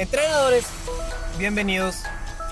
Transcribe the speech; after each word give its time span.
Entrenadores, 0.00 0.64
bienvenidos 1.38 2.04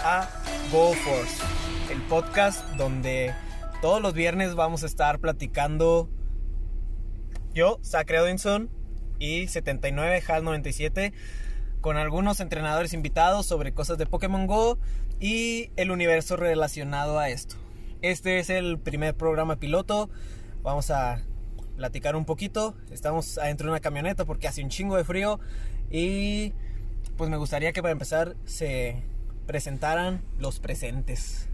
a 0.05 0.29
Go 0.71 0.93
Force, 0.93 1.43
el 1.91 2.03
podcast 2.03 2.63
donde 2.77 3.33
todos 3.81 4.03
los 4.03 4.13
viernes 4.13 4.55
vamos 4.55 4.83
a 4.83 4.87
estar 4.87 5.19
platicando 5.19 6.11
yo, 7.55 7.79
Sacre 7.81 8.21
Odinson 8.21 8.69
y 9.19 9.49
79 9.49 10.23
HAL 10.29 10.45
97 10.45 11.15
con 11.81 11.97
algunos 11.97 12.41
entrenadores 12.41 12.93
invitados 12.93 13.47
sobre 13.47 13.73
cosas 13.73 13.97
de 13.97 14.05
Pokémon 14.05 14.47
Go 14.47 14.79
y 15.19 15.71
el 15.77 15.91
universo 15.91 16.37
relacionado 16.37 17.19
a 17.19 17.31
esto. 17.31 17.57
Este 18.03 18.41
es 18.41 18.51
el 18.51 18.79
primer 18.79 19.15
programa 19.15 19.57
piloto. 19.57 20.11
Vamos 20.63 20.91
a 20.91 21.23
platicar 21.79 22.15
un 22.15 22.27
poquito. 22.27 22.77
Estamos 22.91 23.39
adentro 23.39 23.69
de 23.69 23.71
una 23.71 23.81
camioneta 23.81 24.27
porque 24.27 24.49
hace 24.49 24.63
un 24.63 24.69
chingo 24.69 24.97
de 24.97 25.05
frío 25.05 25.41
y 25.91 26.53
pues 27.19 27.29
me 27.29 27.37
gustaría 27.37 27.73
que 27.73 27.83
para 27.83 27.93
empezar 27.93 28.37
se 28.47 29.03
presentaran 29.47 30.23
los 30.39 30.61
presentes. 30.61 31.49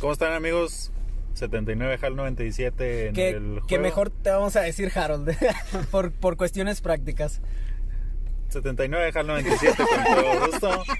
¿Cómo 0.00 0.12
están 0.12 0.32
amigos? 0.34 0.90
79 1.34 1.98
HAL 2.02 2.16
97 2.16 3.06
en 3.08 3.14
Que, 3.14 3.28
el 3.30 3.50
juego. 3.52 3.66
que 3.68 3.78
mejor 3.78 4.10
te 4.10 4.30
vamos 4.30 4.56
a 4.56 4.60
decir 4.60 4.90
Harold 4.94 5.34
por, 5.90 6.12
por 6.12 6.36
cuestiones 6.36 6.80
prácticas. 6.80 7.40
79 8.48 9.12
HAL 9.14 9.26
97 9.26 9.76
con 9.76 10.04
todo 10.14 10.46
gusto. 10.46 10.82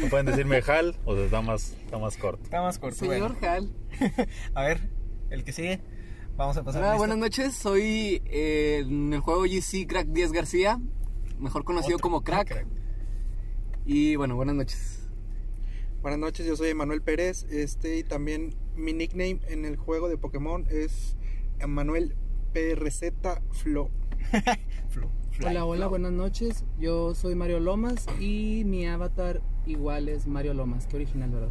No 0.00 0.08
pueden 0.10 0.26
decirme 0.26 0.60
HAL 0.66 0.96
o 1.04 1.14
sea, 1.14 1.24
está 1.24 1.40
más, 1.40 1.72
está 1.84 1.98
más 1.98 2.16
corto. 2.16 2.42
Está 2.42 2.60
más 2.60 2.78
corto. 2.78 2.96
Señor 2.98 3.36
bueno. 3.38 3.48
Hal. 3.48 3.70
A 4.54 4.62
ver, 4.64 4.80
el 5.30 5.44
que 5.44 5.52
sigue. 5.52 5.80
Vamos 6.36 6.56
a 6.56 6.62
pasar. 6.62 6.82
Hola, 6.82 6.96
buenas 6.96 7.18
noches. 7.18 7.54
Soy 7.54 8.22
eh, 8.26 8.84
en 8.86 9.12
el 9.12 9.20
juego 9.20 9.42
GC 9.42 9.86
Crack 9.88 10.06
10 10.08 10.32
García, 10.32 10.80
mejor 11.38 11.64
conocido 11.64 11.96
Otro. 11.96 12.02
como 12.02 12.22
Crack. 12.22 12.48
Crack. 12.48 12.66
Y 13.84 14.16
bueno, 14.16 14.36
buenas 14.36 14.54
noches. 14.54 15.08
Buenas 16.02 16.20
noches, 16.20 16.46
yo 16.46 16.54
soy 16.54 16.68
Emanuel 16.68 17.02
Pérez, 17.02 17.44
este 17.50 17.98
y 17.98 18.04
también 18.04 18.54
mi 18.76 18.92
nickname 18.92 19.40
en 19.48 19.64
el 19.64 19.76
juego 19.76 20.08
de 20.08 20.16
Pokémon 20.16 20.64
es 20.70 21.16
Emanuel 21.58 22.14
PRZ 22.52 23.12
Flo. 23.50 23.90
Flo. 24.90 25.10
Fly. 25.32 25.46
Hola, 25.46 25.64
hola, 25.64 25.86
buenas 25.88 26.12
noches. 26.12 26.64
Yo 26.78 27.14
soy 27.14 27.34
Mario 27.34 27.60
Lomas 27.60 28.06
y 28.20 28.62
mi 28.64 28.86
avatar 28.86 29.40
igual 29.66 30.08
es 30.08 30.26
Mario 30.26 30.54
Lomas. 30.54 30.86
Qué 30.86 30.96
original, 30.96 31.30
¿verdad? 31.30 31.50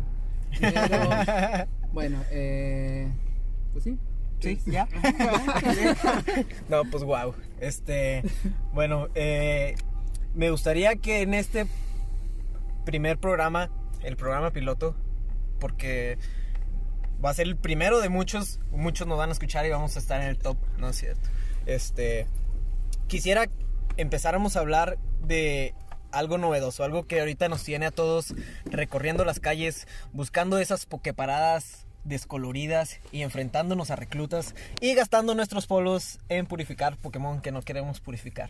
Pero, 1.67 1.91
bueno, 1.93 2.23
eh, 2.31 3.11
pues 3.73 3.83
sí. 3.83 3.97
Sí, 4.39 4.59
ya. 4.65 4.87
no, 6.69 6.83
pues 6.91 7.03
wow. 7.03 7.33
Este, 7.59 8.23
bueno, 8.73 9.07
eh, 9.15 9.75
me 10.35 10.51
gustaría 10.51 10.95
que 10.95 11.21
en 11.21 11.33
este 11.33 11.65
primer 12.85 13.17
programa, 13.17 13.71
el 14.03 14.15
programa 14.15 14.51
piloto, 14.51 14.95
porque 15.59 16.17
va 17.23 17.31
a 17.31 17.33
ser 17.33 17.47
el 17.47 17.57
primero 17.57 17.99
de 17.99 18.09
muchos, 18.09 18.59
muchos 18.71 19.07
nos 19.07 19.17
van 19.17 19.29
a 19.29 19.33
escuchar 19.33 19.65
y 19.65 19.69
vamos 19.69 19.95
a 19.95 19.99
estar 19.99 20.21
en 20.21 20.27
el 20.27 20.37
top, 20.37 20.57
¿no 20.77 20.89
es 20.89 20.97
cierto? 20.97 21.29
Este, 21.65 22.27
quisiera 23.07 23.47
empezáramos 23.97 24.55
a 24.55 24.59
hablar 24.59 24.99
de 25.21 25.73
algo 26.11 26.37
novedoso, 26.37 26.83
algo 26.83 27.07
que 27.07 27.19
ahorita 27.19 27.49
nos 27.49 27.63
tiene 27.63 27.87
a 27.87 27.91
todos 27.91 28.33
recorriendo 28.65 29.25
las 29.25 29.39
calles, 29.39 29.87
buscando 30.13 30.59
esas 30.59 30.85
pokeparadas 30.85 31.86
descoloridas 32.07 32.99
y 33.11 33.21
enfrentándonos 33.21 33.91
a 33.91 33.95
reclutas 33.95 34.55
y 34.81 34.93
gastando 34.95 35.35
nuestros 35.35 35.67
polos 35.67 36.19
en 36.29 36.45
purificar 36.45 36.97
Pokémon 36.97 37.41
que 37.41 37.51
no 37.51 37.61
queremos 37.61 37.99
purificar. 37.99 38.49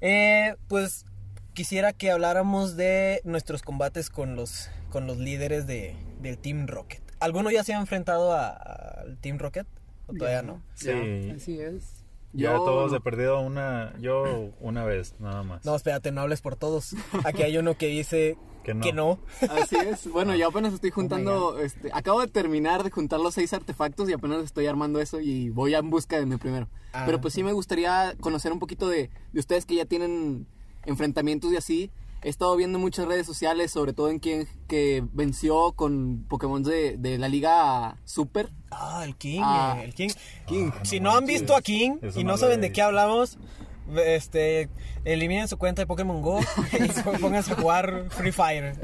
Eh, 0.00 0.54
pues 0.68 1.04
quisiera 1.52 1.92
que 1.92 2.10
habláramos 2.10 2.76
de 2.76 3.20
nuestros 3.24 3.62
combates 3.62 4.08
con 4.10 4.36
los, 4.36 4.70
con 4.90 5.06
los 5.06 5.18
líderes 5.18 5.66
de, 5.66 5.96
del 6.20 6.38
Team 6.38 6.66
Rocket. 6.66 7.02
¿Alguno 7.20 7.50
ya 7.50 7.64
se 7.64 7.74
ha 7.74 7.78
enfrentado 7.80 8.32
al 8.34 9.18
Team 9.20 9.38
Rocket? 9.38 9.66
¿O 10.06 10.14
todavía 10.14 10.42
no? 10.42 10.62
Sí. 10.74 10.90
Así 11.36 11.60
es. 11.60 12.04
Ya 12.32 12.52
Yo- 12.52 12.64
todos 12.64 12.92
he 12.94 13.00
perdido 13.00 13.40
una, 13.40 13.92
yo 14.00 14.52
una 14.60 14.84
vez 14.84 15.14
nada 15.18 15.42
más. 15.42 15.64
No, 15.64 15.74
espérate, 15.74 16.12
no 16.12 16.20
hables 16.20 16.40
por 16.40 16.54
todos. 16.56 16.94
Aquí 17.24 17.42
hay 17.42 17.58
uno 17.58 17.76
que 17.76 17.88
dice 17.88 18.36
Que 18.64 18.74
no. 18.74 18.82
que 18.82 18.92
no. 18.92 19.18
Así 19.48 19.76
es. 19.76 20.06
Bueno, 20.10 20.34
yo 20.34 20.48
apenas 20.48 20.74
estoy 20.74 20.90
Oh 20.90 20.94
juntando, 20.94 21.58
este, 21.60 21.90
acabo 21.92 22.20
de 22.20 22.26
terminar 22.28 22.82
de 22.84 22.90
juntar 22.90 23.18
los 23.20 23.34
seis 23.34 23.52
artefactos 23.52 24.08
y 24.08 24.12
apenas 24.12 24.44
estoy 24.44 24.66
armando 24.66 25.00
eso 25.00 25.20
y 25.20 25.48
voy 25.50 25.74
en 25.74 25.88
busca 25.90 26.18
de 26.18 26.26
mi 26.26 26.36
primero. 26.36 26.68
Ah. 26.92 27.04
Pero 27.06 27.20
pues 27.20 27.32
sí 27.34 27.42
me 27.42 27.52
gustaría 27.52 28.14
conocer 28.20 28.52
un 28.52 28.58
poquito 28.58 28.88
de, 28.88 29.10
de 29.32 29.40
ustedes 29.40 29.64
que 29.66 29.76
ya 29.76 29.84
tienen 29.86 30.46
enfrentamientos 30.84 31.52
y 31.52 31.56
así. 31.56 31.90
He 32.22 32.28
estado 32.28 32.54
viendo 32.54 32.78
muchas 32.78 33.06
redes 33.08 33.26
sociales, 33.26 33.70
sobre 33.70 33.94
todo 33.94 34.10
en 34.10 34.18
quien 34.18 34.46
que 34.68 35.02
venció 35.14 35.72
con 35.72 36.26
Pokémon 36.28 36.62
de, 36.62 36.98
de 36.98 37.16
la 37.16 37.28
Liga 37.28 37.96
Super. 38.04 38.50
Ah, 38.70 39.00
el 39.06 39.16
King, 39.16 39.40
Ah. 39.42 39.76
eh, 39.78 39.84
el 39.84 39.94
King. 39.94 40.10
King. 40.46 40.70
Si 40.82 41.00
no 41.00 41.12
han 41.16 41.24
visto 41.24 41.56
a 41.56 41.62
King 41.62 41.92
Eso 42.02 42.20
y 42.20 42.24
no 42.24 42.32
no 42.32 42.36
saben 42.36 42.60
de 42.60 42.72
qué 42.72 42.82
hablamos, 42.82 43.38
este, 44.04 44.68
eliminen 45.04 45.48
su 45.48 45.58
cuenta 45.58 45.82
de 45.82 45.86
Pokémon 45.86 46.22
Go 46.22 46.40
y 46.40 47.18
pónganse 47.20 47.52
a 47.52 47.56
jugar 47.56 48.06
Free 48.10 48.32
Fire. 48.32 48.74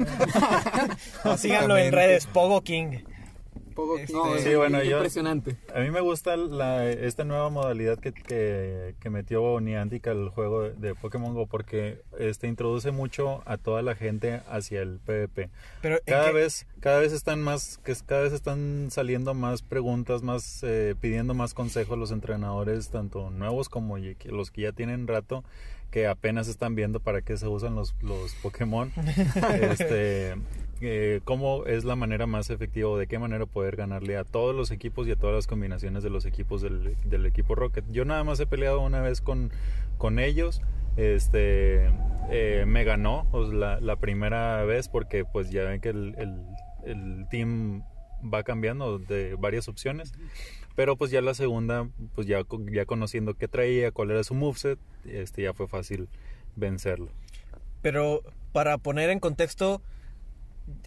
o 1.23 1.37
síganlo 1.37 1.77
en 1.77 1.91
redes, 1.91 2.27
Pogo 2.27 2.61
King. 2.61 2.99
Este. 3.97 4.13
No, 4.13 4.37
Sí, 4.37 4.49
es 4.49 4.57
bueno, 4.57 4.83
yo- 4.83 4.97
impresionante. 4.97 5.55
A 5.73 5.79
mí 5.81 5.91
me 5.91 6.01
gusta 6.01 6.35
la, 6.37 6.89
esta 6.89 7.23
nueva 7.23 7.49
modalidad 7.49 7.99
que, 7.99 8.11
que, 8.13 8.95
que 8.99 9.09
metió 9.09 9.59
Niantic 9.59 10.07
al 10.07 10.29
juego 10.29 10.63
de, 10.63 10.73
de 10.73 10.95
Pokémon 10.95 11.33
Go 11.33 11.47
porque 11.47 12.01
este 12.19 12.47
introduce 12.47 12.91
mucho 12.91 13.43
a 13.45 13.57
toda 13.57 13.81
la 13.81 13.95
gente 13.95 14.41
hacia 14.49 14.81
el 14.81 14.99
PvP. 14.99 15.49
Pero 15.81 15.95
¿en 15.95 16.01
Cada 16.05 16.27
qué- 16.27 16.33
vez, 16.33 16.67
cada 16.79 16.99
vez 16.99 17.13
están 17.13 17.41
más, 17.41 17.77
que 17.83 17.93
cada 18.05 18.21
vez 18.23 18.33
están 18.33 18.87
saliendo 18.91 19.33
más 19.33 19.61
preguntas, 19.61 20.23
más 20.23 20.63
eh, 20.63 20.95
pidiendo 20.99 21.33
más 21.33 21.53
consejos 21.53 21.97
los 21.97 22.11
entrenadores, 22.11 22.89
tanto 22.89 23.29
nuevos 23.29 23.69
como 23.69 23.97
los 23.97 24.51
que 24.51 24.61
ya 24.61 24.71
tienen 24.71 25.07
rato, 25.07 25.43
que 25.91 26.05
apenas 26.07 26.47
están 26.49 26.75
viendo 26.75 26.99
para 26.99 27.21
qué 27.21 27.37
se 27.37 27.47
usan 27.47 27.75
los, 27.75 27.95
los 28.01 28.33
Pokémon. 28.43 28.91
este, 29.61 30.35
eh, 30.81 31.21
cómo 31.23 31.65
es 31.65 31.83
la 31.83 31.95
manera 31.95 32.27
más 32.27 32.49
efectiva 32.49 32.89
o 32.89 32.97
de 32.97 33.07
qué 33.07 33.19
manera 33.19 33.45
poder 33.45 33.75
ganarle 33.75 34.17
a 34.17 34.23
todos 34.23 34.55
los 34.55 34.71
equipos 34.71 35.07
y 35.07 35.11
a 35.11 35.15
todas 35.15 35.35
las 35.35 35.47
combinaciones 35.47 36.03
de 36.03 36.09
los 36.09 36.25
equipos 36.25 36.61
del, 36.61 36.95
del 37.05 37.25
equipo 37.25 37.55
Rocket. 37.55 37.85
Yo 37.91 38.05
nada 38.05 38.23
más 38.23 38.39
he 38.39 38.45
peleado 38.47 38.81
una 38.81 39.01
vez 39.01 39.21
con, 39.21 39.51
con 39.97 40.19
ellos. 40.19 40.61
Este 40.95 41.89
eh, 42.31 42.65
me 42.67 42.83
ganó 42.83 43.27
pues, 43.31 43.49
la, 43.49 43.79
la 43.79 43.95
primera 43.97 44.63
vez 44.63 44.89
porque 44.89 45.25
pues 45.25 45.49
ya 45.51 45.63
ven 45.63 45.81
que 45.81 45.89
el, 45.89 46.15
el- 46.17 46.41
el 46.85 47.25
team 47.29 47.83
va 48.33 48.43
cambiando 48.43 48.97
de 48.97 49.35
varias 49.35 49.67
opciones. 49.67 50.13
Pero 50.75 50.95
pues 50.95 51.11
ya 51.11 51.21
la 51.21 51.33
segunda, 51.33 51.89
pues 52.15 52.27
ya, 52.27 52.41
ya 52.71 52.85
conociendo 52.85 53.33
qué 53.33 53.47
traía, 53.47 53.91
cuál 53.91 54.11
era 54.11 54.23
su 54.23 54.35
moveset, 54.35 54.79
este 55.05 55.41
ya 55.43 55.53
fue 55.53 55.67
fácil 55.67 56.07
vencerlo. 56.55 57.09
Pero 57.81 58.21
para 58.53 58.77
poner 58.77 59.09
en 59.09 59.19
contexto, 59.19 59.81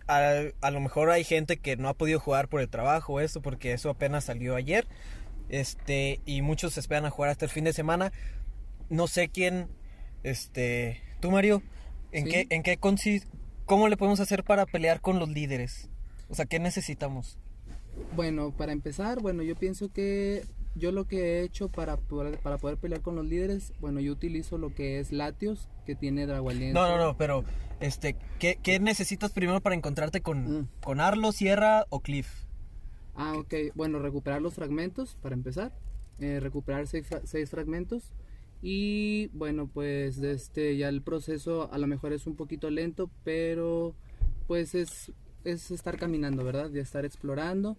a, 0.07 0.43
a 0.61 0.71
lo 0.71 0.81
mejor 0.81 1.11
hay 1.11 1.25
gente 1.25 1.57
que 1.59 1.77
no 1.77 1.89
ha 1.89 1.95
podido 1.95 2.21
jugar 2.21 2.49
por 2.49 2.61
el 2.61 2.69
trabajo 2.69 3.15
o 3.15 3.21
eso, 3.21 3.41
porque 3.43 3.73
eso 3.73 3.91
apenas 3.91 4.25
salió 4.25 4.57
ayer. 4.57 4.87
Este, 5.49 6.21
y 6.27 6.43
muchos 6.43 6.79
esperan 6.79 7.07
a 7.07 7.11
jugar 7.11 7.31
hasta 7.31 7.45
el 7.45 7.51
fin 7.51 7.65
de 7.65 7.73
semana. 7.73 8.13
No 8.89 9.07
sé 9.07 9.29
quién, 9.29 9.69
este, 10.23 11.01
tú 11.21 11.31
Mario, 11.31 11.63
¿en 12.13 12.25
Sí. 12.25 12.31
qué, 12.31 12.47
en 12.51 12.63
qué 12.63 12.77
consiste, 12.77 13.29
cómo 13.67 13.89
le 13.89 13.97
podemos 13.97 14.21
hacer 14.21 14.45
para 14.45 14.67
pelear 14.67 15.01
con 15.01 15.19
los 15.19 15.29
líderes? 15.29 15.89
O 16.29 16.35
sea, 16.35 16.45
¿qué 16.47 16.59
necesitamos? 16.61 17.39
Bueno, 18.15 18.53
para 18.57 18.73
empezar, 18.73 19.21
bueno, 19.21 19.43
yo 19.43 19.57
pienso 19.57 19.93
que 19.93 20.45
yo 20.75 20.93
lo 20.93 21.07
que 21.07 21.19
he 21.39 21.43
hecho 21.43 21.69
para 21.69 21.97
poder, 21.97 22.39
para 22.39 22.59
poder 22.59 22.77
pelear 22.79 23.03
con 23.03 23.17
los 23.17 23.25
líderes, 23.27 23.73
bueno, 23.81 24.01
yo 24.01 24.13
utilizo 24.13 24.57
lo 24.59 24.75
que 24.75 24.99
es 25.01 25.13
Latios, 25.13 25.69
que 25.87 25.95
tiene 25.95 26.27
Dragualiento. 26.27 26.81
No, 26.81 26.89
no, 26.97 27.03
no, 27.05 27.17
pero, 27.17 27.45
este, 27.81 28.17
¿qué, 28.39 28.59
qué 28.63 28.79
necesitas 28.79 29.33
primero 29.33 29.61
para 29.61 29.75
encontrarte 29.75 30.21
con, 30.21 30.61
Mm. 30.61 30.69
con 30.83 31.01
Arlo, 31.01 31.33
Sierra 31.33 31.87
o 31.91 32.01
Cliff? 32.01 32.29
Ah, 33.15 33.35
ok. 33.37 33.55
Bueno, 33.75 33.99
recuperar 33.99 34.41
los 34.41 34.55
fragmentos, 34.55 35.17
para 35.21 35.35
empezar. 35.35 35.73
Eh, 36.21 36.39
recuperar 36.41 36.87
seis, 36.87 37.07
fra- 37.07 37.23
seis 37.25 37.51
fragmentos. 37.51 38.13
Y 38.63 39.29
bueno, 39.29 39.69
pues 39.73 40.19
este, 40.19 40.77
ya 40.77 40.89
el 40.89 41.03
proceso 41.03 41.73
a 41.73 41.79
lo 41.79 41.87
mejor 41.87 42.13
es 42.13 42.27
un 42.27 42.37
poquito 42.37 42.69
lento, 42.71 43.11
pero 43.25 43.95
pues 44.47 44.75
es, 44.75 45.13
es 45.45 45.71
estar 45.71 45.97
caminando, 45.97 46.45
¿verdad? 46.45 46.71
De 46.71 46.81
estar 46.81 47.05
explorando 47.07 47.79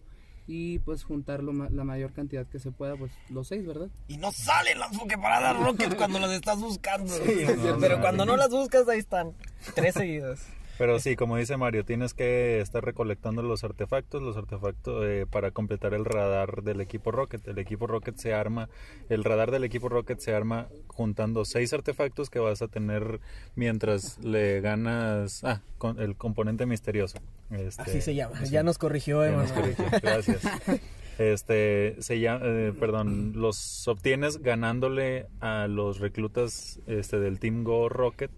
y 0.54 0.80
pues 0.80 1.06
juntar 1.06 1.42
lo 1.44 1.54
ma- 1.54 1.70
la 1.72 1.86
mayor 1.86 2.12
cantidad 2.12 2.46
que 2.46 2.60
se 2.60 2.72
pueda, 2.72 2.98
pues 2.98 3.12
los 3.30 3.48
seis, 3.48 3.66
¿verdad? 3.66 3.88
Y 4.10 4.18
no 4.18 4.34
salen 4.34 4.80
las 4.80 4.98
Poképaradas 4.98 5.58
Rocket 5.64 5.96
cuando 5.96 6.20
las 6.20 6.32
estás 6.32 6.60
buscando. 6.60 7.14
no 7.18 7.78
pero 7.80 8.02
cuando 8.02 8.26
no 8.26 8.36
las 8.36 8.50
buscas, 8.50 8.86
ahí 8.90 9.00
están. 9.00 9.32
Tres 9.76 9.94
seguidas. 9.94 10.46
Pero 10.82 11.00
sí, 11.00 11.16
como 11.16 11.38
dice 11.38 11.58
Mario, 11.58 11.86
tienes 11.86 12.16
que 12.16 12.60
estar 12.60 12.84
recolectando 12.84 13.44
los 13.44 13.64
artefactos, 13.64 14.20
los 14.20 14.36
artefactos 14.36 15.06
eh, 15.06 15.28
para 15.30 15.52
completar 15.52 15.94
el 15.94 16.06
radar 16.06 16.64
del 16.64 16.82
equipo 16.82 17.12
Rocket. 17.12 17.48
El 17.48 17.60
equipo 17.60 17.86
Rocket 17.86 18.18
se 18.18 18.34
arma, 18.34 18.68
el 19.08 19.24
radar 19.24 19.52
del 19.52 19.64
equipo 19.64 19.90
Rocket 19.90 20.18
se 20.18 20.34
arma 20.34 20.70
juntando 20.88 21.46
seis 21.46 21.72
artefactos 21.72 22.32
que 22.32 22.40
vas 22.40 22.64
a 22.64 22.68
tener 22.68 23.20
mientras 23.54 24.18
le 24.24 24.60
ganas, 24.62 25.44
ah, 25.44 25.62
con 25.78 26.00
el 26.00 26.16
componente 26.16 26.66
misterioso. 26.66 27.20
Este, 27.52 27.84
Así 27.84 28.02
se 28.02 28.16
llama. 28.16 28.44
sí. 28.44 28.50
Ya 28.50 28.64
nos 28.64 28.80
corrigió, 28.80 29.24
Ya 29.24 29.34
nos 29.34 29.52
corrigió, 29.52 29.86
Gracias. 30.02 30.42
Este, 31.20 31.98
se 32.00 32.20
llama, 32.20 32.40
eh, 32.44 32.74
perdón, 32.80 33.34
los 33.36 33.88
obtienes 33.88 34.42
ganándole 34.42 35.28
a 35.42 35.68
los 35.68 36.00
reclutas 36.00 36.80
este, 36.88 37.20
del 37.20 37.40
Team 37.40 37.64
Go 37.64 37.88
Rocket, 37.88 38.32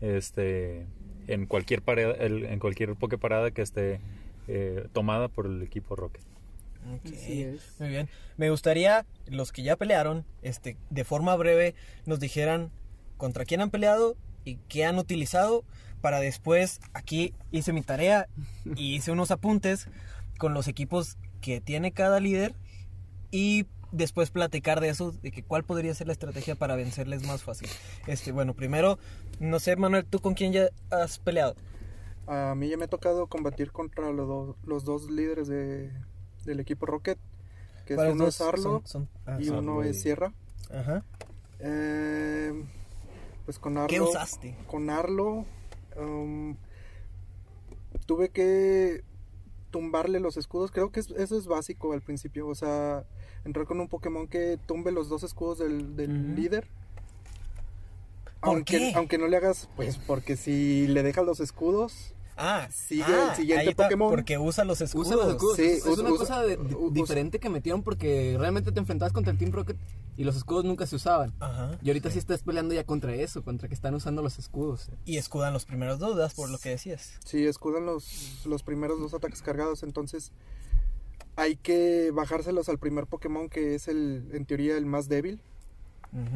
este, 0.00 0.86
en 1.28 1.46
cualquier 1.46 1.82
parada, 1.82 2.14
el- 2.14 2.44
en 2.46 2.58
cualquier 2.58 2.94
poke 2.96 3.18
parada 3.18 3.50
que 3.50 3.62
esté 3.62 4.00
eh, 4.48 4.86
tomada 4.92 5.28
por 5.28 5.46
el 5.46 5.62
equipo 5.62 5.94
Rocket. 5.96 6.22
Ok, 6.94 7.12
Así 7.14 7.42
es. 7.42 7.76
Muy 7.78 7.90
bien. 7.90 8.08
Me 8.36 8.50
gustaría, 8.50 9.06
los 9.26 9.52
que 9.52 9.62
ya 9.62 9.76
pelearon, 9.76 10.24
este, 10.42 10.76
de 10.90 11.04
forma 11.04 11.36
breve, 11.36 11.74
nos 12.06 12.18
dijeran 12.18 12.70
contra 13.18 13.44
quién 13.44 13.60
han 13.60 13.70
peleado 13.70 14.16
y 14.44 14.56
qué 14.68 14.84
han 14.84 14.98
utilizado 14.98 15.64
para 16.00 16.18
después, 16.18 16.80
aquí 16.92 17.32
hice 17.52 17.72
mi 17.72 17.82
tarea 17.82 18.26
y 18.74 18.96
hice 18.96 19.12
unos 19.12 19.30
apuntes 19.30 19.86
con 20.38 20.54
los 20.54 20.66
equipos 20.66 21.16
que 21.40 21.60
tiene 21.60 21.92
cada 21.92 22.18
líder 22.18 22.52
y 23.30 23.66
después 23.92 24.30
platicar 24.30 24.80
de 24.80 24.88
eso, 24.88 25.12
de 25.12 25.30
que 25.30 25.42
cuál 25.42 25.62
podría 25.64 25.94
ser 25.94 26.06
la 26.08 26.12
estrategia 26.12 26.54
para 26.54 26.74
vencerles 26.76 27.26
más 27.26 27.42
fácil. 27.42 27.68
Este, 28.06 28.32
bueno, 28.32 28.54
primero, 28.54 28.98
no 29.38 29.60
sé, 29.60 29.76
Manuel, 29.76 30.04
¿tú 30.04 30.18
con 30.20 30.34
quién 30.34 30.52
ya 30.52 30.68
has 30.90 31.18
peleado? 31.18 31.54
A 32.26 32.54
mí 32.54 32.68
ya 32.68 32.76
me 32.76 32.84
ha 32.84 32.88
tocado 32.88 33.26
combatir 33.26 33.72
contra 33.72 34.10
los, 34.10 34.26
dos- 34.28 34.56
los 34.64 34.84
dos 34.84 35.10
líderes 35.10 35.48
de, 35.48 35.90
del 36.44 36.60
equipo 36.60 36.86
Rocket, 36.86 37.18
que 37.86 37.94
es 37.94 37.96
¿Cuáles 37.96 38.14
uno 38.14 38.24
dos 38.24 38.34
es 38.36 38.40
Arlo 38.40 38.62
son- 38.62 38.86
son- 38.86 39.08
ah, 39.26 39.38
y 39.40 39.46
son- 39.46 39.58
uno 39.68 39.82
es 39.82 40.00
Sierra. 40.00 40.32
Ajá. 40.72 41.04
Eh, 41.58 42.64
pues 43.44 43.58
con 43.58 43.76
Arlo. 43.76 43.88
¿Qué 43.88 44.00
usaste? 44.00 44.56
Con 44.68 44.88
Arlo 44.88 45.44
um, 45.96 46.56
tuve 48.06 48.30
que 48.30 49.02
tumbarle 49.70 50.20
los 50.20 50.36
escudos. 50.36 50.70
Creo 50.70 50.90
que 50.90 51.00
es- 51.00 51.10
eso 51.10 51.36
es 51.36 51.46
básico 51.46 51.92
al 51.92 52.02
principio. 52.02 52.46
O 52.46 52.54
sea, 52.54 53.04
entrar 53.44 53.66
con 53.66 53.80
un 53.80 53.88
Pokémon 53.88 54.26
que 54.28 54.58
tumbe 54.66 54.92
los 54.92 55.08
dos 55.08 55.22
escudos 55.22 55.58
del, 55.58 55.96
del 55.96 56.34
líder. 56.34 56.66
¿Por 58.40 58.48
aunque, 58.56 58.78
qué? 58.78 58.92
aunque 58.96 59.18
no 59.18 59.28
le 59.28 59.36
hagas, 59.36 59.68
pues 59.76 59.98
porque 59.98 60.36
si 60.36 60.88
le 60.88 61.02
dejas 61.02 61.24
los 61.24 61.40
escudos, 61.40 62.14
Ah, 62.34 62.66
Sigue 62.72 63.04
ah, 63.06 63.28
el 63.30 63.36
siguiente 63.36 63.60
ahí 63.62 63.68
está, 63.68 63.84
Pokémon. 63.84 64.08
Porque 64.10 64.38
usa 64.38 64.64
los 64.64 64.80
escudos. 64.80 65.08
Usa 65.08 65.16
los 65.16 65.28
escudos. 65.34 65.56
Sí, 65.56 65.64
es, 65.64 65.86
usa- 65.86 66.00
una 66.02 66.10
usa- 66.12 66.18
cosa 66.18 66.42
de- 66.42 66.56
usa- 66.56 66.90
diferente 66.94 67.38
que 67.38 67.50
metieron 67.50 67.82
porque 67.82 68.36
realmente 68.38 68.72
te 68.72 68.80
enfrentabas 68.80 69.12
contra 69.12 69.32
el 69.32 69.38
Team 69.38 69.52
Rocket 69.52 69.76
y 70.16 70.24
los 70.24 70.34
escudos 70.36 70.64
nunca 70.64 70.86
se 70.86 70.96
usaban. 70.96 71.34
Ajá. 71.40 71.78
Y 71.82 71.90
ahorita 71.90 72.10
sí, 72.10 72.18
estás 72.18 72.42
peleando 72.42 72.74
ya 72.74 72.84
contra 72.84 73.14
eso, 73.14 73.44
contra 73.44 73.68
que 73.68 73.74
están 73.74 73.94
usando 73.94 74.22
los 74.22 74.38
escudos. 74.38 74.90
Y 75.04 75.18
escudan 75.18 75.52
los 75.52 75.66
primeros 75.66 75.98
dos, 75.98 76.16
¿verdad? 76.16 76.32
Por 76.34 76.48
lo 76.48 76.56
que 76.58 76.70
decías. 76.70 77.12
Sí, 77.24 77.44
escudan 77.46 77.84
los, 77.84 78.40
los 78.46 78.62
primeros 78.62 78.98
dos 78.98 79.12
ataques 79.12 79.42
cargados, 79.42 79.82
entonces 79.82 80.32
hay 81.36 81.56
que 81.56 82.10
bajárselos 82.12 82.68
al 82.68 82.78
primer 82.78 83.06
Pokémon 83.06 83.48
que 83.48 83.74
es 83.74 83.88
el, 83.88 84.28
en 84.32 84.44
teoría, 84.44 84.76
el 84.76 84.86
más 84.86 85.08
débil 85.08 85.40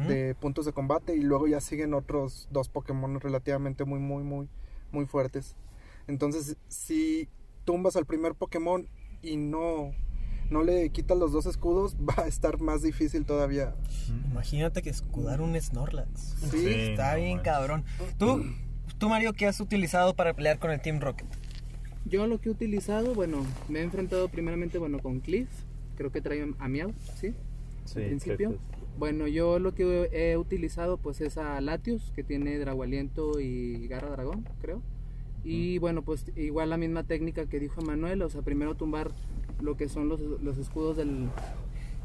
de 0.07 0.33
puntos 0.33 0.65
de 0.65 0.73
combate 0.73 1.15
y 1.15 1.21
luego 1.21 1.47
ya 1.47 1.61
siguen 1.61 1.93
otros 1.93 2.47
dos 2.49 2.67
Pokémon 2.67 3.19
relativamente 3.19 3.85
muy, 3.85 3.99
muy, 3.99 4.23
muy, 4.23 4.49
muy 4.91 5.05
fuertes. 5.05 5.55
Entonces, 6.07 6.57
si 6.67 7.29
tumbas 7.63 7.95
al 7.95 8.07
primer 8.07 8.33
Pokémon 8.33 8.87
y 9.21 9.37
no, 9.37 9.91
no 10.49 10.63
le 10.63 10.89
quitas 10.89 11.15
los 11.15 11.31
dos 11.31 11.45
escudos, 11.45 11.95
va 12.09 12.23
a 12.23 12.27
estar 12.27 12.59
más 12.59 12.81
difícil 12.81 13.25
todavía. 13.25 13.75
Imagínate 14.31 14.81
que 14.81 14.89
escudar 14.89 15.41
un 15.41 15.59
Snorlax. 15.59 16.09
Sí, 16.49 16.67
Está 16.67 17.11
no 17.11 17.17
bien 17.17 17.37
manches. 17.37 17.53
cabrón. 17.53 17.85
¿Tú, 18.17 18.45
tú, 18.97 19.09
Mario, 19.09 19.33
qué 19.33 19.45
has 19.45 19.59
utilizado 19.59 20.15
para 20.15 20.33
pelear 20.33 20.57
con 20.57 20.71
el 20.71 20.81
Team 20.81 21.01
Rocket? 21.01 21.27
Yo 22.09 22.25
lo 22.27 22.39
que 22.39 22.49
he 22.49 22.51
utilizado, 22.51 23.13
bueno, 23.13 23.45
me 23.67 23.79
he 23.79 23.83
enfrentado 23.83 24.29
primeramente, 24.29 24.77
bueno, 24.77 24.99
con 24.99 25.19
Cliff. 25.19 25.49
Creo 25.97 26.11
que 26.11 26.21
trae 26.21 26.53
a 26.57 26.67
Meow, 26.67 26.93
¿sí? 27.15 27.33
Sí, 27.85 27.99
en 27.99 28.07
principio. 28.07 28.57
Bueno, 28.97 29.27
yo 29.27 29.59
lo 29.59 29.75
que 29.75 30.09
he 30.11 30.37
utilizado 30.37 30.97
pues 30.97 31.21
es 31.21 31.37
a 31.37 31.59
Latios, 31.61 32.11
que 32.15 32.23
tiene 32.23 32.57
Drago 32.59 32.83
Aliento 32.83 33.39
y 33.39 33.87
Garra 33.87 34.09
Dragón, 34.09 34.47
creo. 34.61 34.81
Y 35.43 35.77
bueno, 35.79 36.01
pues 36.01 36.25
igual 36.35 36.69
la 36.69 36.77
misma 36.77 37.03
técnica 37.03 37.45
que 37.45 37.59
dijo 37.59 37.81
Manuel, 37.81 38.21
o 38.21 38.29
sea, 38.29 38.41
primero 38.41 38.75
tumbar 38.75 39.11
lo 39.61 39.77
que 39.77 39.87
son 39.87 40.09
los, 40.09 40.19
los 40.19 40.57
escudos 40.57 40.97
del, 40.97 41.29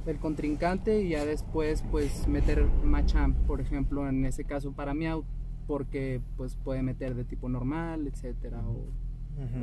del 0.05 0.19
contrincante 0.19 1.03
y 1.03 1.11
ya 1.11 1.25
después 1.25 1.83
pues 1.91 2.29
meter 2.29 2.67
Machamp, 2.85 3.37
por 3.47 3.61
ejemplo, 3.61 4.09
en 4.09 4.25
ese 4.27 4.45
caso 4.45 4.73
para 4.73 4.95
Meow, 4.95 5.25
porque 5.67 6.21
pues 6.37 6.57
puede 6.57 6.83
meter 6.83 7.15
de 7.15 7.25
tipo 7.25 7.49
normal, 7.49 8.07
etcétera, 8.07 8.61
o 8.67 8.87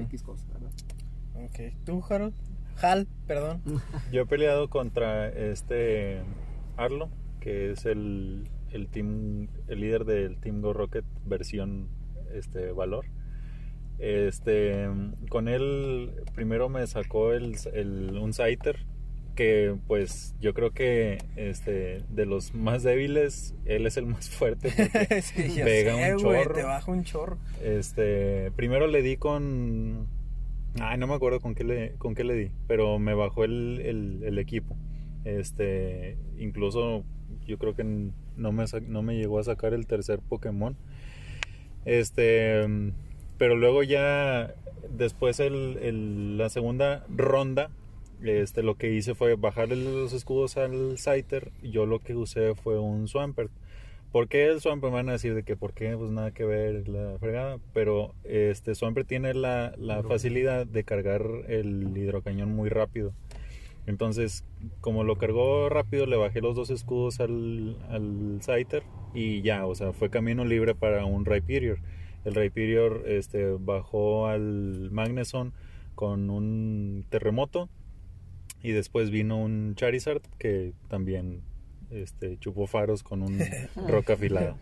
X 0.04 0.24
cosas, 0.24 0.48
¿verdad? 0.54 0.71
Ok. 1.36 1.75
¿Tú, 1.86 2.04
Harold? 2.10 2.33
Hal, 2.81 3.07
perdón. 3.27 3.62
Yo 4.12 4.21
he 4.21 4.25
peleado 4.25 4.69
contra 4.69 5.27
este 5.30 6.21
Arlo, 6.77 7.10
que 7.39 7.71
es 7.71 7.86
el, 7.86 8.48
el 8.71 8.88
team, 8.88 9.48
el 9.68 9.81
líder 9.81 10.06
del 10.06 10.38
Team 10.39 10.62
Go 10.62 10.74
Rocket 10.74 11.06
versión 11.25 11.89
este 12.33 12.71
valor. 12.71 13.06
Este, 13.98 14.88
con 15.30 15.48
él 15.50 16.12
primero 16.33 16.69
me 16.69 16.86
sacó 16.88 17.33
el, 17.33 17.56
el- 17.74 18.18
un 18.18 18.33
Scyther 18.33 18.77
que 19.40 19.74
pues 19.88 20.36
yo 20.42 20.54
creo 20.54 20.72
que 20.72 21.18
este 21.38 22.04
de 22.10 22.26
los 22.26 22.54
más 22.54 22.84
débiles 22.84 23.56
él 23.64 23.86
es 23.88 23.96
el 23.96 24.06
más 24.06 24.30
fuerte 24.30 24.70
porque 24.76 25.22
Sí, 25.22 25.56
ya 25.56 25.64
pega 25.64 25.96
sé, 25.96 26.14
un 26.16 26.20
chorro. 26.20 26.56
Te 26.56 26.64
baja 26.64 26.92
un 26.92 27.04
chorro. 27.06 27.38
Este, 27.64 28.52
primero 28.58 28.88
le 28.88 29.02
di 29.02 29.16
con. 29.16 30.08
Ay, 30.82 30.98
no 30.98 31.08
me 31.08 31.14
acuerdo 31.14 31.40
con 31.40 31.56
qué 31.56 31.64
le, 31.64 31.94
con 31.94 32.16
qué 32.16 32.26
le 32.26 32.34
di, 32.36 32.52
pero 32.68 33.00
me 33.00 33.14
bajó 33.14 33.46
el, 33.46 33.82
el- 33.86 34.24
el 34.26 34.38
equipo. 34.40 34.76
Este, 35.24 36.18
incluso 36.38 37.06
yo 37.48 37.58
creo 37.58 37.74
que 37.76 37.84
no 37.86 38.52
me, 38.52 38.66
no 38.88 39.02
me 39.02 39.16
llegó 39.16 39.40
a 39.40 39.44
sacar 39.44 39.74
el 39.74 39.88
tercer 39.88 40.20
Pokémon. 40.20 40.76
Este, 41.86 42.66
pero 43.38 43.56
luego 43.56 43.84
ya, 43.84 44.54
después 44.90 45.40
el, 45.40 45.78
el- 45.81 46.38
la 46.38 46.50
segunda 46.50 47.06
ronda, 47.10 47.72
este, 48.23 48.64
lo 48.64 48.76
que 48.76 48.92
hice 48.92 49.16
fue 49.16 49.35
bajar 49.35 49.69
los 49.69 50.14
escudos 50.14 50.57
al 50.57 50.97
Scyther. 50.97 51.52
Yo 51.64 51.85
lo 51.85 51.99
que 51.99 52.16
usé 52.16 52.56
fue 52.56 52.80
un 52.80 53.07
Swampert. 53.07 53.52
¿Por 54.11 54.28
qué 54.28 54.47
el 54.47 54.59
Swampert? 54.59 54.92
Me 54.92 54.99
van 54.99 55.09
a 55.09 55.14
decir 55.14 55.35
de 55.35 55.44
que 55.44 55.56
por 55.56 55.73
qué, 55.73 55.95
pues 55.95 56.11
nada 56.11 56.31
que 56.31 56.44
ver 56.44 56.88
la 56.88 57.18
fregada. 57.19 57.59
Pero 57.73 58.14
este 58.23 58.76
Swampert 58.76 59.07
tiene 59.07 59.33
la, 59.33 59.73
la 59.78 60.04
facilidad 60.04 60.66
de 60.66 60.83
cargar 60.83 61.23
el 61.47 61.95
hidrocañón 61.95 62.56
muy 62.56 62.69
rápido. 62.69 63.14
Entonces, 63.85 64.44
como 64.81 65.04
lo 65.04 65.16
cargó 65.18 65.69
rápido, 65.69 66.06
le 66.06 66.16
bajé 66.16 66.42
los 66.42 66.56
dos 66.56 66.69
escudos 66.69 67.19
al, 67.19 67.78
al 67.90 68.40
Scyther 68.42 68.83
y 69.14 69.42
ya, 69.42 69.66
o 69.66 69.73
sea, 69.73 69.94
fue 69.94 70.09
camino 70.09 70.45
libre 70.45 70.76
para 70.76 71.06
un 71.06 71.26
Rhyperior. 71.26 71.80
El 72.26 72.35
Rhyperior 72.35 73.04
este, 73.07 73.52
bajó 73.59 74.28
al 74.28 74.92
Magneson 74.92 75.54
con 75.95 76.30
un 76.30 77.06
terremoto 77.09 77.69
y 78.61 78.71
después 78.71 79.09
vino 79.09 79.37
un 79.37 79.75
Charizard 79.75 80.21
que 80.37 80.73
también 80.87 81.42
este, 81.89 82.37
chupó 82.39 82.68
faros 82.68 83.04
con 83.04 83.21
un 83.21 83.39
roca 83.87 84.13
afilada. 84.13 84.57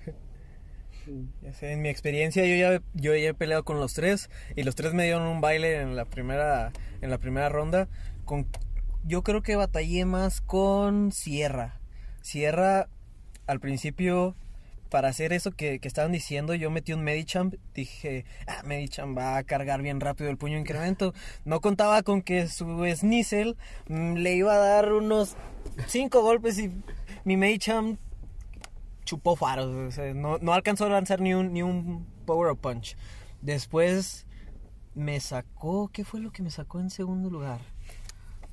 Ya 1.42 1.54
sé, 1.54 1.72
en 1.72 1.82
mi 1.82 1.90
experiencia 1.90 2.46
yo 2.46 2.56
ya, 2.56 2.82
yo 2.94 3.16
ya 3.16 3.30
he 3.30 3.34
peleado 3.34 3.64
con 3.64 3.80
los 3.80 3.94
tres 3.94 4.30
y 4.56 4.64
los 4.64 4.76
tres 4.76 4.94
me 4.94 5.04
dieron 5.04 5.24
un 5.24 5.40
baile 5.40 5.80
en 5.82 5.96
la 5.96 6.06
primera, 6.06 6.72
en 7.02 7.10
la 7.10 7.18
primera 7.18 7.50
ronda. 7.50 7.88
Con, 8.26 8.48
yo 9.06 9.24
creo 9.24 9.42
que 9.42 9.56
batallé 9.56 10.06
más 10.06 10.42
con 10.42 11.12
Sierra. 11.12 11.80
Sierra 12.22 12.90
al 13.46 13.62
principio 13.62 14.36
para 14.88 15.10
hacer 15.10 15.34
eso 15.34 15.52
que, 15.52 15.80
que 15.80 15.88
estaban 15.88 16.12
diciendo 16.12 16.54
yo 16.56 16.70
metí 16.72 16.94
un 16.94 17.04
Medichamp. 17.04 17.56
Dije, 17.74 18.26
ah, 18.48 18.62
Medichamp 18.64 19.18
va 19.18 19.38
a 19.38 19.44
cargar 19.44 19.82
bien 19.82 20.00
rápido 20.00 20.30
el 20.30 20.38
puño 20.38 20.58
incremento. 20.58 21.14
No 21.46 21.62
contaba 21.62 22.04
con 22.04 22.22
que 22.22 22.48
su 22.48 22.86
Sneasel 22.96 23.58
mm, 23.88 24.14
le 24.16 24.36
iba 24.36 24.54
a 24.54 24.58
dar 24.58 24.94
unos 24.94 25.36
cinco 25.88 26.22
golpes 26.22 26.60
y 26.60 26.72
mi 27.24 27.38
Medichamp 27.38 28.00
chupó 29.06 29.36
faros. 29.36 29.98
no, 30.16 30.38
no 30.40 30.54
alcanzó 30.54 30.86
a 30.86 30.90
lanzar 30.90 31.22
ni 31.22 31.34
un, 31.34 31.54
ni 31.54 31.62
un 31.62 32.06
Power 32.26 32.56
Punch. 32.56 32.98
Después 33.42 34.26
me 34.94 35.20
sacó. 35.20 35.90
¿Qué 35.90 36.04
fue 36.04 36.20
lo 36.20 36.32
que 36.32 36.44
me 36.44 36.52
sacó 36.52 36.80
en 36.80 36.90
segundo 36.90 37.30
lugar? 37.30 37.60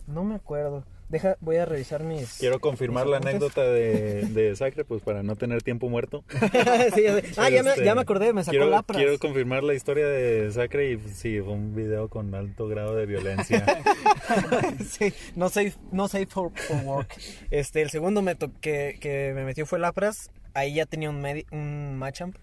No 0.06 0.24
me 0.24 0.36
acuerdo. 0.36 0.84
Deja, 1.14 1.36
voy 1.40 1.58
a 1.58 1.64
revisar 1.64 2.02
mis... 2.02 2.38
Quiero 2.40 2.58
confirmar 2.58 3.04
mis 3.04 3.12
la 3.12 3.18
anécdota 3.18 3.62
de, 3.62 4.26
de 4.30 4.56
Sacre, 4.56 4.84
pues 4.84 5.00
para 5.00 5.22
no 5.22 5.36
tener 5.36 5.62
tiempo 5.62 5.88
muerto. 5.88 6.24
Sí, 6.92 7.04
ya 7.04 7.22
ah, 7.36 7.50
ya 7.50 7.62
me, 7.62 7.70
Este, 7.70 7.84
ya 7.84 7.94
me 7.94 8.00
acordé, 8.00 8.32
me 8.32 8.42
sacó 8.42 8.50
quiero, 8.50 8.68
lapras. 8.68 8.98
Quiero 8.98 9.16
confirmar 9.20 9.62
la 9.62 9.74
historia 9.74 10.08
de 10.08 10.50
Sacre 10.50 10.90
y 10.90 10.96
pues, 10.96 11.14
sí, 11.14 11.40
fue 11.40 11.52
un 11.52 11.72
video 11.72 12.08
con 12.08 12.34
alto 12.34 12.66
grado 12.66 12.96
de 12.96 13.06
violencia. 13.06 13.64
sí, 14.88 15.14
no 15.36 15.50
safe, 15.50 15.74
no 15.92 16.08
safe 16.08 16.26
for, 16.26 16.50
for 16.52 16.78
work. 16.78 17.14
Este, 17.52 17.80
el 17.80 17.90
segundo 17.90 18.20
me 18.20 18.36
que, 18.60 18.98
que 19.00 19.30
me 19.36 19.44
metió 19.44 19.66
fue 19.66 19.78
Lapras. 19.78 20.32
Ahí 20.52 20.74
ya 20.74 20.84
tenía 20.84 21.10
un, 21.10 21.24
un 21.52 21.96
Machamp. 21.96 22.34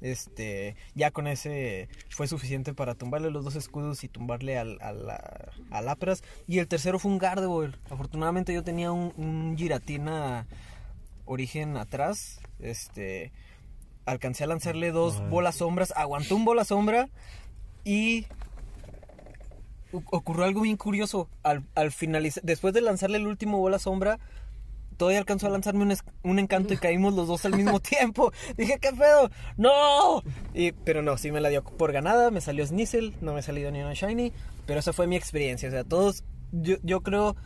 Este, 0.00 0.76
ya 0.94 1.10
con 1.10 1.26
ese 1.26 1.88
fue 2.10 2.28
suficiente 2.28 2.72
para 2.72 2.94
tumbarle 2.94 3.30
los 3.30 3.44
dos 3.44 3.56
escudos 3.56 4.04
y 4.04 4.08
tumbarle 4.08 4.56
al, 4.56 4.78
al, 4.80 5.06
la- 5.06 5.50
a 5.70 5.80
Lapras. 5.82 6.22
Y 6.46 6.58
el 6.60 6.68
tercero 6.68 6.98
fue 6.98 7.10
un 7.10 7.18
Gardevoir. 7.18 7.78
Afortunadamente 7.90 8.54
yo 8.54 8.62
tenía 8.62 8.92
un, 8.92 9.12
un 9.16 9.56
Giratina 9.56 10.46
origen 11.24 11.76
atrás. 11.76 12.40
Este, 12.60 13.32
alcancé 14.06 14.44
a 14.44 14.46
lanzarle 14.46 14.92
dos 14.92 15.16
Ajá. 15.16 15.28
bolas 15.28 15.56
sombras. 15.56 15.92
Aguantó 15.96 16.36
un 16.36 16.44
bola 16.44 16.64
sombra 16.64 17.08
y 17.84 18.26
ocurrió 20.10 20.44
algo 20.44 20.60
bien 20.62 20.76
curioso. 20.76 21.28
Al, 21.42 21.64
al 21.74 21.90
finalizar, 21.92 22.42
después 22.44 22.74
de 22.74 22.80
lanzarle 22.82 23.18
el 23.18 23.26
último 23.26 23.58
bola 23.58 23.78
sombra, 23.78 24.18
todavía 24.98 25.20
alcanzó 25.20 25.46
a 25.46 25.50
lanzarme 25.50 25.84
un, 25.84 25.94
un 26.24 26.38
encanto 26.38 26.74
y 26.74 26.76
caímos 26.76 27.14
los 27.14 27.28
dos 27.28 27.44
al 27.46 27.56
mismo 27.56 27.80
tiempo. 27.80 28.32
Dije, 28.58 28.78
¿qué 28.78 28.90
pedo? 28.92 29.30
¡No! 29.56 30.22
Y, 30.52 30.72
pero 30.72 31.00
no, 31.00 31.16
sí 31.16 31.32
me 31.32 31.40
la 31.40 31.48
dio 31.48 31.64
por 31.64 31.92
ganada. 31.92 32.30
Me 32.30 32.42
salió 32.42 32.66
Sneasel, 32.66 33.14
no 33.22 33.32
me 33.32 33.38
ha 33.38 33.42
salido 33.42 33.70
ni 33.70 33.80
una 33.80 33.94
Shiny. 33.94 34.32
Pero 34.66 34.80
esa 34.80 34.92
fue 34.92 35.06
mi 35.06 35.16
experiencia. 35.16 35.68
O 35.68 35.72
sea, 35.72 35.84
todos, 35.84 36.24
yo, 36.52 36.76
yo 36.82 37.00
creo, 37.00 37.36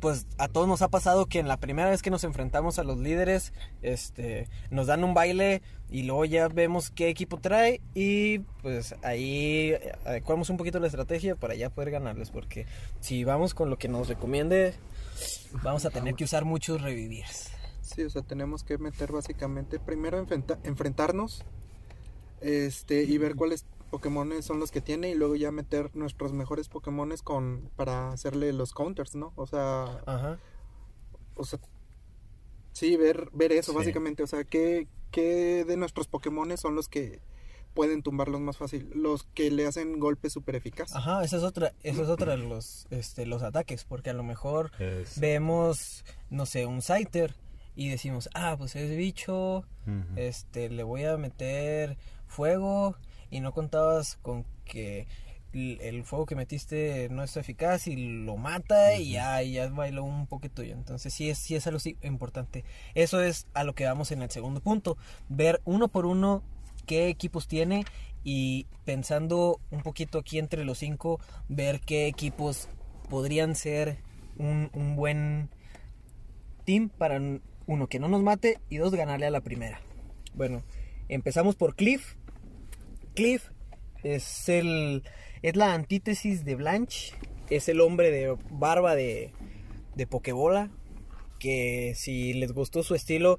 pues 0.00 0.26
a 0.38 0.48
todos 0.48 0.66
nos 0.66 0.82
ha 0.82 0.88
pasado 0.88 1.26
que 1.26 1.38
en 1.38 1.46
la 1.46 1.58
primera 1.58 1.90
vez 1.90 2.02
que 2.02 2.10
nos 2.10 2.24
enfrentamos 2.24 2.78
a 2.78 2.84
los 2.84 2.98
líderes, 2.98 3.52
este, 3.82 4.48
nos 4.70 4.86
dan 4.86 5.04
un 5.04 5.14
baile 5.14 5.62
y 5.90 6.04
luego 6.04 6.24
ya 6.24 6.48
vemos 6.48 6.90
qué 6.90 7.08
equipo 7.08 7.38
trae 7.38 7.80
y 7.94 8.40
pues 8.62 8.94
ahí 9.02 9.74
adecuamos 10.04 10.48
un 10.50 10.56
poquito 10.56 10.80
la 10.80 10.86
estrategia 10.86 11.36
para 11.36 11.54
ya 11.54 11.68
poder 11.68 11.90
ganarles, 11.90 12.30
porque 12.30 12.66
si 13.00 13.24
vamos 13.24 13.54
con 13.54 13.68
lo 13.68 13.76
que 13.76 13.88
nos 13.88 14.08
recomiende, 14.08 14.74
vamos 15.62 15.84
a 15.84 15.90
tener 15.90 16.14
que 16.14 16.24
usar 16.24 16.44
muchos 16.44 16.80
revivirs. 16.82 17.50
Sí, 17.82 18.02
o 18.02 18.10
sea, 18.10 18.22
tenemos 18.22 18.62
que 18.62 18.78
meter 18.78 19.10
básicamente 19.12 19.78
primero 19.80 20.18
enfrenta- 20.18 20.58
enfrentarnos 20.64 21.44
este 22.40 23.02
y 23.04 23.18
ver 23.18 23.34
cuáles 23.34 23.64
Pokémones 23.90 24.44
son 24.44 24.60
los 24.60 24.70
que 24.70 24.80
tiene 24.80 25.10
y 25.10 25.14
luego 25.14 25.34
ya 25.34 25.50
meter 25.50 25.94
nuestros 25.96 26.32
mejores 26.32 26.68
Pokémones 26.68 27.22
con 27.22 27.70
para 27.76 28.10
hacerle 28.10 28.52
los 28.52 28.72
counters, 28.72 29.16
¿no? 29.16 29.32
O 29.34 29.46
sea, 29.48 30.02
Ajá. 30.06 30.38
o 31.34 31.44
sea, 31.44 31.58
sí, 32.72 32.96
ver 32.96 33.28
ver 33.32 33.50
eso 33.52 33.72
Sí. 33.72 33.78
básicamente, 33.78 34.22
o 34.22 34.26
sea, 34.28 34.44
qué 34.44 34.86
qué 35.10 35.64
de 35.66 35.76
nuestros 35.76 36.06
Pokémones 36.06 36.60
son 36.60 36.76
los 36.76 36.88
que 36.88 37.20
pueden 37.74 38.02
tumbarlos 38.02 38.40
más 38.40 38.56
fácil, 38.56 38.90
los 38.94 39.24
que 39.34 39.50
le 39.50 39.66
hacen 39.66 39.98
golpes 40.00 40.32
súper 40.32 40.56
eficaz. 40.56 40.94
Ajá, 40.94 41.22
esa 41.24 41.36
es 41.36 41.42
otra, 41.42 41.72
esa 41.82 42.02
es 42.02 42.08
otra 42.08 42.32
de 42.36 42.38
los, 42.38 42.86
este, 42.90 43.26
los 43.26 43.42
ataques, 43.42 43.84
porque 43.84 44.10
a 44.10 44.14
lo 44.14 44.22
mejor 44.22 44.72
Es- 44.78 45.18
vemos, 45.20 46.04
no 46.30 46.46
sé, 46.46 46.66
un 46.66 46.82
Scyther 46.82 47.34
y 47.76 47.88
decimos, 47.88 48.28
ah, 48.34 48.56
pues 48.58 48.76
es 48.76 48.96
bicho, 48.96 49.64
este, 50.16 50.68
le 50.70 50.82
voy 50.82 51.04
a 51.04 51.16
meter 51.16 51.96
fuego 52.26 52.96
y 53.30 53.40
no 53.40 53.52
contabas 53.52 54.16
con 54.22 54.44
que 54.64 55.06
el 55.52 56.04
fuego 56.04 56.26
que 56.26 56.36
metiste 56.36 57.08
no 57.10 57.24
es 57.24 57.36
eficaz 57.36 57.88
y 57.88 57.96
lo 57.96 58.36
mata 58.36 58.94
y 58.96 59.12
ya, 59.12 59.42
y 59.42 59.52
ya 59.54 59.68
bailó 59.68 60.04
un 60.04 60.28
poquito 60.28 60.62
y 60.62 60.70
entonces 60.70 61.12
sí 61.12 61.28
es, 61.28 61.38
sí 61.38 61.56
es 61.56 61.66
algo 61.66 61.80
sí 61.80 61.96
importante. 62.02 62.64
Eso 62.94 63.20
es 63.20 63.46
a 63.54 63.64
lo 63.64 63.74
que 63.74 63.84
vamos 63.84 64.12
en 64.12 64.22
el 64.22 64.30
segundo 64.30 64.60
punto, 64.60 64.96
ver 65.28 65.60
uno 65.64 65.88
por 65.88 66.06
uno 66.06 66.42
qué 66.90 67.06
equipos 67.06 67.46
tiene 67.46 67.84
y 68.24 68.66
pensando 68.84 69.60
un 69.70 69.84
poquito 69.84 70.18
aquí 70.18 70.40
entre 70.40 70.64
los 70.64 70.78
cinco, 70.78 71.20
ver 71.48 71.78
qué 71.78 72.08
equipos 72.08 72.68
podrían 73.08 73.54
ser 73.54 73.98
un, 74.38 74.96
buen 74.96 75.50
team 76.64 76.88
para 76.88 77.20
uno 77.68 77.86
que 77.86 78.00
no 78.00 78.08
nos 78.08 78.24
mate 78.24 78.58
y 78.68 78.78
dos 78.78 78.92
ganarle 78.92 79.26
a 79.26 79.30
la 79.30 79.40
primera. 79.40 79.80
Bueno, 80.34 80.64
empezamos 81.08 81.54
por 81.54 81.76
Cliff. 81.76 82.16
Cliff 83.14 83.52
es 84.02 84.48
el 84.48 85.04
es 85.42 85.54
la 85.54 85.74
antítesis 85.74 86.44
de 86.44 86.56
Blanche, 86.56 87.14
es 87.50 87.68
el 87.68 87.80
hombre 87.80 88.10
de 88.10 88.36
barba 88.50 88.96
de 88.96 89.30
de 89.94 90.06
Pokebola 90.08 90.70
que 91.38 91.94
si 91.94 92.32
les 92.32 92.52
gustó 92.52 92.82
su 92.82 92.96
estilo 92.96 93.38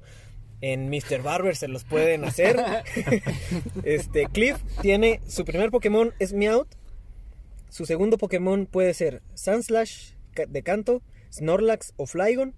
en 0.62 0.88
Mr. 0.88 1.20
Barber 1.22 1.54
se 1.56 1.68
los 1.68 1.84
pueden 1.84 2.24
hacer. 2.24 2.56
este 3.84 4.26
Cliff 4.26 4.56
tiene 4.80 5.20
su 5.28 5.44
primer 5.44 5.70
Pokémon 5.70 6.14
es 6.18 6.32
Meowth. 6.32 6.68
Su 7.68 7.84
segundo 7.84 8.16
Pokémon 8.16 8.66
puede 8.66 8.94
ser 8.94 9.22
Sandslash 9.34 10.12
ca- 10.34 10.46
de 10.46 10.62
canto, 10.62 11.02
Snorlax 11.32 11.92
o 11.96 12.06
Flygon. 12.06 12.54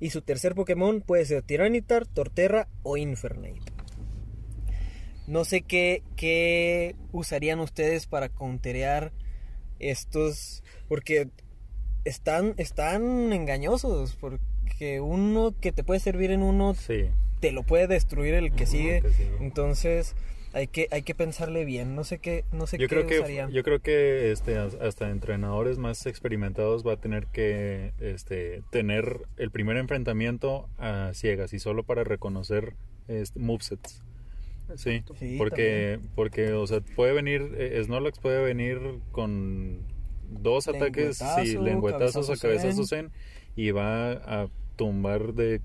Y 0.00 0.10
su 0.10 0.20
tercer 0.22 0.54
Pokémon 0.56 1.00
puede 1.00 1.24
ser 1.24 1.42
Tyranitar, 1.42 2.06
Torterra 2.06 2.66
o 2.82 2.96
Infernape. 2.96 3.60
No 5.28 5.44
sé 5.44 5.62
qué, 5.62 6.02
qué 6.16 6.96
usarían 7.12 7.60
ustedes 7.60 8.06
para 8.08 8.28
counterear 8.28 9.12
estos. 9.78 10.64
Porque 10.88 11.28
están, 12.04 12.54
están 12.56 13.32
engañosos. 13.32 14.16
Porque 14.16 15.00
uno 15.00 15.54
que 15.60 15.70
te 15.70 15.84
puede 15.84 16.00
servir 16.00 16.30
en 16.32 16.42
uno 16.42 16.74
Sí. 16.74 17.04
Te 17.42 17.50
lo 17.50 17.64
puede 17.64 17.88
destruir 17.88 18.34
el 18.34 18.52
que 18.52 18.66
sigue. 18.66 19.02
que 19.02 19.10
sigue. 19.10 19.36
Entonces 19.40 20.14
hay 20.52 20.68
que, 20.68 20.86
hay 20.92 21.02
que 21.02 21.16
pensarle 21.16 21.64
bien. 21.64 21.96
No 21.96 22.04
sé 22.04 22.18
qué, 22.18 22.44
no 22.52 22.68
sé 22.68 22.78
Yo 22.78 22.86
qué 22.86 23.04
creo 23.04 23.06
que 23.08 23.46
yo 23.52 23.62
creo 23.64 23.80
que 23.80 24.30
este 24.30 24.56
hasta 24.56 25.10
entrenadores 25.10 25.76
más 25.76 26.06
experimentados 26.06 26.86
va 26.86 26.92
a 26.92 26.96
tener 26.98 27.26
que 27.26 27.92
este 27.98 28.62
tener 28.70 29.26
el 29.38 29.50
primer 29.50 29.76
enfrentamiento 29.76 30.68
a 30.78 31.10
ciegas 31.14 31.52
y 31.52 31.58
solo 31.58 31.82
para 31.82 32.04
reconocer 32.04 32.74
este, 33.08 33.40
movesets. 33.40 34.02
Sí. 34.76 35.02
Sí, 35.18 35.34
porque 35.36 35.98
porque 36.14 36.52
o 36.52 36.66
sea, 36.68 36.80
puede 36.94 37.12
venir 37.12 37.56
eh, 37.58 37.82
Snorlax 37.84 38.20
puede 38.20 38.40
venir 38.40 38.78
con 39.10 39.80
dos 40.30 40.68
ataques 40.68 41.18
sí, 41.42 41.58
lengüetazos 41.58 42.30
a 42.30 42.36
cabezazo 42.36 42.48
cabezazos 42.48 42.92
en 42.92 43.10
y 43.56 43.72
va 43.72 44.12
a 44.12 44.48
tumbar 44.76 45.34
de 45.34 45.60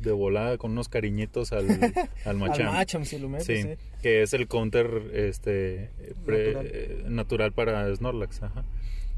de 0.00 0.12
volada 0.12 0.56
con 0.58 0.72
unos 0.72 0.88
cariñitos 0.88 1.52
al 1.52 1.66
al 2.24 2.42
Al 2.42 3.04
si 3.06 3.18
lo 3.18 3.28
metes, 3.28 3.46
Sí, 3.46 3.68
que 4.02 4.22
es 4.22 4.32
el 4.32 4.48
counter 4.48 5.10
este 5.14 5.90
pre- 6.24 6.54
Natural. 6.54 6.66
eh, 6.72 7.02
natural 7.08 7.52
para 7.52 7.94
Snorlax, 7.94 8.42
ajá. 8.42 8.64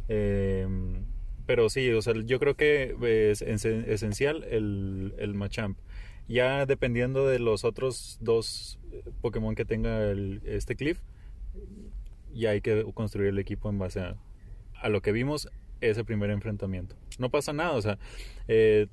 Eh, 0.08 0.66
pero 1.46 1.68
sí, 1.68 1.90
o 1.90 2.02
sea, 2.02 2.14
yo 2.24 2.38
creo 2.38 2.56
que 2.56 2.94
es 3.30 3.42
esen- 3.42 3.86
esencial 3.88 4.44
el, 4.44 5.14
el 5.18 5.34
Machamp. 5.34 5.78
Ya 6.28 6.66
dependiendo 6.66 7.26
de 7.26 7.38
los 7.40 7.64
otros 7.64 8.18
dos 8.20 8.78
eh, 8.92 9.02
Pokémon 9.20 9.54
que 9.54 9.64
tenga 9.64 10.10
el- 10.10 10.40
este 10.44 10.76
Cliff, 10.76 11.00
ya 12.32 12.50
hay 12.50 12.60
que 12.60 12.84
construir 12.94 13.28
el 13.30 13.38
equipo 13.38 13.68
en 13.68 13.78
base 13.78 14.00
a, 14.00 14.16
a 14.80 14.88
lo 14.88 15.02
que 15.02 15.12
vimos 15.12 15.48
ese 15.80 16.04
primer 16.04 16.30
enfrentamiento. 16.30 16.94
No 17.18 17.28
pasa 17.28 17.52
nada, 17.52 17.72
o 17.72 17.82
sea, 17.82 17.98
eh, 18.48 18.86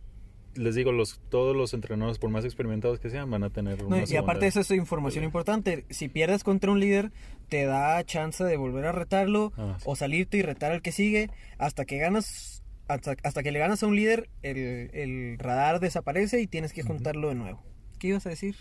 les 0.55 0.75
digo, 0.75 0.91
los, 0.91 1.19
todos 1.29 1.55
los 1.55 1.73
entrenadores, 1.73 2.17
por 2.19 2.29
más 2.29 2.43
experimentados 2.45 2.99
que 2.99 3.09
sean, 3.09 3.29
van 3.31 3.43
a 3.43 3.49
tener 3.49 3.81
No, 3.81 3.87
una 3.87 4.03
y 4.07 4.15
aparte 4.15 4.47
eso 4.47 4.59
es 4.61 4.71
información 4.71 5.23
importante. 5.23 5.85
Si 5.89 6.09
pierdes 6.09 6.43
contra 6.43 6.71
un 6.71 6.79
líder, 6.79 7.11
te 7.49 7.65
da 7.65 8.03
chance 8.03 8.43
de 8.43 8.57
volver 8.57 8.85
a 8.85 8.91
retarlo 8.91 9.51
Ah, 9.57 9.75
sí. 9.77 9.83
o 9.87 9.95
salirte 9.95 10.37
y 10.37 10.41
retar 10.41 10.71
al 10.71 10.81
que 10.81 10.91
sigue. 10.91 11.29
Hasta 11.57 11.85
que 11.85 11.97
ganas, 11.97 12.63
hasta, 12.87 13.15
hasta 13.23 13.43
que 13.43 13.51
le 13.51 13.59
ganas 13.59 13.81
a 13.83 13.87
un 13.87 13.95
líder, 13.95 14.29
el, 14.41 14.57
el 14.93 15.37
radar 15.39 15.79
desaparece 15.79 16.41
y 16.41 16.47
tienes 16.47 16.73
que 16.73 16.83
juntarlo 16.83 17.29
de 17.29 17.35
nuevo. 17.35 17.61
¿Qué 17.99 18.07
ibas 18.09 18.25
a 18.25 18.29
decir? 18.29 18.55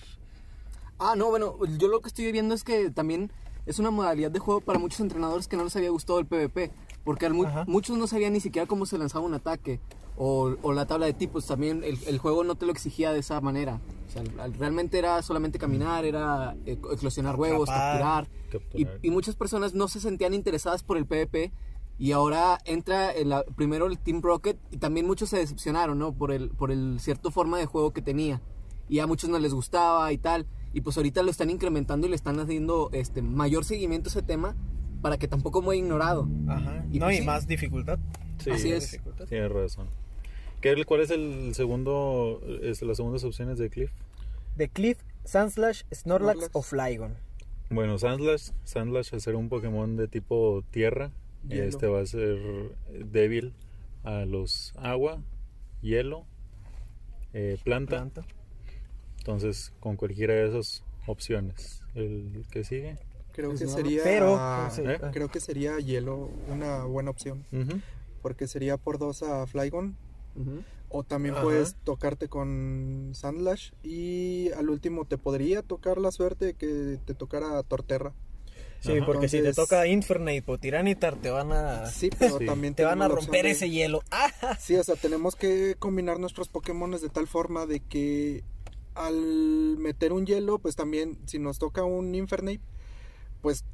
Ah, 0.98 1.14
no, 1.16 1.28
bueno, 1.30 1.56
yo 1.78 1.88
lo 1.88 2.00
que 2.00 2.08
estoy 2.08 2.30
viendo 2.32 2.54
es 2.54 2.64
que 2.64 2.90
también 2.90 3.30
es 3.66 3.78
una 3.78 3.90
modalidad 3.90 4.30
de 4.30 4.38
juego 4.40 4.60
para 4.60 4.78
muchos 4.78 5.00
entrenadores 5.00 5.46
que 5.46 5.56
no 5.56 5.64
les 5.64 5.76
había 5.76 5.90
gustado 5.90 6.18
el 6.18 6.26
PvP. 6.26 6.70
Porque 7.04 7.24
al 7.26 7.34
mu- 7.34 7.44
Ajá. 7.46 7.64
muchos 7.66 7.96
no 7.96 8.06
sabían 8.06 8.32
ni 8.32 8.40
siquiera 8.40 8.66
cómo 8.66 8.84
se 8.84 8.98
lanzaba 8.98 9.24
un 9.24 9.32
ataque. 9.34 9.78
O, 10.20 10.56
o 10.62 10.72
la 10.72 10.84
tabla 10.86 11.06
de 11.06 11.12
tipos. 11.12 11.46
También 11.46 11.82
el, 11.84 11.96
el 12.06 12.18
juego 12.18 12.42
no 12.44 12.56
te 12.56 12.66
lo 12.66 12.72
exigía 12.72 13.12
de 13.12 13.20
esa 13.20 13.40
manera. 13.40 13.80
O 14.08 14.10
sea, 14.10 14.22
al- 14.42 14.54
realmente 14.54 14.98
era 14.98 15.22
solamente 15.22 15.58
caminar, 15.58 16.04
era 16.04 16.56
eh, 16.66 16.76
eclosionar 16.92 17.36
huevos, 17.36 17.68
Capar. 17.68 17.92
capturar. 18.00 18.28
Y, 18.28 18.50
Capturar. 18.84 18.98
y 19.02 19.10
muchas 19.10 19.36
personas 19.36 19.74
no 19.74 19.86
se 19.88 20.00
sentían 20.00 20.34
interesadas 20.34 20.82
por 20.82 20.96
el 20.96 21.06
PvP. 21.06 21.52
Y 22.00 22.12
ahora 22.12 22.58
entra 22.64 23.12
en 23.14 23.28
la- 23.28 23.44
primero 23.44 23.86
el 23.86 23.98
Team 23.98 24.20
Rocket. 24.22 24.58
Y 24.72 24.78
también 24.78 25.06
muchos 25.06 25.28
se 25.28 25.36
decepcionaron, 25.38 25.98
¿no? 25.98 26.12
Por 26.12 26.32
el, 26.32 26.50
por 26.50 26.70
el 26.72 26.98
cierto 27.00 27.30
forma 27.30 27.58
de 27.58 27.66
juego 27.66 27.92
que 27.92 28.02
tenía. 28.02 28.40
Y 28.88 28.98
a 28.98 29.06
muchos 29.06 29.30
no 29.30 29.38
les 29.38 29.54
gustaba 29.54 30.10
y 30.12 30.18
tal. 30.18 30.46
Y 30.72 30.80
pues 30.80 30.96
ahorita 30.96 31.22
lo 31.22 31.30
están 31.30 31.48
incrementando 31.50 32.06
y 32.06 32.10
le 32.10 32.16
están 32.16 32.40
haciendo 32.40 32.90
este 32.92 33.22
mayor 33.22 33.64
seguimiento 33.64 34.08
a 34.08 34.10
ese 34.10 34.22
tema. 34.22 34.56
para 35.00 35.16
que 35.16 35.28
tampoco 35.28 35.62
muera 35.62 35.78
ignorado. 35.78 36.26
Ajá. 36.48 36.84
Y 36.90 36.98
no, 36.98 37.06
pues 37.06 37.18
y 37.18 37.20
sí. 37.20 37.24
más 37.26 37.46
dificultad. 37.46 38.00
Sí, 38.38 38.50
Así 38.50 38.72
es. 38.72 38.90
Dificultad. 38.90 39.26
Tienes 39.26 39.52
razón. 39.52 39.86
¿Qué, 40.60 40.84
¿Cuál 40.84 41.00
es 41.02 41.10
el 41.10 41.54
segundo, 41.54 42.40
es, 42.62 42.82
las 42.82 42.96
segundas 42.96 43.22
opciones 43.24 43.58
de 43.58 43.70
Cliff? 43.70 43.90
De 44.56 44.68
Cliff, 44.68 44.98
Sandslash, 45.24 45.82
Snorlax 45.92 46.38
Snorlax. 46.38 46.50
o 46.52 46.62
Flygon. 46.62 47.16
Bueno, 47.70 47.98
Sandslash, 47.98 48.50
Sandslash 48.64 49.14
al 49.14 49.20
ser 49.20 49.36
un 49.36 49.48
Pokémon 49.48 49.96
de 49.96 50.08
tipo 50.08 50.64
tierra, 50.70 51.12
Hielo. 51.46 51.64
este 51.64 51.86
va 51.86 52.00
a 52.00 52.06
ser 52.06 52.38
débil 52.88 53.52
a 54.04 54.24
los 54.24 54.72
agua, 54.76 55.22
hielo, 55.80 56.26
eh, 57.34 57.58
planta. 57.62 57.96
Planta. 57.96 58.24
Entonces, 59.18 59.72
con 59.80 59.96
cualquiera 59.96 60.34
de 60.34 60.48
esas 60.48 60.82
opciones. 61.06 61.82
El 61.94 62.44
que 62.50 62.64
sigue. 62.64 62.96
Creo 63.32 63.52
Es 63.52 63.60
que 63.60 63.68
sería. 63.68 64.02
Pero, 64.02 64.36
¿eh? 64.78 64.98
Creo 65.12 65.28
que 65.28 65.38
sería 65.38 65.78
hielo 65.78 66.30
una 66.48 66.84
buena 66.84 67.10
opción. 67.10 67.44
Porque 68.22 68.48
sería 68.48 68.76
por 68.76 68.98
dos 68.98 69.22
a 69.22 69.46
Flygon. 69.46 69.96
O 70.90 71.02
también 71.04 71.34
Ajá. 71.34 71.42
puedes 71.44 71.74
tocarte 71.84 72.28
con 72.28 73.10
Sandlash. 73.14 73.72
Y 73.82 74.50
al 74.52 74.70
último 74.70 75.04
te 75.04 75.18
podría 75.18 75.62
tocar 75.62 75.98
la 75.98 76.10
suerte 76.10 76.46
de 76.46 76.54
que 76.54 76.98
te 77.04 77.14
tocara 77.14 77.62
Torterra. 77.62 78.14
sí, 78.80 78.96
Ajá. 78.96 79.06
porque 79.06 79.28
si 79.28 79.42
te 79.42 79.52
toca 79.52 79.86
Infernape 79.88 80.44
o 80.46 80.56
Tiranitar, 80.58 81.16
te 81.16 81.30
van 81.30 81.50
a, 81.52 81.86
Sí, 81.86 82.10
pero 82.16 82.38
Sí. 82.38 82.46
también 82.46 82.74
te 82.74 82.84
van 82.84 83.02
a 83.02 83.08
romper 83.08 83.44
de- 83.44 83.50
ese 83.50 83.68
hielo. 83.70 84.02
¡Ah! 84.10 84.30
Sí, 84.60 84.76
o 84.76 84.84
sea, 84.84 84.94
tenemos 84.94 85.34
que 85.36 85.74
combinar 85.78 86.18
nuestros 86.20 86.48
Pokémones 86.48 87.02
de 87.02 87.08
tal 87.08 87.26
forma 87.26 87.66
de 87.66 87.80
que 87.80 88.44
al 88.94 89.76
meter 89.78 90.12
un 90.12 90.26
hielo, 90.26 90.58
pues 90.58 90.74
también 90.76 91.18
si 91.26 91.38
nos 91.38 91.58
toca 91.58 91.84
un 91.84 92.14
Infernape, 92.14 92.60
pues 93.42 93.64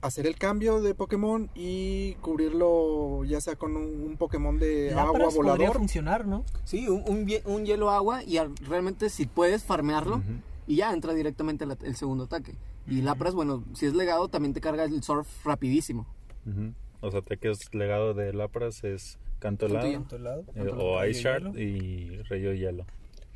hacer 0.00 0.26
el 0.26 0.36
cambio 0.36 0.80
de 0.80 0.94
Pokémon 0.94 1.50
y 1.54 2.14
cubrirlo 2.20 3.24
ya 3.24 3.40
sea 3.40 3.56
con 3.56 3.76
un, 3.76 3.84
un 4.02 4.16
Pokémon 4.16 4.58
de 4.58 4.90
agua 4.92 5.04
Lapras 5.18 5.34
podría 5.34 5.52
volador. 5.54 5.76
funcionar, 5.76 6.26
¿no? 6.26 6.44
Sí, 6.64 6.88
un, 6.88 7.02
un, 7.06 7.26
hie- 7.26 7.42
un 7.44 7.64
hielo 7.64 7.90
agua 7.90 8.22
y 8.24 8.38
al- 8.38 8.54
realmente 8.56 9.10
si 9.10 9.26
puedes 9.26 9.64
farmearlo 9.64 10.22
y 10.66 10.76
ya 10.76 10.92
entra 10.92 11.14
directamente 11.14 11.66
la- 11.66 11.78
el 11.82 11.96
segundo 11.96 12.24
ataque. 12.24 12.54
Y 12.88 13.02
Lapras, 13.02 13.34
bueno, 13.34 13.64
si 13.74 13.86
es 13.86 13.94
legado 13.94 14.28
también 14.28 14.54
te 14.54 14.60
carga 14.60 14.84
el 14.84 15.02
surf 15.02 15.26
rapidísimo. 15.44 16.06
Ujú. 16.46 16.72
Los 17.02 17.14
ataques 17.14 17.72
legado 17.74 18.14
de 18.14 18.32
Lapras 18.32 18.82
es 18.84 19.18
Canto 19.38 19.66
Canto 19.66 19.66
Helado, 19.66 19.86
Hielo. 19.90 20.04
Tu 20.08 20.18
lado. 20.18 20.44
eh, 20.54 20.70
o 20.76 21.04
Ice 21.04 21.20
Shard 21.22 21.56
y 21.58 22.22
Rayo 22.22 22.52
Hielo. 22.54 22.86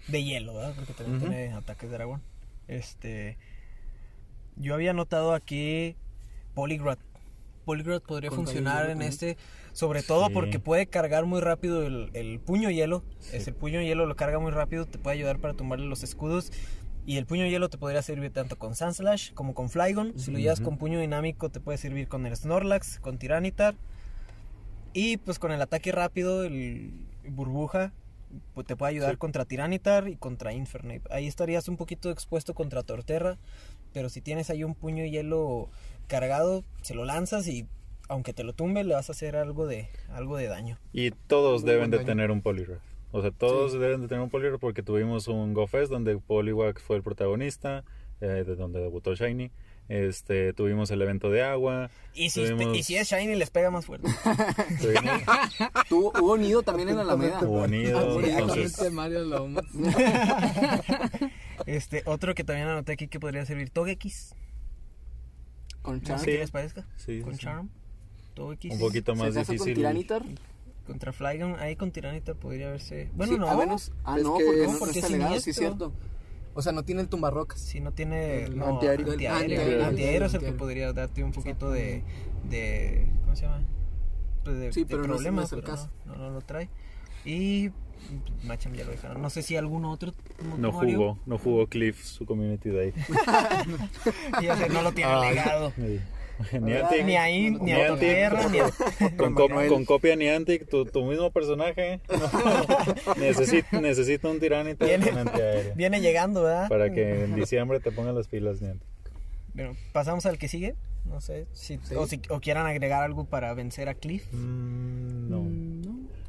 De 0.08 0.24
hielo, 0.24 0.54
¿verdad? 0.54 0.72
Porque 0.76 0.94
también 0.94 1.20
tiene 1.20 1.52
ataques 1.52 1.90
de 1.90 1.96
dragón. 1.96 2.22
Este. 2.68 3.36
Yo 4.56 4.74
había 4.74 4.92
notado 4.92 5.32
aquí 5.34 5.96
Polygrot. 6.54 6.98
Polygrot 7.64 8.04
podría 8.04 8.30
Contra 8.30 8.44
funcionar 8.46 8.82
hielo 8.88 8.92
en 8.92 9.02
este. 9.02 9.36
Sobre 9.72 10.02
todo 10.02 10.26
Sí. 10.28 10.32
porque 10.34 10.58
puede 10.58 10.86
cargar 10.86 11.26
muy 11.26 11.40
rápido 11.40 11.86
el, 11.86 12.10
el 12.14 12.40
puño 12.40 12.70
hielo. 12.70 13.04
Sí. 13.20 13.36
Es 13.36 13.46
el 13.48 13.54
puño 13.54 13.80
hielo 13.80 14.06
lo 14.06 14.16
carga 14.16 14.38
muy 14.38 14.50
rápido. 14.50 14.86
Te 14.86 14.98
puede 14.98 15.16
ayudar 15.16 15.38
para 15.38 15.54
tumbarle 15.54 15.86
los 15.86 16.02
escudos. 16.02 16.52
Y 17.06 17.16
el 17.16 17.26
puño 17.26 17.46
hielo 17.46 17.68
te 17.70 17.78
podría 17.78 18.02
servir 18.02 18.32
tanto 18.32 18.58
con 18.58 18.74
Sandslash 18.74 19.32
como 19.32 19.54
con 19.54 19.68
Flygon. 19.70 20.18
Si 20.18 20.30
lo 20.30 20.38
llevas 20.38 20.60
con 20.60 20.76
puño 20.76 21.00
dinámico, 21.00 21.48
te 21.48 21.60
puede 21.60 21.78
servir 21.78 22.08
con 22.08 22.26
el 22.26 22.36
Snorlax, 22.36 22.98
con 23.00 23.18
Tiranitar. 23.18 23.74
Y 24.92 25.18
pues 25.18 25.38
con 25.38 25.52
el 25.52 25.62
ataque 25.62 25.92
rápido, 25.92 26.44
el 26.44 26.92
burbuja, 27.28 27.92
pues, 28.54 28.66
te 28.66 28.76
puede 28.76 28.90
ayudar 28.90 29.12
Sí. 29.12 29.16
contra 29.18 29.44
Tiranitar 29.44 30.08
y 30.08 30.16
contra 30.16 30.52
Infernape. 30.52 31.02
Ahí 31.10 31.26
estarías 31.26 31.68
un 31.68 31.76
poquito 31.76 32.10
expuesto 32.10 32.54
contra 32.54 32.82
Torterra, 32.82 33.38
pero 33.92 34.08
si 34.08 34.20
tienes 34.20 34.50
ahí 34.50 34.64
un 34.64 34.74
puño 34.74 35.04
hielo 35.04 35.70
cargado, 36.10 36.64
se 36.82 36.94
lo 36.94 37.04
lanzas 37.06 37.46
y 37.48 37.66
aunque 38.08 38.32
te 38.34 38.42
lo 38.44 38.52
tumbe, 38.52 38.82
le 38.84 38.94
vas 38.94 39.08
a 39.08 39.12
hacer 39.12 39.36
algo 39.36 39.66
de, 39.66 39.88
algo 40.10 40.36
de 40.36 40.48
daño. 40.48 40.78
Y 40.92 41.12
todos 41.12 41.62
Muy 41.62 41.70
deben 41.70 41.90
de 41.90 41.98
daño. 41.98 42.06
tener 42.06 42.30
un 42.32 42.42
Poliwrath. 42.42 42.82
O 43.12 43.22
sea, 43.22 43.30
todos 43.30 43.72
deben 43.72 44.02
de 44.02 44.08
tener 44.08 44.22
un 44.22 44.30
Poliwrath 44.30 44.60
porque 44.60 44.82
tuvimos 44.82 45.28
un 45.28 45.54
GoFest 45.54 45.90
donde 45.90 46.18
Poliwag 46.18 46.80
fue 46.80 46.96
el 46.96 47.02
protagonista, 47.02 47.84
eh, 48.20 48.26
de 48.46 48.56
donde 48.56 48.80
debutó 48.80 49.14
Shiny. 49.14 49.50
Este, 49.88 50.52
tuvimos 50.52 50.90
el 50.92 51.02
evento 51.02 51.30
de 51.30 51.42
agua. 51.42 51.90
Y 52.14 52.30
si, 52.30 52.44
Tuvimos- 52.44 52.76
y 52.76 52.82
si 52.84 52.96
es 52.96 53.08
Shiny, 53.10 53.34
les 53.34 53.50
pega 53.50 53.70
más 53.72 53.86
fuerte. 53.86 54.08
Tuvimos 54.80 55.22
Tuvo, 55.88 56.12
hubo 56.20 56.36
nido 56.36 56.62
también 56.62 56.90
en 56.90 56.98
Alameda. 56.98 57.40
hubo 57.42 57.66
nido, 57.66 58.20
entonces 58.20 58.92
Mario 58.92 59.24
Lomas. 59.24 59.64
este, 61.66 62.02
otro 62.06 62.34
que 62.34 62.44
también 62.44 62.68
anoté 62.68 62.92
aquí 62.92 63.08
que 63.08 63.20
podría 63.20 63.44
servir 63.46 63.70
Togekiss. 63.70 64.34
Con 65.82 66.00
Charm. 66.02 66.20
Sí. 66.20 66.30
les 66.32 66.50
parezca. 66.50 66.86
sí, 66.96 67.20
Con 67.20 67.32
sí, 67.32 67.38
sí. 67.38 67.44
Charm. 67.44 67.68
Togekiss. 68.34 68.72
un 68.74 68.78
poquito 68.80 69.12
Se 69.14 69.18
más 69.18 69.28
casa 69.34 69.44
con 69.46 69.54
difícil. 69.54 69.74
Tiranitar. 69.74 70.22
Contra 70.86 71.12
Flygon, 71.12 71.56
ahí 71.60 71.76
con 71.76 71.90
Tiranitar 71.92 72.34
podría 72.36 72.70
verse. 72.70 73.10
Bueno, 73.14 73.32
Sí, 73.34 73.38
no. 73.38 73.48
a 73.48 73.56
menos- 73.56 73.92
ah, 74.04 74.16
no, 74.18 74.36
que 74.38 74.44
porque 74.44 74.60
es- 74.62 74.66
no, 74.66 74.72
no 74.74 74.78
porque 74.78 74.98
está 74.98 75.06
es 75.06 75.12
legado, 75.12 75.40
sí 75.40 75.50
es 75.50 75.56
cierto. 75.56 75.92
O 76.54 76.62
sea, 76.62 76.72
no 76.72 76.84
tiene 76.84 77.00
el 77.02 77.08
tumbarrocas. 77.08 77.60
Si 77.60 77.80
no 77.80 77.92
tiene. 77.92 78.44
El 78.44 78.58
no, 78.58 78.66
antiaéreo. 78.66 79.12
antiaéreo. 79.12 79.84
Antiaéreo, 79.86 80.26
es 80.26 80.34
el 80.34 80.40
que 80.40 80.52
podría 80.52 80.92
darte 80.92 81.22
un 81.22 81.32
poquito 81.32 81.70
de. 81.70 82.02
de 82.48 83.06
¿Cómo 83.24 83.36
se 83.36 83.42
llama? 83.42 83.62
Pues 84.44 84.58
de, 84.58 84.72
Sí, 84.72 84.80
de 84.80 84.86
pero 84.86 84.98
no 85.00 85.04
es- 85.04 85.10
problema, 85.18 85.36
no 85.42 85.46
es 85.46 85.52
el 85.52 85.60
pero 85.60 85.72
caso. 85.72 85.90
No, 86.06 86.16
no, 86.16 86.18
no 86.24 86.30
lo 86.30 86.40
trae. 86.40 86.68
Y. 87.24 87.70
Macham 88.44 88.74
ya 88.74 88.84
lo 88.84 88.90
dejaron. 88.92 89.20
No 89.22 89.30
sé 89.30 89.42
si 89.42 89.56
algún 89.56 89.84
otro. 89.84 90.12
No 90.58 90.72
jugó, 90.72 91.18
no 91.26 91.38
jugó 91.38 91.66
Cliff 91.66 92.02
su 92.04 92.26
community 92.26 92.70
day. 92.70 92.92
Ya 94.42 94.56
sé, 94.56 94.68
no 94.68 94.82
lo 94.82 94.92
tiene 94.92 95.10
Ay. 95.12 95.34
legado. 95.34 95.72
Niantic, 96.58 97.04
Ni 97.04 97.16
ahí, 97.16 97.50
ni 97.50 97.72
a 97.72 97.76
Niantic. 97.76 97.88
Torterra, 97.88 98.48
ni 98.48 98.58
a. 98.60 98.70
con, 99.18 99.34
cop- 99.34 99.68
con 99.68 99.84
copia 99.84 100.16
Niantic, 100.16 100.66
tu, 100.70 100.86
tu 100.86 101.04
mismo 101.04 101.30
personaje. 101.30 102.00
No. 102.08 103.14
Necesito, 103.20 103.78
necesito 103.80 104.30
un 104.30 104.40
Tiranitar 104.40 104.88
Viene-. 104.88 105.12
Viene 105.76 106.00
llegando, 106.00 106.42
¿verdad? 106.42 106.68
Para 106.70 106.90
que 106.92 107.24
en 107.24 107.34
diciembre 107.36 107.78
te 107.80 107.92
pongan 107.92 108.14
las 108.14 108.26
pilas 108.28 108.62
Niantic. 108.62 108.88
Bueno, 109.52 109.76
pasamos 109.92 110.24
al 110.24 110.38
que 110.38 110.48
sigue. 110.48 110.74
No 111.10 111.20
sé 111.20 111.46
si, 111.52 111.78
o, 111.96 112.06
si, 112.06 112.20
o 112.30 112.40
quieran 112.40 112.66
agregar 112.66 113.02
algo 113.02 113.24
para 113.24 113.52
vencer 113.54 113.88
a 113.88 113.94
Cliff. 113.94 114.32
Mm, 114.32 115.28
no. 115.28 115.46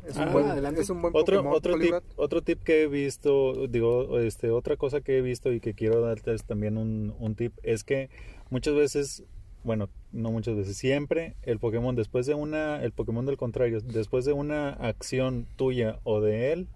Es 0.08 0.18
Ah, 0.18 0.26
un 0.26 0.34
buen, 0.34 0.48
adelante. 0.48 0.82
es 0.82 0.90
un 0.90 1.02
buen 1.02 1.14
Otro, 1.16 1.38
Pokémon, 1.38 1.56
otro, 1.56 1.78
tip, 1.78 1.94
otro 2.16 2.42
tip 2.42 2.64
que 2.64 2.84
he 2.84 2.88
visto, 2.88 3.68
digo, 3.68 4.20
este, 4.20 4.50
otra 4.50 4.76
cosa 4.76 5.02
que 5.02 5.18
he 5.20 5.22
visto 5.22 5.54
y 5.54 5.60
que 5.60 5.76
quiero 5.76 6.02
darte 6.02 6.34
es 6.34 6.44
también 6.44 6.78
un, 6.78 7.14
un 7.20 7.36
tip, 7.36 7.54
es 7.62 7.84
que 7.84 8.10
muchas 8.50 8.74
veces, 8.74 9.24
bueno, 9.64 9.90
no 10.12 10.32
muchas 10.32 10.56
veces, 10.56 10.76
siempre 10.76 11.36
el 11.44 11.60
Pokémon 11.60 11.96
después 11.96 12.26
de 12.26 12.34
una, 12.34 12.82
el 12.84 12.92
Pokémon 12.92 13.26
del 13.28 13.38
contrario, 13.38 13.80
después 13.82 14.26
de 14.26 14.34
una 14.34 14.72
acción 14.72 15.46
tuya 15.56 16.00
o 16.04 16.20
de 16.20 16.52
él, 16.52 16.68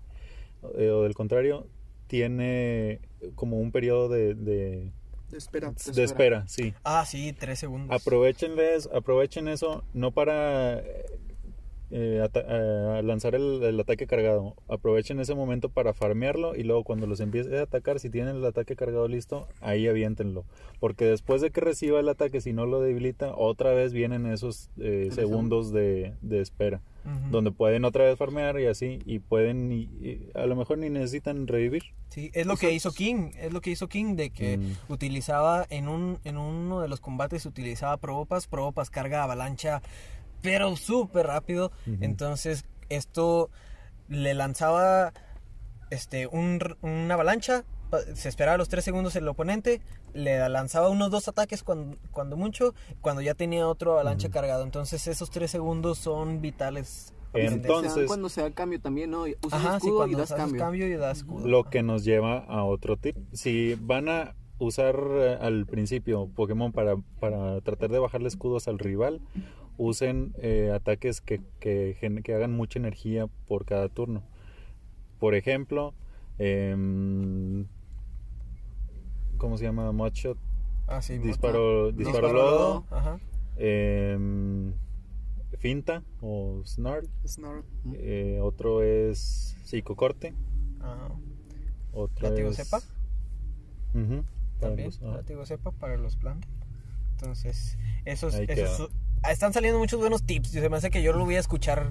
eh, 0.78 0.92
o 0.92 1.02
del 1.02 1.16
contrario, 1.16 1.66
tiene 2.08 3.00
como 3.34 3.60
un 3.60 3.72
periodo 3.72 4.08
de, 4.08 4.36
de, 4.36 4.92
Espera. 5.32 5.72
de 5.94 6.04
espera, 6.04 6.48
sí. 6.48 6.74
Ah, 6.84 7.06
sí, 7.06 7.34
tres 7.34 7.60
segundos. 7.60 7.96
Aprovechenles, 8.00 8.90
aprovechen 8.94 9.48
eso, 9.48 9.84
no 9.94 10.12
para 10.12 10.82
eh, 11.92 12.22
ata- 12.24 12.46
eh, 12.48 13.04
lanzar 13.04 13.36
el, 13.36 13.62
el 13.64 13.80
ataque 13.80 14.08
cargado. 14.08 14.56
Aprovechen 14.68 15.20
ese 15.20 15.36
momento 15.36 15.70
para 15.70 15.94
farmearlo 15.94 16.56
y 16.56 16.64
luego 16.64 16.84
cuando 16.84 17.06
los 17.08 17.20
empiece 17.20 17.58
a 17.60 17.64
atacar, 17.64 18.00
si 18.00 18.10
tienen 18.10 18.38
el 18.38 18.46
ataque 18.46 18.76
cargado 18.76 19.08
listo, 19.08 19.48
ahí 19.62 19.88
aviéntenlo. 19.88 20.46
Porque 20.80 21.06
después 21.06 21.42
de 21.42 21.52
que 21.52 21.62
reciba 21.62 22.00
el 22.00 22.10
ataque, 22.10 22.42
si 22.42 22.54
no 22.54 22.66
lo 22.66 22.82
debilita, 22.82 23.34
otra 23.36 23.72
vez 23.74 23.94
vienen 23.94 24.26
esos 24.26 24.70
eh, 24.80 25.10
segundos 25.12 25.72
de, 25.72 26.14
de 26.22 26.42
espera. 26.42 26.82
Donde 27.30 27.52
pueden 27.52 27.86
otra 27.86 28.04
vez 28.06 28.18
farmear 28.18 28.60
y 28.60 28.66
así, 28.66 29.00
y 29.06 29.20
pueden, 29.20 29.72
y- 29.72 29.84
y 30.02 30.30
a 30.34 30.46
lo 30.48 30.56
mejor 30.56 30.78
ni 30.80 30.90
necesitan 30.90 31.48
revivir. 31.48 31.84
Sí, 32.10 32.32
es 32.34 32.46
lo 32.48 32.56
que 32.58 32.72
hizo 32.72 32.92
King, 32.94 33.32
es 33.38 33.54
lo 33.54 33.62
que 33.62 33.70
hizo 33.72 33.88
King 33.88 34.16
de 34.16 34.30
que 34.32 34.58
Mm. 34.58 34.72
utilizaba 34.92 35.66
en 35.70 35.88
un 35.88 36.20
en 36.24 36.38
uno 36.38 36.82
de 36.82 36.88
los 36.88 37.02
combates 37.02 37.46
utilizaba 37.46 37.98
Probopas, 37.98 38.48
Probopas 38.48 38.90
carga 38.90 39.24
avalancha 39.24 39.82
pero 40.42 40.76
súper 40.76 41.28
rápido, 41.28 41.72
entonces 42.02 42.66
esto 42.90 43.50
le 44.10 44.34
lanzaba 44.36 45.12
este 45.90 46.28
un, 46.28 46.60
una 46.82 47.14
avalancha, 47.16 47.64
se 48.14 48.30
esperaba 48.30 48.58
los 48.58 48.70
tres 48.70 48.84
segundos 48.84 49.16
el 49.16 49.28
oponente, 49.28 49.82
le 50.14 50.48
lanzaba 50.50 50.90
unos 50.90 51.12
dos 51.12 51.28
ataques 51.28 51.64
cuando, 51.64 51.98
cuando 52.12 52.38
mucho, 52.38 52.74
cuando 53.02 53.22
ya 53.22 53.34
tenía 53.34 53.68
otro 53.68 53.94
avalancha 53.94 54.28
Ujú. 54.28 54.34
cargado, 54.34 54.64
entonces 54.64 55.08
esos 55.08 55.30
tres 55.30 55.52
segundos 55.52 55.98
son 55.98 56.42
vitales. 56.42 57.14
Entonces, 57.34 58.08
cuando 58.08 58.30
se 58.30 58.42
da 58.42 58.52
cambio 58.52 58.80
también, 58.80 59.12
¿no? 59.12 59.24
Usas 59.24 59.54
Ajá, 59.54 59.80
sí, 59.80 59.88
escudo 59.88 60.08
y 60.08 60.16
das 60.16 60.32
cambio. 60.32 60.60
cambio 60.60 60.88
y 60.88 60.94
das 60.94 61.18
escudo. 61.18 61.48
Lo 61.48 61.66
que 61.66 61.84
nos 61.84 62.06
lleva 62.06 62.40
a 62.40 62.64
otro 62.64 62.96
tip. 62.96 63.18
Si 63.34 63.76
van 63.76 64.08
a 64.08 64.36
usar 64.58 64.96
eh, 65.12 65.38
al 65.42 65.66
principio 65.66 66.30
Pokémon 66.34 66.72
para, 66.72 66.96
para 67.20 67.60
tratar 67.60 67.90
de 67.90 68.00
bajarle 68.00 68.30
escudos 68.30 68.70
al 68.70 68.80
rival, 68.80 69.20
usen 69.78 70.34
eh, 70.38 70.72
ataques 70.74 71.20
que, 71.20 71.42
que 71.60 72.34
hagan 72.34 72.54
mucha 72.54 72.80
energía 72.80 73.28
por 73.48 73.66
cada 73.66 73.90
turno. 73.90 74.24
Por 75.20 75.36
ejemplo, 75.36 75.94
em, 76.38 77.66
¿cómo 79.38 79.58
se 79.58 79.64
llama? 79.66 79.92
Mudshot. 79.92 80.38
Ah, 80.88 81.02
sí, 81.02 81.18
Disparo, 81.18 81.86
Mota. 81.92 81.98
disparo 81.98 82.34
lodo. 82.34 82.86
Ajá. 82.92 83.20
em, 83.58 84.74
Finta 85.58 86.04
o 86.22 86.62
Snarl. 86.66 87.08
Snarl. 87.26 87.64
Eh, 87.94 88.40
otro 88.42 88.84
es 88.84 89.56
Psicocorte. 89.64 90.34
Ajá. 90.82 91.10
Otro 91.94 92.30
Látigo 92.30 92.50
es... 92.50 92.58
cepa. 92.58 92.78
Ujú, 93.94 94.24
para 94.60 94.70
También, 94.76 94.88
los- 94.90 95.02
látigo 95.02 95.46
cepa 95.46 95.72
para 95.72 95.98
los 95.98 96.18
plantas. 96.18 96.50
Entonces, 97.14 97.78
esos, 98.04 98.36
esos- 98.36 98.92
están 99.32 99.54
saliendo 99.54 99.80
muchos 99.80 100.00
buenos 100.00 100.24
tips. 100.24 100.54
y 100.54 100.60
Se 100.60 100.70
me 100.70 100.76
hace 100.78 100.90
que 100.92 101.02
yo 101.02 101.14
lo 101.14 101.24
voy 101.26 101.36
a 101.36 101.40
escuchar 101.40 101.90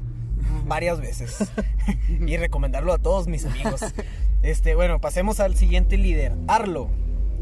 varias 0.66 1.00
veces 1.00 1.50
y 2.08 2.36
recomendarlo 2.36 2.92
a 2.92 2.98
todos 2.98 3.26
mis 3.28 3.44
amigos. 3.46 3.80
Este, 4.42 4.74
bueno, 4.74 5.00
pasemos 5.00 5.40
al 5.40 5.56
siguiente 5.56 5.96
líder, 5.96 6.32
Arlo, 6.48 6.88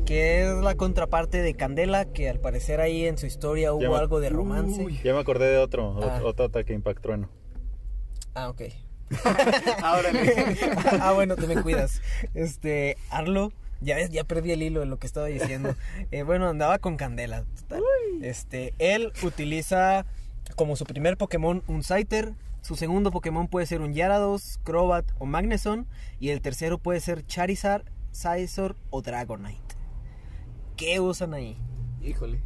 que 0.06 0.42
es 0.42 0.54
la 0.62 0.74
contraparte 0.74 1.42
de 1.42 1.54
Candela, 1.54 2.04
que 2.04 2.28
al 2.28 2.38
parecer 2.38 2.80
ahí 2.80 3.06
en 3.06 3.18
su 3.18 3.26
historia 3.26 3.72
hubo 3.72 3.96
algo 3.96 4.20
de 4.20 4.30
romance. 4.30 4.84
Uy. 4.84 5.00
Ya 5.02 5.12
me 5.14 5.20
acordé 5.20 5.46
de 5.46 5.58
otro, 5.58 5.96
Ah. 6.00 6.06
otro, 6.16 6.28
otro 6.28 6.44
ataque 6.46 6.72
Impact 6.74 7.02
Trueno. 7.02 7.28
Ah, 8.34 8.48
ok. 8.48 8.62
Ahora 9.82 10.10
ah, 11.00 11.12
bueno, 11.12 11.36
te 11.36 11.46
me 11.46 11.60
cuidas. 11.60 12.00
Este, 12.34 12.96
Arlo, 13.10 13.52
ya 13.80 13.96
ves, 13.96 14.10
ya 14.10 14.24
perdí 14.24 14.52
el 14.52 14.62
hilo 14.62 14.80
de 14.80 14.86
lo 14.86 14.98
que 14.98 15.06
estaba 15.06 15.26
diciendo. 15.26 15.74
Eh, 16.10 16.22
bueno, 16.22 16.48
andaba 16.48 16.78
con 16.78 16.96
Candela. 16.96 17.44
total. 17.60 17.82
Este, 18.22 18.72
él 18.78 19.12
utiliza 19.22 20.06
como 20.56 20.76
su 20.76 20.84
primer 20.84 21.16
Pokémon 21.16 21.62
un 21.66 21.82
Scyther. 21.82 22.32
Su 22.62 22.76
segundo 22.76 23.10
Pokémon 23.10 23.48
puede 23.48 23.66
ser 23.66 23.80
un 23.82 23.92
Gyarados, 23.92 24.58
Crobat 24.64 25.04
o 25.18 25.26
Magneson. 25.26 25.86
Y 26.20 26.30
el 26.30 26.40
tercero 26.40 26.78
puede 26.78 27.00
ser 27.00 27.26
Charizard, 27.26 27.84
Scizor 28.12 28.76
o 28.90 29.02
Dragonite. 29.02 29.74
¿Qué 30.76 31.00
usan 31.00 31.34
ahí? 31.34 31.58
Híjole. 32.02 32.40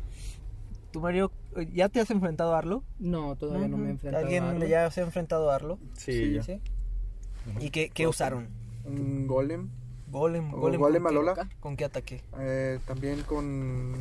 ¿Tú, 0.90 1.00
Mario, 1.00 1.30
ya 1.72 1.88
te 1.90 2.00
has 2.00 2.10
enfrentado 2.10 2.54
a 2.54 2.58
Arlo? 2.58 2.82
No, 2.98 3.36
todavía 3.36 3.68
no 3.68 3.76
me 3.76 3.88
he 3.88 3.90
enfrentado 3.90 4.24
¿Alguien 4.24 4.44
a 4.44 4.50
Arlo. 4.50 4.66
ya 4.66 4.90
se 4.90 5.00
ha 5.00 5.04
enfrentado 5.04 5.50
a 5.50 5.54
Arlo? 5.54 5.78
Sí. 5.94 6.40
¿Sí? 6.42 6.60
¿Y 7.60 7.70
qué, 7.70 7.90
qué 7.90 8.06
usaron? 8.06 8.48
Un 8.84 9.26
golem. 9.26 9.68
Golem, 10.08 10.50
golem, 10.52 10.80
golem 10.80 11.02
¿con 11.02 11.12
qué- 11.12 11.18
Alola. 11.18 11.48
¿Con 11.60 11.76
qué 11.76 11.84
ataque? 11.84 12.22
eh, 12.38 12.78
también 12.86 13.22
con. 13.22 13.94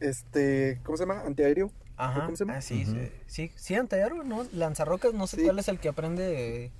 Este. 0.00 0.80
¿Cómo 0.84 0.96
se 0.98 1.04
llama? 1.06 1.22
Antiaéreo. 1.24 1.70
Ajá. 1.98 2.24
¿Cómo 2.26 2.36
se 2.36 2.44
llama? 2.44 2.58
Ah, 2.58 2.62
sí, 2.62 2.84
sí, 2.86 3.10
sí, 3.26 3.50
sí, 3.56 3.74
¿no? 4.24 4.44
Lanzarrocas, 4.52 5.12
no 5.14 5.26
sé 5.26 5.36
Sí. 5.38 5.42
cuál 5.44 5.58
es 5.58 5.68
el 5.68 5.78
que 5.80 5.88
aprende 5.88 6.70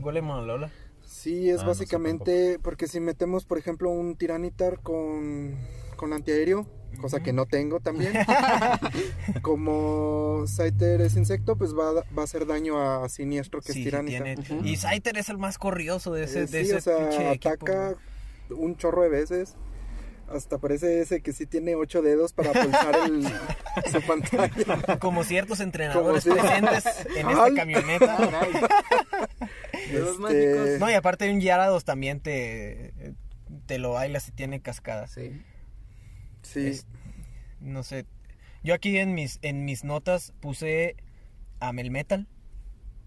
Golem 0.00 0.30
Alola. 0.30 0.70
Sí, 1.04 1.50
es 1.50 1.60
Ah, 1.60 1.64
no 1.64 1.74
sé 1.74 1.80
básicamente. 1.80 2.58
porque 2.62 2.86
si 2.86 3.00
metemos, 3.00 3.44
por 3.44 3.58
ejemplo, 3.58 3.90
un 3.90 4.16
Tiranitar 4.16 4.80
con. 4.80 5.56
Con 5.96 6.12
antiaéreo. 6.12 6.66
Cosa 7.00 7.20
que 7.20 7.32
no 7.32 7.46
tengo 7.46 7.80
también. 7.80 8.12
Como 9.42 10.44
Scyther 10.46 11.00
es 11.00 11.16
insecto, 11.16 11.56
pues 11.56 11.74
va, 11.76 11.88
a- 11.90 11.92
va 12.14 12.22
a 12.22 12.24
hacer 12.24 12.46
daño 12.46 12.80
a 12.80 13.08
Siniestro, 13.08 13.60
que 13.60 13.72
Sí, 13.72 13.80
es 13.80 13.84
sí 13.84 13.90
Tiranitar. 13.90 14.22
tiene. 14.22 14.40
Ujú. 14.60 14.64
Y 14.68 14.76
Scyther 14.76 15.18
es 15.18 15.28
el 15.28 15.38
más 15.38 15.58
corrioso 15.58 16.12
de 16.12 16.24
ese, 16.24 16.40
Eh, 16.42 16.46
de 16.46 16.64
sí, 16.64 16.70
ese 16.70 16.76
o 16.76 16.80
sea, 16.80 17.08
pinche 17.08 17.32
equipo. 17.32 17.48
ataca 17.54 17.94
un 18.50 18.76
chorro 18.76 19.02
de 19.02 19.08
veces. 19.08 19.56
Hasta 20.28 20.58
parece 20.58 21.00
ese 21.00 21.20
que 21.20 21.32
sí 21.32 21.46
tiene 21.46 21.74
ocho 21.74 22.00
dedos 22.02 22.32
para 22.32 22.52
pulsar 22.52 22.96
el, 23.06 23.24
su 23.92 24.00
pantalla. 24.06 24.98
Como 24.98 25.22
ciertos 25.24 25.60
entrenadores 25.60 26.24
Como 26.24 26.34
si- 26.36 26.40
presentes 26.40 26.84
en 27.16 27.30
esta 27.30 27.54
camioneta. 27.54 28.16
Este, 29.72 30.18
mágicos. 30.18 30.80
No, 30.80 30.90
y 30.90 30.94
aparte 30.94 31.30
un 31.30 31.40
Gyarados 31.40 31.84
también 31.84 32.20
te, 32.20 32.92
te 33.66 33.78
lo 33.78 33.92
baila 33.92 34.18
si 34.20 34.32
tiene 34.32 34.60
cascadas. 34.60 35.10
Sí. 35.12 35.42
Sí, 36.42 36.66
Es- 36.68 36.86
no 37.60 37.82
sé. 37.82 38.06
Yo 38.62 38.72
aquí 38.74 38.96
en 38.98 39.14
mis, 39.14 39.38
en 39.42 39.64
mis 39.64 39.84
notas 39.84 40.32
puse 40.40 40.96
a 41.60 41.72
Melmetal. 41.72 42.26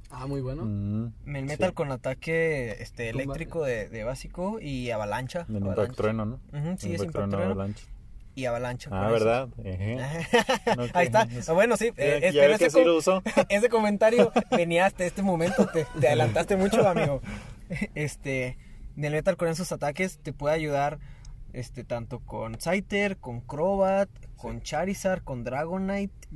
Ah, 0.09 0.25
muy 0.25 0.41
bueno. 0.41 0.63
Mm, 0.65 1.13
Melmetal 1.25 1.69
sí. 1.69 1.75
con 1.75 1.91
ataque 1.91 2.77
este, 2.79 3.09
eléctrico 3.09 3.63
de, 3.63 3.89
de 3.89 4.03
básico 4.03 4.59
y 4.61 4.89
avalancha. 4.91 5.45
En 5.49 5.57
avalancha. 5.57 5.81
Impact 5.81 5.95
Trueno, 5.97 6.25
¿no? 6.25 6.39
Ujú, 6.53 6.75
sí, 6.77 6.93
es 6.93 7.01
Impact 7.01 7.11
Trueno, 7.11 7.31
Trueno. 7.31 7.51
Avalanche. 7.51 7.85
Y 8.35 8.45
avalancha. 8.45 8.89
Ah. 8.93 9.09
¿verdad? 9.09 9.49
Ahí 10.93 11.07
está. 11.07 11.27
Ah, 11.47 11.53
Bueno, 11.53 11.75
sí. 11.75 11.91
Eh, 11.97 12.19
ya 12.21 12.27
espera, 12.27 12.47
ve 12.47 12.53
ese, 12.53 12.63
que 12.65 12.69
sí 12.69 12.75
com- 12.77 12.85
lo 12.85 12.97
usó. 12.97 13.23
ese 13.49 13.67
comentario 13.69 14.31
venía 14.51 14.85
hasta 14.85 15.05
este 15.05 15.23
momento. 15.23 15.65
Te, 15.67 15.85
te 15.99 16.07
adelantaste 16.07 16.55
mucho, 16.55 16.87
amigo. 16.87 17.21
Este. 17.95 18.57
Del 18.95 19.11
Metal 19.13 19.35
con 19.37 19.49
esos 19.49 19.71
ataques 19.71 20.19
te 20.19 20.33
puede 20.33 20.55
ayudar. 20.55 20.99
Este, 21.53 21.83
tanto 21.83 22.19
con 22.19 22.59
Scyther, 22.61 23.17
con 23.17 23.41
Crobat, 23.41 24.09
con 24.35 24.61
Charizard, 24.61 25.23
con 25.23 25.43
Dragonite 25.43 26.27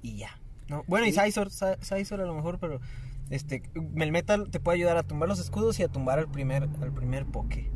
y 0.00 0.16
ya. 0.16 0.38
¿No? 0.72 0.84
Bueno, 0.88 1.06
y 1.06 1.12
Scizor, 1.12 1.48
Sci- 1.50 1.76
Scizor 1.82 2.20
a 2.20 2.24
lo 2.26 2.34
mejor, 2.34 2.58
pero 2.58 2.80
este 3.30 3.62
Melmetal 3.94 4.50
te 4.50 4.58
puede 4.58 4.78
ayudar 4.78 4.96
a 4.96 5.02
tumbar 5.04 5.28
los 5.28 5.38
escudos 5.38 5.78
y 5.78 5.84
a 5.84 5.88
tumbar 5.88 6.18
al 6.18 6.28
primer 6.28 6.64
al 6.80 6.92
primer 6.92 7.24
poke. 7.26 7.70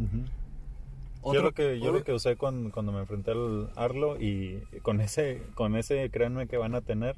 Yo 1.25 1.43
lo 1.43 1.53
que 1.53 1.79
yo 1.81 1.93
lo 1.93 2.05
que 2.05 2.13
usé 2.13 2.37
con, 2.37 2.71
cuando 2.71 2.93
me 2.93 3.01
enfrenté 3.01 3.33
al 3.33 3.71
Arlo 3.77 4.21
y 4.21 4.61
con 4.83 5.01
ese 5.01 5.43
con 5.55 5.77
ese 5.77 6.09
créanme 6.11 6.47
que 6.47 6.57
van 6.57 6.75
a 6.75 6.81
tener 6.83 7.17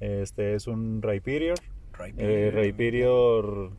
este 0.00 0.54
es 0.54 0.66
un 0.66 1.00
Rhyperior 1.00 1.56
eh, 2.18 2.50
Rhyperior 2.52 3.70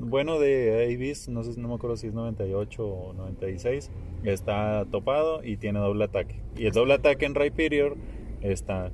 bueno 0.00 0.38
de 0.38 0.84
Abyss 0.94 1.28
no 1.28 1.42
sé 1.44 1.58
no 1.60 1.68
me 1.68 1.74
acuerdo 1.74 1.96
si 1.96 2.06
es 2.06 2.14
98 2.14 2.86
o 2.86 3.12
96 3.12 3.90
está 4.24 4.84
topado 4.90 5.44
y 5.44 5.56
tiene 5.58 5.80
doble 5.80 6.04
ataque. 6.04 6.40
Y 6.56 6.64
el 6.66 6.72
doble 6.72 6.94
ataque 6.94 7.26
en 7.26 7.34
Rhyperior 7.34 7.96
está 8.40 8.90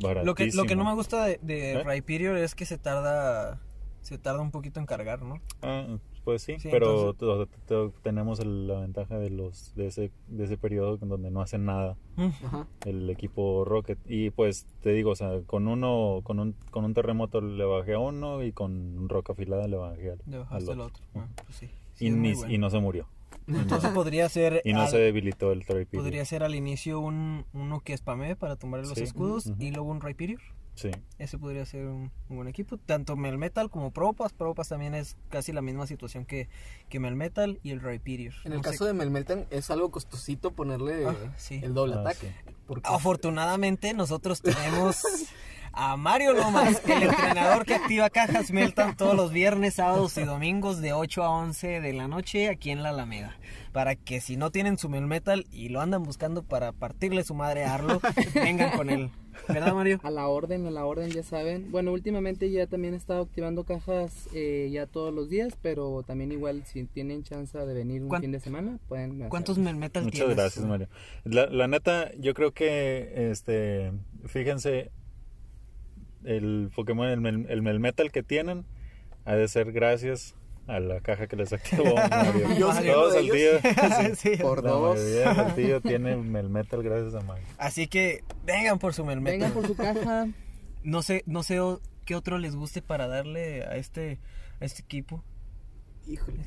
Lo 0.00 0.34
que, 0.34 0.46
lo 0.52 0.64
que 0.64 0.76
no 0.76 0.84
me 0.84 0.94
gusta 0.94 1.24
de, 1.24 1.38
de 1.42 1.72
¿Eh? 1.72 1.84
Rhyperior 1.84 2.36
es 2.36 2.54
que 2.54 2.64
se 2.66 2.78
tarda 2.78 3.60
se 4.00 4.16
tarda 4.16 4.40
un 4.40 4.50
poquito 4.50 4.80
en 4.80 4.86
cargar, 4.86 5.20
¿no? 5.22 5.38
Ah, 5.60 5.98
pues 6.24 6.42
sí, 6.42 6.58
Sí, 6.58 6.68
pero 6.70 7.14
to- 7.14 7.46
to- 7.66 7.92
tenemos 8.02 8.38
el- 8.40 8.66
la 8.68 8.80
ventaja 8.80 9.18
de 9.18 9.28
los 9.30 9.74
de 9.74 9.86
ese 9.88 10.10
de 10.28 10.44
ese 10.44 10.56
periodo 10.56 10.98
en 11.02 11.08
donde 11.08 11.30
no 11.30 11.40
hacen 11.42 11.64
nada 11.64 11.96
Ajá. 12.16 12.66
el 12.86 13.08
equipo 13.10 13.64
Rocket 13.64 13.98
y 14.06 14.30
pues 14.30 14.66
te 14.82 14.90
digo 14.92 15.10
o 15.10 15.16
sea 15.16 15.40
con 15.46 15.68
uno 15.68 16.20
con 16.22 16.38
un 16.38 16.54
con 16.70 16.84
un 16.84 16.94
terremoto 16.94 17.40
le 17.40 17.64
bajé 17.64 17.94
a 17.94 17.98
uno 17.98 18.42
y 18.42 18.52
con 18.52 18.72
un 18.98 19.08
roca 19.08 19.32
afilada 19.32 19.66
le 19.68 19.76
bajé 19.76 20.12
al, 20.12 20.18
Le 20.26 20.36
al 20.36 20.42
bajaste 20.44 20.72
el 20.72 20.80
otro. 20.80 21.02
Ah, 21.14 21.26
pues 21.44 21.56
sí. 21.58 21.68
Sí, 21.94 22.06
y, 22.06 22.10
ni- 22.10 22.34
bueno. 22.34 22.52
y 22.52 22.58
no 22.58 22.70
se 22.70 22.78
murió 22.78 23.06
Entonces 23.48 23.90
podría 23.90 24.28
ser 24.28 24.60
y 24.64 24.72
no 24.72 24.82
al- 24.82 24.88
se 24.90 24.98
debilitó 24.98 25.52
el 25.52 25.60
Rhyperior. 25.62 26.02
podría 26.04 26.24
ser 26.24 26.42
al 26.44 26.54
inicio 26.54 27.00
un 27.00 27.46
uno 27.52 27.80
que 27.80 27.96
spamee 27.96 28.36
para 28.36 28.56
tumbar 28.56 28.80
los 28.80 28.90
Sí. 28.96 29.02
escudos 29.04 29.52
y 29.58 29.70
luego 29.70 29.90
un 29.90 30.00
Rhyperior. 30.00 30.40
sí 30.74 30.90
Ese 31.18 31.38
podría 31.38 31.64
ser 31.66 31.86
un, 31.86 32.12
un 32.28 32.36
buen 32.36 32.46
equipo. 32.46 32.76
Tanto 32.78 33.16
Melmetal 33.16 33.68
como 33.70 33.90
Propas. 33.90 34.32
Propas 34.32 34.68
también 34.68 34.94
es 34.94 35.16
casi 35.28 35.52
la 35.52 35.60
misma 35.62 35.86
situación 35.88 36.24
que, 36.24 36.48
que 36.88 37.00
Melmetal 37.00 37.58
y 37.64 37.70
el 37.70 37.80
Rhyperior. 37.80 38.34
En 38.44 38.52
el 38.52 38.58
No 38.58 38.64
sé- 38.64 38.70
caso 38.70 38.84
de 38.84 38.92
Melmeltan 38.92 39.46
es 39.50 39.70
algo 39.70 39.90
costosito 39.90 40.52
ponerle 40.52 41.06
Ah, 41.06 41.16
sí. 41.36 41.58
el 41.62 41.74
doble 41.74 41.94
Ah, 41.96 42.00
ataque. 42.00 42.28
sí. 42.46 42.54
Porque 42.66 42.88
Afortunadamente 42.92 43.92
nosotros 43.94 44.40
tenemos 44.42 45.02
a 45.80 45.96
Mario 45.96 46.32
Lomas, 46.34 46.82
el 46.88 47.04
entrenador 47.04 47.64
que 47.64 47.74
activa 47.74 48.10
cajas 48.10 48.50
Meltan 48.50 48.96
todos 48.96 49.14
los 49.14 49.32
viernes, 49.32 49.74
sábados 49.74 50.16
y 50.18 50.24
domingos 50.24 50.80
de 50.80 50.92
8 50.92 51.22
a 51.22 51.30
11 51.30 51.80
de 51.80 51.92
la 51.92 52.08
noche 52.08 52.48
aquí 52.48 52.70
en 52.70 52.82
la 52.82 52.88
Alameda. 52.88 53.36
Para 53.72 53.94
que 53.94 54.20
si 54.20 54.36
no 54.36 54.50
tienen 54.50 54.76
su 54.76 54.88
Melmetal 54.88 55.46
y 55.52 55.68
lo 55.68 55.80
andan 55.80 56.02
buscando 56.02 56.42
para 56.42 56.72
partirle 56.72 57.22
su 57.22 57.34
madre 57.34 57.64
a 57.64 57.74
Arlo, 57.74 58.00
vengan 58.34 58.76
con 58.76 58.90
él. 58.90 59.10
¿Verdad 59.46 59.72
Mario? 59.72 60.00
A 60.02 60.10
la 60.10 60.26
orden, 60.26 60.66
a 60.66 60.70
la 60.72 60.84
orden, 60.84 61.10
ya 61.10 61.22
saben. 61.22 61.70
Bueno, 61.70 61.92
últimamente 61.92 62.50
ya 62.50 62.66
también 62.66 62.94
he 62.94 62.96
estado 62.96 63.22
activando 63.22 63.62
cajas 63.62 64.28
eh, 64.34 64.68
ya 64.72 64.86
todos 64.86 65.14
los 65.14 65.30
días, 65.30 65.54
pero 65.62 66.02
también 66.04 66.32
igual 66.32 66.64
si 66.66 66.82
tienen 66.86 67.22
chance 67.22 67.56
de 67.56 67.72
venir 67.72 68.02
un 68.02 68.08
¿Cuán- 68.08 68.22
fin 68.22 68.32
de 68.32 68.40
semana, 68.40 68.78
pueden 68.88 69.10
hacerlo. 69.12 69.28
¿Cuántos 69.28 69.58
Melmetal 69.58 70.02
muchas 70.04 70.18
tienes? 70.18 70.36
gracias 70.36 70.64
Mario 70.66 70.88
la, 71.22 71.46
la 71.46 71.68
neta 71.68 72.10
yo 72.18 72.34
creo 72.34 72.52
que 72.52 73.30
este 73.30 73.92
fíjense 74.26 74.90
el 76.24 76.70
Pokémon 76.74 77.08
el, 77.26 77.46
el 77.48 77.62
Melmetal 77.62 78.10
que 78.12 78.22
tienen 78.22 78.64
ha 79.24 79.34
de 79.34 79.46
ser 79.48 79.72
gracias 79.72 80.34
a 80.66 80.80
la 80.80 81.00
caja 81.00 81.26
que 81.28 81.36
les 81.36 81.52
activó 81.52 81.94
Mario 82.10 82.54
Yo 82.58 82.68
uno 82.70 82.82
todos 82.82 83.12
de 83.14 83.18
al 83.20 83.26
día 83.30 84.14
Sí. 84.14 84.36
por 84.40 84.62
La 84.62 84.70
dos. 84.70 84.98
del 85.00 85.54
tío 85.56 85.80
tiene 85.80 86.16
Melmetal 86.16 86.82
gracias 86.82 87.14
a 87.14 87.20
Mario. 87.26 87.46
Así 87.56 87.86
que 87.88 88.22
vengan 88.44 88.78
por 88.78 88.92
su 88.94 89.04
Melmetal. 89.04 89.38
Vengan 89.38 89.52
por 89.52 89.66
su 89.66 89.74
caja. 89.76 90.28
No 90.82 91.02
sé, 91.02 91.22
no 91.26 91.42
sé 91.42 91.58
qué 92.04 92.14
otro 92.14 92.38
les 92.38 92.54
guste 92.54 92.82
para 92.82 93.06
darle 93.08 93.64
a 93.64 93.76
este, 93.76 94.18
a 94.60 94.64
este 94.64 94.82
equipo. 94.82 95.24
Híjole. 96.06 96.38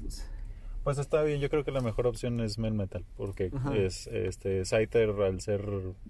Pues 0.84 0.98
está 0.98 1.22
bien, 1.22 1.40
yo 1.40 1.50
creo 1.52 1.64
que 1.64 1.72
la 1.72 1.82
mejor 1.82 2.08
opción 2.08 2.40
es 2.42 2.58
Melmetal, 2.58 3.06
porque 3.16 3.52
Ajá. 3.54 3.76
es 3.76 4.08
este 4.08 4.66
Scyther 4.66 5.10
al 5.22 5.40
ser 5.42 5.64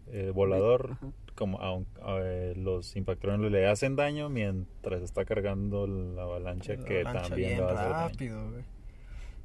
eh, 0.07 0.31
volador, 0.33 0.91
Ajá. 0.93 1.07
Como 1.41 1.87
eh, 2.05 2.53
los 2.55 2.95
impactrones 2.95 3.51
le 3.51 3.67
hacen 3.67 3.95
daño 3.95 4.29
mientras 4.29 5.01
está 5.01 5.25
cargando 5.25 5.87
la 5.87 6.21
avalancha 6.21 6.77
que 6.77 7.01
Avalancha 7.01 7.29
también 7.29 7.49
bien 7.49 7.61
va 7.61 7.71
a 7.71 7.73
hacer 7.73 7.89
daño. 7.89 8.07
rápido, 8.09 8.51
güey. 8.51 8.63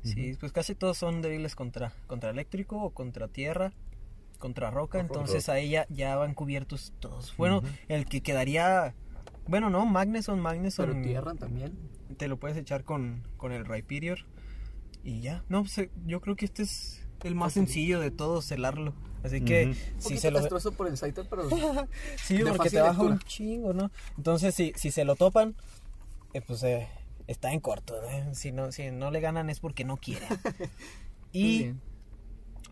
Sí, 0.02 0.36
pues 0.38 0.52
casi 0.52 0.74
todos 0.74 0.98
son 0.98 1.22
débiles 1.22 1.56
contra, 1.56 1.94
contra 2.06 2.28
eléctrico 2.28 2.82
o 2.82 2.90
contra 2.90 3.28
tierra. 3.28 3.72
contra 4.38 4.70
Roca, 4.70 5.00
entonces 5.00 5.48
ahí 5.48 5.70
ya, 5.70 5.86
ya 5.88 6.16
van 6.16 6.34
cubiertos 6.34 6.92
todos. 7.00 7.34
Bueno, 7.38 7.62
el 7.88 8.04
que 8.04 8.20
quedaría, 8.20 8.94
bueno, 9.48 9.70
no, 9.70 9.86
Magneson, 9.86 10.38
Magneson. 10.38 10.90
Pero 10.90 11.02
tierra 11.02 11.32
también. 11.32 11.78
Te 12.18 12.28
lo 12.28 12.36
puedes 12.38 12.58
echar 12.58 12.84
con, 12.84 13.22
con 13.38 13.52
el 13.52 13.64
Rhyperior 13.64 14.18
y 15.02 15.22
ya. 15.22 15.44
No, 15.48 15.62
pues, 15.62 15.88
yo 16.04 16.20
creo 16.20 16.36
que 16.36 16.44
este 16.44 16.62
es 16.62 17.08
el 17.24 17.34
más 17.34 17.54
sencillo 17.54 18.00
de 18.00 18.10
todos, 18.10 18.46
celarlo. 18.46 18.92
Así 19.26 19.40
que 19.40 19.74
si 19.98 20.18
se 20.18 20.30
lo... 20.30 20.38
castroso 20.38 20.70
por 20.70 20.86
el 20.86 20.96
Scyther, 20.96 21.26
pero 21.28 21.48
Sí, 22.22 22.38
de 22.38 22.44
porque 22.44 22.58
fácil 22.58 22.72
te 22.72 22.80
baja 22.80 23.02
un 23.02 23.18
chingo, 23.18 23.72
¿no? 23.72 23.90
Entonces, 24.16 24.54
si, 24.54 24.72
si 24.76 24.92
se 24.92 25.04
lo 25.04 25.16
topan, 25.16 25.56
eh, 26.32 26.40
pues 26.42 26.62
eh, 26.62 26.86
está 27.26 27.52
en 27.52 27.58
corto. 27.58 28.00
¿eh? 28.04 28.28
Si, 28.34 28.52
no, 28.52 28.70
si 28.70 28.92
no 28.92 29.10
le 29.10 29.20
ganan 29.20 29.50
es 29.50 29.58
porque 29.58 29.84
no 29.84 29.96
quieren. 29.96 30.28
Y 31.32 31.74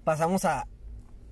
pasamos 0.05 0.47
a, 0.47 0.67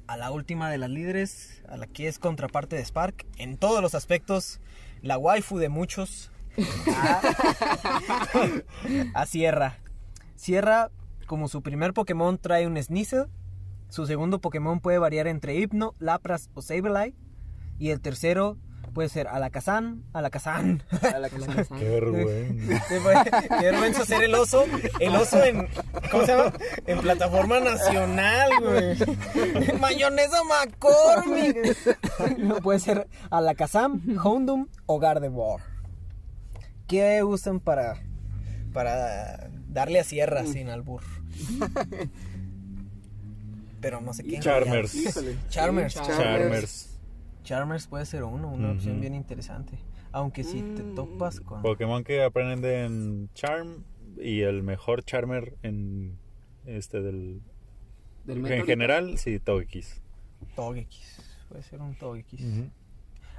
a 0.06 0.16
la 0.18 0.30
última 0.30 0.70
de 0.70 0.76
las 0.76 0.90
líderes, 0.90 1.62
a 1.66 1.78
la 1.78 1.86
que 1.86 2.06
es 2.06 2.18
contraparte 2.18 2.76
de 2.76 2.84
Spark. 2.84 3.24
En 3.38 3.56
todos 3.56 3.80
los 3.80 3.94
aspectos, 3.94 4.60
la 5.00 5.16
waifu 5.16 5.56
de 5.56 5.70
muchos. 5.70 6.30
A, 6.94 7.22
a 9.14 9.24
Sierra. 9.24 9.78
Sierra, 10.36 10.90
como 11.26 11.48
su 11.48 11.62
primer 11.62 11.94
Pokémon, 11.94 12.36
trae 12.36 12.66
un 12.66 12.76
Sneasel. 12.82 13.28
Su 13.92 14.06
segundo 14.06 14.40
Pokémon 14.40 14.80
puede 14.80 14.96
variar 14.96 15.26
entre 15.26 15.54
Hypno, 15.54 15.94
Lapras 15.98 16.48
o 16.54 16.62
Sableye. 16.62 17.14
Y 17.78 17.90
el 17.90 18.00
tercero 18.00 18.56
puede 18.94 19.10
ser 19.10 19.28
Alakazam, 19.28 20.02
Alakazam. 20.14 20.80
A 21.02 21.18
la 21.18 21.28
casa. 21.28 21.66
Qué 21.78 21.90
vergüenza. 21.90 22.86
Qué 23.60 23.66
vergüenza 23.66 24.06
ser 24.06 24.22
el 24.22 24.34
oso. 24.34 24.64
El 24.98 25.14
oso 25.14 25.44
en. 25.44 25.68
¿Cómo 26.10 26.24
se 26.24 26.32
llama? 26.34 26.54
En 26.86 27.00
plataforma 27.00 27.60
nacional, 27.60 28.50
güey. 28.62 29.78
Mayonesa 29.78 30.38
McCormick. 30.42 32.38
No 32.38 32.62
puede 32.62 32.80
ser 32.80 33.08
Alakazam, 33.28 34.00
Houndoom 34.24 34.68
o 34.86 34.98
Gardevoir. 35.00 35.60
¿Qué 36.88 37.22
usan 37.22 37.60
para. 37.60 38.02
para 38.72 39.50
darle 39.68 40.00
a 40.00 40.04
sierra 40.04 40.46
sin 40.46 40.70
albur? 40.70 41.02
Pero 43.82 44.00
no 44.00 44.14
sé 44.14 44.24
qué. 44.24 44.38
Charmers. 44.40 44.92
Charmers. 45.50 45.92
Sí, 45.92 46.00
Charmers. 46.06 46.98
Charmers 47.42 47.86
puede 47.88 48.06
ser 48.06 48.22
uno, 48.24 48.48
una 48.48 48.70
opción 48.72 49.00
bien 49.00 49.14
interesante. 49.14 49.78
Aunque 50.12 50.44
si 50.44 50.62
te 50.62 50.82
Mm. 50.82 50.94
topas 50.94 51.40
con. 51.40 51.60
Pokémon 51.62 52.04
que 52.04 52.22
aprenden 52.22 53.28
Charm 53.34 53.84
y 54.18 54.40
el 54.42 54.62
mejor 54.62 55.02
Charmer 55.04 55.56
en 55.62 56.18
este 56.64 57.00
del 57.02 57.42
Del 58.24 58.36
en 58.38 58.42
Metal 58.44 58.66
general 58.66 59.18
sí 59.18 59.38
Togekiss. 59.40 60.00
Togekiss. 60.54 61.20
Puede 61.48 61.62
ser 61.64 61.80
un 61.80 61.94
Togekiss. 61.96 62.44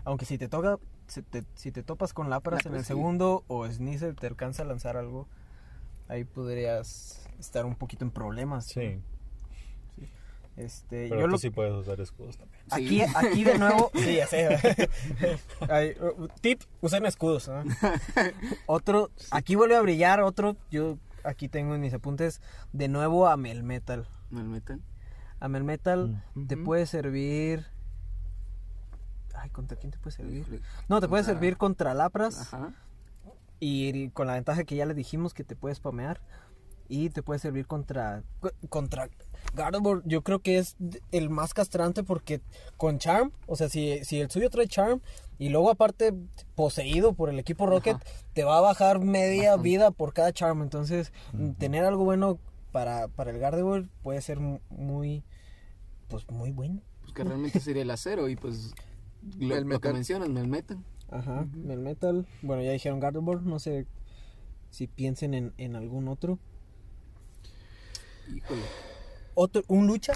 Aunque 0.03 0.25
si 0.25 0.37
te 0.37 0.49
toca, 0.49 0.77
si 1.07 1.21
te, 1.21 1.45
si 1.55 1.71
te 1.71 1.83
topas 1.83 2.13
con 2.13 2.29
Lapras 2.29 2.65
en 2.65 2.73
el 2.73 2.81
sí. 2.81 2.87
segundo 2.87 3.45
o 3.47 3.65
Sneasel 3.65 4.15
te 4.17 4.27
alcanza 4.27 4.63
a 4.63 4.65
lanzar 4.65 4.97
algo, 4.97 5.29
ahí 6.09 6.25
podrías 6.25 7.25
estar 7.39 7.65
un 7.65 7.75
poquito 7.75 8.03
en 8.03 8.11
problemas. 8.11 8.75
¿no? 8.75 8.83
Este, 10.55 11.07
pero 11.09 11.21
yo 11.21 11.25
tú 11.25 11.31
lo, 11.31 11.37
sí 11.39 11.49
puedes 11.49 11.73
usar 11.73 11.99
escudos 11.99 12.37
también. 12.37 12.61
aquí, 12.69 13.01
aquí 13.01 13.43
de 13.43 13.57
nuevo, 13.57 13.91
sí, 13.95 14.15
ya 14.15 14.27
sé. 14.27 14.89
Ay, 15.69 15.95
tip, 16.41 16.61
usen 16.81 17.05
escudos. 17.05 17.47
¿no? 17.47 17.63
Otro, 18.67 19.09
aquí 19.31 19.55
vuelve 19.55 19.75
a 19.75 19.81
brillar 19.81 20.21
otro, 20.21 20.55
yo 20.69 20.97
aquí 21.23 21.49
tengo 21.49 21.73
en 21.73 21.81
mis 21.81 21.93
apuntes, 21.93 22.41
de 22.71 22.87
nuevo 22.87 23.27
a 23.27 23.37
Melmetal. 23.37 24.07
Metal. 24.29 24.79
A 25.39 25.47
Melmetal 25.47 26.23
te 26.47 26.57
puede 26.57 26.85
servir... 26.85 27.65
Ay, 29.35 29.49
¿contra 29.49 29.77
quién 29.77 29.91
te 29.91 29.97
puede 29.97 30.15
servir? 30.15 30.61
No, 30.87 31.01
te 31.01 31.07
puede 31.07 31.23
servir 31.23 31.57
contra 31.57 31.93
Lapras. 31.93 32.53
Ajá. 32.53 32.73
Y 33.59 34.09
con 34.09 34.27
la 34.27 34.33
ventaja 34.33 34.63
que 34.63 34.75
ya 34.75 34.85
le 34.85 34.93
dijimos 34.93 35.33
que 35.33 35.43
te 35.43 35.55
puedes 35.55 35.77
spamear. 35.77 36.21
Y 36.95 37.09
te 37.09 37.23
puede 37.23 37.39
servir 37.39 37.65
contra. 37.65 38.21
Contra 38.69 39.09
Gardevoir. 39.55 40.03
Yo 40.05 40.21
creo 40.21 40.39
que 40.39 40.59
es 40.59 40.75
el 41.11 41.31
más 41.31 41.55
castrante 41.55 42.03
porque 42.03 42.39
con 42.77 42.99
Charm. 42.99 43.31
O 43.47 43.55
sea, 43.55 43.67
si, 43.67 44.03
si 44.05 44.19
el 44.21 44.29
suyo 44.29 44.49
trae 44.51 44.67
Charm. 44.67 45.01
Y 45.39 45.49
luego, 45.49 45.71
aparte, 45.71 46.13
poseído 46.53 47.13
por 47.13 47.29
el 47.31 47.39
equipo 47.39 47.65
Rocket. 47.65 47.95
Ajá. 47.95 48.05
Te 48.33 48.43
va 48.43 48.59
a 48.59 48.61
bajar 48.61 48.99
media 48.99 49.57
vida 49.57 49.89
por 49.89 50.13
cada 50.13 50.31
Charm. 50.33 50.61
Entonces, 50.61 51.11
tener 51.57 51.83
algo 51.83 52.03
bueno 52.03 52.37
para, 52.71 53.07
para 53.07 53.31
el 53.31 53.39
Gardevoir 53.39 53.87
puede 54.03 54.21
ser 54.21 54.39
mu- 54.39 54.59
muy. 54.69 55.23
Pues 56.09 56.29
muy 56.29 56.51
bueno. 56.51 56.79
Pues 57.01 57.13
que 57.13 57.23
realmente 57.23 57.59
sería 57.59 57.81
el 57.81 57.89
acero 57.89 58.29
y 58.29 58.35
pues 58.35 58.75
lo, 59.39 59.47
lo 59.47 59.49
que 59.49 59.55
Melmetal. 59.55 59.93
mencionas, 59.93 60.29
Melmetal. 60.29 60.77
Ajá. 61.09 61.47
Melmetal. 61.53 62.27
Bueno, 62.43 62.61
ya 62.61 62.71
dijeron 62.71 62.99
Gardevoir. 62.99 63.41
No 63.41 63.57
sé 63.57 63.87
si 64.69 64.85
piensen 64.87 65.33
en, 65.33 65.53
en 65.57 65.75
algún 65.75 66.07
otro. 66.07 66.37
Híjole. 68.27 68.61
Otro, 69.35 69.63
un 69.67 69.87
lucha. 69.87 70.13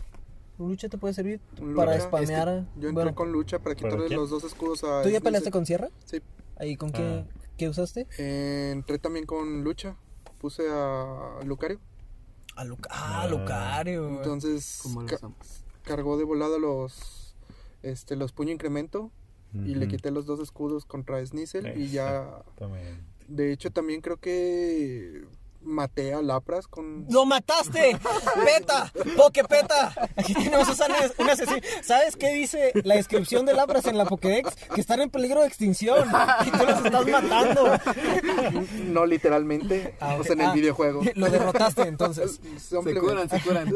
Un 0.59 0.69
lucha 0.69 0.89
te 0.89 0.97
puede 0.97 1.13
servir 1.13 1.39
Un 1.61 1.75
para 1.75 1.93
lucha, 1.95 2.07
spamear. 2.07 2.47
este, 2.49 2.65
yo 2.79 2.89
entré 2.89 2.91
bueno, 3.03 3.15
con 3.15 3.31
lucha 3.31 3.59
para 3.59 3.75
¿Para 3.75 3.89
quitarle 3.91 4.15
los 4.15 4.29
dos 4.31 4.43
escudos 4.43 4.83
a 4.83 4.87
¿Tú 5.03 5.09
ya 5.09 5.19
Sneasel. 5.19 5.23
peleaste 5.23 5.51
con 5.51 5.65
Sierra? 5.67 5.89
Sí. 6.05 6.21
¿Ahí 6.55 6.75
con 6.75 6.91
qué, 6.91 7.01
Ah. 7.01 7.25
qué 7.57 7.69
usaste? 7.69 8.07
Eh, 8.17 8.71
entré 8.73 8.97
también 8.97 9.25
con 9.27 9.63
lucha. 9.63 9.95
Puse 10.39 10.63
a 10.69 11.39
Lucario. 11.45 11.79
A 12.55 12.63
Luca 12.63 12.89
ah, 12.91 13.21
Ah. 13.23 13.27
Lucario. 13.27 14.07
Entonces 14.09 14.81
ca- 15.07 15.29
cargó 15.83 16.17
de 16.17 16.23
volada 16.23 16.57
los 16.57 17.35
este 17.83 18.15
los 18.15 18.31
puño 18.31 18.51
incremento 18.51 19.11
y 19.53 19.75
le 19.75 19.87
quité 19.87 20.09
los 20.11 20.25
dos 20.25 20.39
escudos 20.39 20.85
contra 20.85 21.23
Sneasel 21.25 21.79
y 21.79 21.89
ya 21.89 22.43
También. 22.57 23.05
de 23.27 23.51
hecho 23.53 23.71
también 23.71 24.01
creo 24.01 24.17
que 24.17 25.23
maté 25.67 26.13
a 26.13 26.21
Lapras 26.21 26.67
con 26.67 27.05
¡Lo 27.09 27.25
mataste! 27.25 27.97
¡Peta! 28.45 28.91
¡Pokepeta! 29.15 29.93
Aquí 30.15 30.33
tenemos 30.33 30.67
un, 30.69 30.75
un 31.25 31.29
asesino. 31.29 31.57
¿Sabes 31.83 32.15
qué 32.15 32.33
dice 32.33 32.71
la 32.83 32.95
descripción 32.95 33.45
de 33.45 33.53
Lapras 33.53 33.85
en 33.85 33.97
la 33.97 34.05
Pokédex? 34.05 34.55
Que 34.73 34.81
están 34.81 35.01
en 35.01 35.09
peligro 35.09 35.41
de 35.41 35.47
extinción. 35.47 36.07
Y 36.45 36.51
tú 36.51 36.65
los 36.65 36.85
estás 36.85 37.07
matando. 37.07 37.71
no 38.85 39.05
literalmente, 39.05 39.95
Ah, 39.99 40.15
o 40.19 40.23
sea, 40.23 40.33
en 40.33 40.41
el 40.41 40.47
ah, 40.47 40.53
videojuego. 40.53 41.01
Lo 41.15 41.29
derrotaste 41.29 41.83
entonces. 41.83 42.39
Se 42.59 42.77
curan, 42.99 43.29
se 43.29 43.41
curan. 43.41 43.67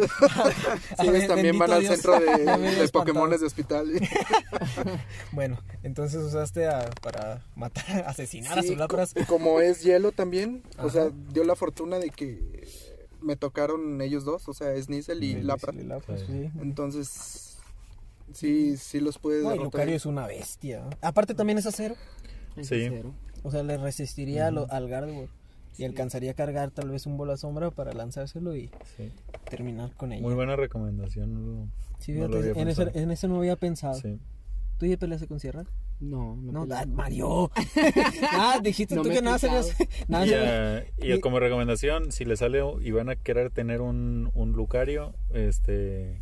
Sí, 0.99 1.27
también 1.27 1.57
van 1.59 1.71
al 1.71 1.81
Dios. 1.81 1.93
centro 1.95 2.19
de, 2.19 2.45
de. 2.45 2.89
Pokémones 2.89 3.41
de 3.41 3.47
hospital. 3.47 3.91
Bueno, 5.31 5.57
entonces 5.83 6.21
usaste 6.23 6.67
a- 6.67 6.89
para 7.01 7.43
matar, 7.55 8.05
asesinar 8.07 8.59
a 8.59 8.63
sus 8.63 8.77
Lapras. 8.77 9.13
co- 9.13 9.25
como 9.27 9.59
es 9.59 9.81
hielo 9.83 10.11
también, 10.11 10.63
o 10.77 10.89
sea, 10.89 11.09
dio 11.31 11.43
la 11.43 11.55
fortuna 11.55 11.80
de 11.99 12.09
que 12.09 12.67
me 13.21 13.35
tocaron 13.35 14.01
ellos 14.01 14.25
dos, 14.25 14.47
o 14.49 14.53
sea, 14.53 14.75
Sneasel 14.81 15.23
y 15.23 15.33
Sí. 15.35 16.25
sí. 16.27 16.51
Entonces, 16.59 17.57
sí, 18.33 18.77
sí 18.77 18.99
los 18.99 19.17
pude 19.17 19.35
No, 19.43 19.49
y 19.49 19.51
derrotar. 19.51 19.63
Lucario 19.65 19.95
es 19.95 20.05
una 20.05 20.27
bestia. 20.27 20.83
Aparte 21.01 21.33
también 21.35 21.57
es 21.57 21.65
acero. 21.65 21.95
Sí. 22.61 22.85
Acero. 22.85 23.13
O 23.43 23.51
sea, 23.51 23.63
le 23.63 23.77
resistiría 23.77 24.47
al 24.47 24.87
Gardevoir. 24.87 25.29
Y 25.77 25.85
alcanzaría 25.85 26.31
a 26.31 26.33
cargar 26.33 26.69
tal 26.71 26.89
vez 26.89 27.05
un 27.05 27.15
bola 27.17 27.37
sombra 27.37 27.71
para 27.71 27.93
lanzárselo 27.93 28.55
y 28.57 28.69
Sí. 28.97 29.09
terminar 29.49 29.95
con 29.95 30.11
ella. 30.11 30.21
Muy 30.21 30.33
buena 30.35 30.55
recomendación. 30.57 31.33
no 31.33 31.39
lo- 31.61 31.67
Sí, 31.99 32.11
no 32.11 32.27
lo 32.27 32.33
fíjate, 32.41 32.49
había 32.49 32.61
en, 32.63 32.67
ese, 32.67 32.91
en 32.99 33.11
ese 33.11 33.27
no 33.29 33.37
había 33.37 33.55
pensado. 33.55 33.95
Sí. 33.95 34.19
¿Tú 34.77 34.85
ya 34.85 34.97
peleaste 34.97 35.27
con 35.27 35.39
Sierra? 35.39 35.65
No, 36.01 36.35
no. 36.35 36.65
No, 36.65 36.75
ah, 36.75 36.85
Mario. 36.87 37.51
ah, 38.31 38.59
dijiste 38.61 38.95
No 38.95 39.03
tú 39.03 39.09
que 39.09 39.21
nada 39.21 39.37
sabías. 39.39 39.75
Nada 40.07 40.25
Y, 40.25 40.33
ah, 40.33 40.83
y- 40.97 41.19
como 41.19 41.39
recomendación, 41.39 42.11
si 42.11 42.25
le 42.25 42.35
sale 42.35 42.61
y 42.81 42.91
van 42.91 43.09
a 43.09 43.15
querer 43.15 43.51
tener 43.51 43.81
un, 43.81 44.31
un 44.33 44.51
Lucario, 44.53 45.13
este 45.33 46.21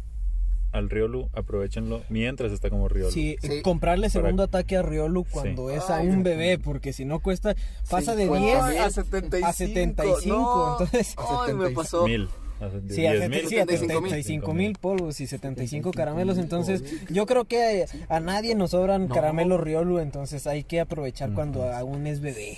al 0.71 0.87
Riolu, 0.91 1.29
aprovechenlo 1.33 2.03
mientras 2.09 2.51
está 2.51 2.69
como 2.69 2.87
Riolu. 2.89 3.09
Sí, 3.11 3.37
Sí. 3.41 3.47
eh, 3.53 3.61
comprarle 3.63 4.07
Para- 4.09 4.11
segundo 4.21 4.43
ataque 4.43 4.77
a 4.77 4.83
Riolu 4.83 5.23
cuando 5.23 5.71
es 5.71 5.89
Ay, 5.89 6.05
aún 6.07 6.17
no. 6.19 6.23
bebé, 6.25 6.59
porque 6.59 6.93
si 6.93 7.05
no 7.05 7.21
cuesta, 7.21 7.55
pasa 7.89 8.13
de 8.15 8.25
50 8.25 8.45
10 8.67 8.75
mil. 8.75 8.77
a 8.83 8.89
75. 8.91 9.47
a 9.47 9.53
75, 9.53 10.27
no. 10.27 10.71
entonces- 10.85 11.15
Ay, 11.17 11.53
me 11.55 11.69
pasó. 11.71 12.05
Mil. 12.05 12.29
Hace 12.61 12.81
Sí, 12.93 13.05
a 13.05 13.13
10 13.13 13.29
mil. 13.29 13.39
70 13.47 13.49
sí, 13.49 13.55
a 13.57 13.59
75 13.59 14.01
mil. 14.01 14.09
75 14.11 14.53
mil 14.53 14.73
polvos 14.79 15.21
y 15.21 15.27
75 15.27 15.91
caramelos. 15.91 16.37
Entonces, 16.37 16.83
yo 17.09 17.25
creo 17.25 17.45
que 17.45 17.85
a 18.09 18.19
nadie 18.19 18.55
nos 18.55 18.71
sobran 18.71 19.07
No. 19.07 19.15
caramelos 19.15 19.59
Riolu. 19.61 19.99
Entonces, 19.99 20.45
hay 20.47 20.63
que 20.63 20.79
aprovechar 20.79 21.29
Ujú. 21.29 21.35
cuando 21.35 21.63
aún 21.71 22.05
es 22.07 22.19
bebé. 22.21 22.57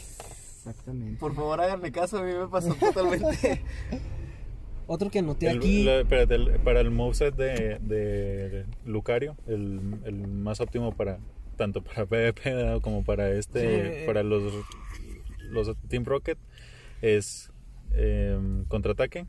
Exactamente. 0.57 1.19
Por 1.19 1.33
favor, 1.35 1.59
háganme 1.61 1.91
caso, 1.91 2.19
a 2.19 2.23
mí 2.23 2.33
me 2.33 2.47
pasó 2.47 2.73
totalmente. 2.75 3.61
Otro 4.87 5.09
que 5.09 5.19
anoté 5.19 5.49
El- 5.49 5.57
aquí. 5.57 5.87
espérate, 5.87 6.35
el- 6.35 6.59
para 6.59 6.81
el 6.81 6.91
moveset 6.91 7.33
de, 7.35 7.79
de 7.79 8.65
Lucario, 8.85 9.37
el, 9.47 9.79
el 10.03 10.27
más 10.27 10.59
óptimo 10.59 10.91
para 10.93 11.19
tanto 11.57 11.81
para 11.83 12.05
PvP 12.07 12.53
¿no? 12.65 12.81
como 12.81 13.03
para 13.03 13.29
este 13.31 14.01
Sí. 14.01 14.05
para 14.05 14.23
los 14.23 14.41
los 15.49 15.71
Team 15.87 16.03
Rocket 16.05 16.37
es 17.01 17.51
em, 17.93 18.65
contraataque, 18.65 19.25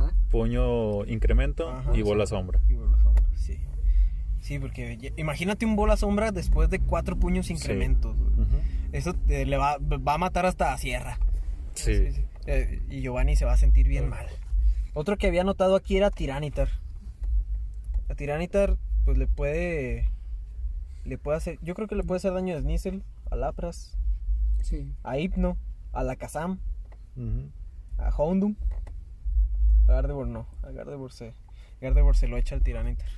Ajá. 0.00 0.14
puño 0.30 1.04
incremento 1.06 1.70
Ajá. 1.70 1.92
y 1.96 2.02
bola 2.02 2.26
sombra. 2.26 2.60
Y 2.68 2.74
bola 2.74 2.96
sombra, 3.02 3.24
sí. 3.34 3.58
Sí, 4.40 4.58
porque 4.58 4.96
ya- 4.96 5.10
imagínate 5.16 5.66
un 5.66 5.76
bola 5.76 5.96
sombra 5.96 6.32
después 6.32 6.70
de 6.70 6.78
cuatro 6.80 7.16
puños 7.16 7.50
incrementos. 7.50 8.16
Eso 8.92 9.14
te- 9.14 9.44
le 9.46 9.56
va, 9.56 9.76
va 9.78 10.14
a 10.14 10.18
matar 10.18 10.46
hasta 10.46 10.72
a 10.72 10.78
Sierra. 10.78 11.18
Sí. 11.74 12.08
Eh, 12.46 12.82
y 12.88 13.02
Giovanni 13.02 13.36
se 13.36 13.44
va 13.44 13.52
a 13.52 13.56
sentir 13.56 13.86
bien 13.86 14.08
mal. 14.08 14.26
Otro 14.94 15.16
que 15.16 15.26
había 15.28 15.44
notado 15.44 15.76
aquí 15.76 15.96
era 15.96 16.10
Tiranitar. 16.10 16.68
A 18.08 18.14
Tiranitar, 18.14 18.76
pues 19.04 19.16
le 19.18 19.26
puede. 19.28 20.08
Le 21.04 21.16
puede 21.18 21.36
hacer. 21.38 21.58
Yo 21.62 21.74
creo 21.74 21.86
que 21.86 21.94
le 21.94 22.02
puede 22.02 22.16
hacer 22.16 22.32
daño 22.32 22.56
a 22.56 22.60
Sneasel, 22.60 23.04
a 23.30 23.36
Lapras, 23.36 23.96
Sí. 24.62 24.92
a 25.04 25.18
Hypno, 25.18 25.56
a 25.92 26.02
la 26.02 26.16
Kazam, 26.16 26.58
a 27.98 28.10
Houndoom. 28.10 28.56
A 29.90 29.94
Gardevoir 29.94 30.28
no. 30.28 30.46
A 30.62 30.70
Gardevoir 30.70 31.10
se. 31.12 31.34
Gardevoir 31.80 32.14
se 32.16 32.28
lo 32.28 32.36
echa 32.36 32.54
al 32.54 32.62
Tiranitar. 32.62 33.08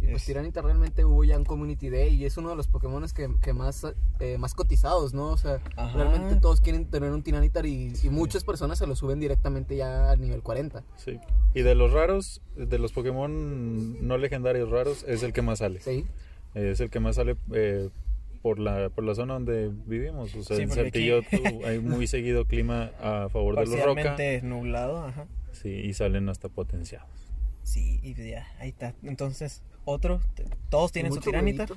Y 0.00 0.06
pues 0.06 0.22
Es- 0.22 0.26
Tiranita 0.26 0.62
realmente 0.62 1.04
hubo 1.04 1.24
ya 1.24 1.34
en 1.34 1.44
Community 1.44 1.90
Day 1.90 2.14
y 2.14 2.24
es 2.24 2.38
uno 2.38 2.48
de 2.48 2.56
los 2.56 2.68
Pokémon 2.68 3.04
que, 3.14 3.28
que 3.42 3.52
más, 3.52 3.86
eh, 4.18 4.38
más 4.38 4.54
cotizados, 4.54 5.12
¿no? 5.12 5.26
O 5.26 5.36
sea, 5.36 5.60
Ajá. 5.76 5.92
realmente 5.94 6.36
todos 6.40 6.62
quieren 6.62 6.86
tener 6.86 7.10
un 7.10 7.22
Tiranitar 7.22 7.66
y, 7.66 7.92
y 8.02 8.08
muchas 8.08 8.42
personas 8.44 8.78
se 8.78 8.86
lo 8.86 8.96
suben 8.96 9.20
directamente 9.20 9.76
ya 9.76 10.10
a 10.10 10.16
nivel 10.16 10.42
40. 10.42 10.82
Sí. 10.96 11.20
Y 11.52 11.60
de 11.60 11.74
los 11.74 11.92
raros, 11.92 12.40
de 12.56 12.78
los 12.78 12.92
Pokémon 12.92 14.06
no 14.06 14.16
legendarios 14.16 14.70
raros, 14.70 15.04
es 15.06 15.22
el 15.22 15.34
que 15.34 15.42
más 15.42 15.58
sale. 15.58 15.80
Sí. 15.80 16.06
Es 16.54 16.80
el 16.80 16.88
que 16.88 16.98
más 16.98 17.16
sale 17.16 17.36
eh, 17.52 17.90
por 18.40 18.58
la 18.58 18.88
por 18.88 19.04
la 19.04 19.14
zona 19.14 19.34
donde 19.34 19.70
vivimos. 19.86 20.34
O 20.34 20.42
sea, 20.42 20.56
Sí, 20.56 20.62
en 20.62 20.70
Saltillo 20.70 21.18
aquí- 21.18 21.42
hay 21.66 21.78
muy 21.78 22.06
seguido 22.06 22.46
clima 22.46 22.90
a 23.02 23.28
favor 23.28 23.54
de 23.56 23.66
los 23.66 23.84
roca. 23.84 24.16
Nublado, 24.42 25.04
ajá. 25.04 25.26
Sí, 25.60 25.68
y 25.70 25.92
salen 25.94 26.28
hasta 26.28 26.48
potenciados. 26.48 27.08
Sí, 27.62 28.00
y 28.02 28.14
ya, 28.14 28.46
ahí 28.58 28.70
está. 28.70 28.94
Entonces, 29.02 29.62
otro. 29.84 30.20
Todos 30.70 30.92
tienen 30.92 31.12
su 31.12 31.20
huevito. 31.30 31.76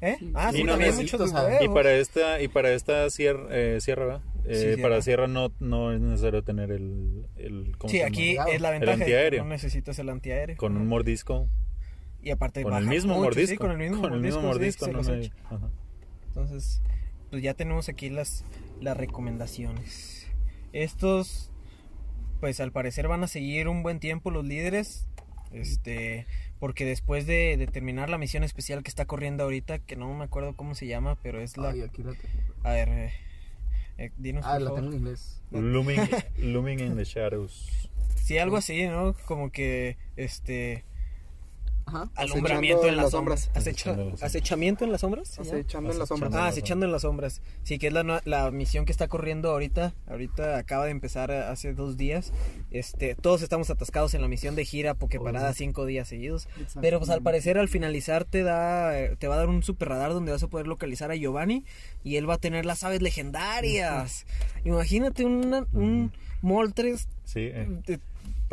¿Eh? 0.00 0.16
Sí. 0.18 0.32
Ah, 0.34 0.50
Y 0.52 0.56
sí, 0.58 0.64
no 0.64 0.72
también 0.72 0.94
muchos 0.96 1.20
o 1.20 1.26
sea, 1.28 1.62
Y 1.62 1.68
para 1.68 1.94
esta 1.94 2.42
y 2.42 2.48
para 2.48 2.72
esta 2.72 3.08
sierra, 3.08 3.46
eh, 3.50 3.80
sierra 3.80 4.04
¿verdad? 4.04 4.22
Eh, 4.44 4.74
Sí, 4.76 4.82
para 4.82 5.00
sierra. 5.00 5.02
sierra 5.02 5.26
no 5.28 5.52
no 5.60 5.92
es 5.94 6.00
necesario 6.00 6.42
tener 6.42 6.70
el, 6.72 7.26
el 7.36 7.74
¿cómo 7.78 7.90
Sí, 7.90 8.02
aquí 8.02 8.36
es 8.52 8.60
la 8.60 8.74
El 8.74 8.80
ventaja. 8.80 8.96
que 8.98 9.02
antiaéreo. 9.04 9.44
No 9.44 9.48
necesitas 9.50 9.98
el 9.98 10.10
antiaéreo. 10.10 10.56
con 10.58 10.76
un 10.76 10.86
mordisco, 10.88 11.48
Y 12.22 12.30
aparte 12.30 12.62
con 12.64 12.74
el 12.74 12.86
mismo 12.86 13.14
mucho, 13.14 13.24
mordisco, 13.24 13.50
sí, 13.52 13.56
con 13.56 13.70
el 13.70 13.78
mismo 13.78 14.02
con 14.02 14.12
el 14.12 14.20
mismo 14.20 14.42
mordisco, 14.42 14.84
sí, 14.84 14.90
mordisco, 14.92 15.12
no 15.16 15.20
me- 15.20 15.56
ajá. 15.56 15.70
Entonces, 16.26 16.82
pues 17.30 17.42
ya 17.42 17.54
tenemos 17.54 17.88
aquí 17.88 18.10
las, 18.10 18.44
las 18.82 18.96
recomendaciones. 18.96 20.26
Estos, 20.72 21.50
pues 22.44 22.60
al 22.60 22.72
parecer 22.72 23.08
van 23.08 23.24
a 23.24 23.26
seguir 23.26 23.68
un 23.68 23.82
buen 23.82 24.00
tiempo 24.00 24.30
los 24.30 24.44
líderes. 24.44 25.06
Este, 25.50 26.26
porque 26.58 26.84
después 26.84 27.26
de, 27.26 27.56
de 27.56 27.66
terminar 27.66 28.10
la 28.10 28.18
misión 28.18 28.44
especial 28.44 28.82
que 28.82 28.90
está 28.90 29.06
corriendo 29.06 29.44
ahorita, 29.44 29.78
que 29.78 29.96
no 29.96 30.12
me 30.12 30.24
acuerdo 30.24 30.54
cómo 30.54 30.74
se 30.74 30.86
llama, 30.86 31.16
pero 31.22 31.40
es 31.40 31.56
la. 31.56 31.70
Ay, 31.70 31.80
aquí 31.80 32.02
la 32.02 32.12
tengo. 32.12 32.54
A 32.64 32.72
ver, 32.72 32.88
eh, 32.90 33.12
eh, 33.96 34.10
dinos 34.18 34.44
Ah, 34.46 34.56
por 34.56 34.60
la 34.60 34.66
favor. 34.72 34.80
tengo 34.82 34.92
en 34.92 34.98
inglés. 34.98 35.40
Looming, 35.52 36.00
looming 36.36 36.80
in 36.80 36.96
the 36.96 37.04
shadows. 37.04 37.88
Sí, 38.22 38.36
algo 38.36 38.58
así, 38.58 38.86
¿no? 38.88 39.14
Como 39.24 39.50
que, 39.50 39.96
este, 40.16 40.84
Ajá. 41.94 42.10
alumbramiento 42.16 42.86
en 42.86 42.96
las 42.96 43.10
sombras. 43.10 43.50
Acecha- 43.54 43.92
Acechando 43.94 44.02
en 44.02 44.10
las 44.10 44.20
sombras. 44.20 44.22
¿Acechamiento 44.22 44.84
en 44.84 44.92
las 44.92 45.00
sombras? 45.00 45.38
Acechando 45.38 45.92
en 45.92 45.98
las 45.98 46.08
sombras. 46.08 46.34
Ah, 46.34 46.46
Acechando. 46.48 46.86
en 46.86 46.92
las 46.92 47.02
sombras. 47.02 47.42
Sí, 47.62 47.78
que 47.78 47.86
es 47.88 47.92
la, 47.92 48.20
la 48.24 48.50
misión 48.50 48.84
que 48.84 48.92
está 48.92 49.08
corriendo 49.08 49.50
ahorita. 49.50 49.94
Ahorita 50.06 50.58
acaba 50.58 50.84
de 50.86 50.90
empezar 50.90 51.30
eh, 51.30 51.38
hace 51.38 51.72
dos 51.74 51.96
días. 51.96 52.32
Este, 52.70 53.14
todos 53.14 53.42
estamos 53.42 53.70
atascados 53.70 54.14
en 54.14 54.22
la 54.22 54.28
misión 54.28 54.54
de 54.56 54.64
gira 54.64 54.94
Poképarada 54.94 55.52
cinco 55.54 55.86
días 55.86 56.08
seguidos. 56.08 56.48
Pero 56.80 56.98
pues 56.98 57.10
al 57.10 57.22
parecer 57.22 57.58
al 57.58 57.68
finalizar 57.68 58.24
te 58.24 58.42
da, 58.42 58.98
eh, 58.98 59.16
te 59.18 59.28
va 59.28 59.34
a 59.36 59.38
dar 59.38 59.48
un 59.48 59.62
super 59.62 59.88
radar 59.88 60.12
donde 60.12 60.32
vas 60.32 60.42
a 60.42 60.48
poder 60.48 60.66
localizar 60.66 61.10
a 61.10 61.14
Giovanni 61.16 61.64
y 62.02 62.16
él 62.16 62.28
va 62.28 62.34
a 62.34 62.38
tener 62.38 62.66
las 62.66 62.82
aves 62.84 63.02
legendarias. 63.02 64.26
Imagínate 64.64 65.24
una- 65.24 65.66
un 65.72 66.12
Moltres 66.42 67.08
Sí, 67.24 67.40
eh, 67.40 67.66
de- 67.86 68.00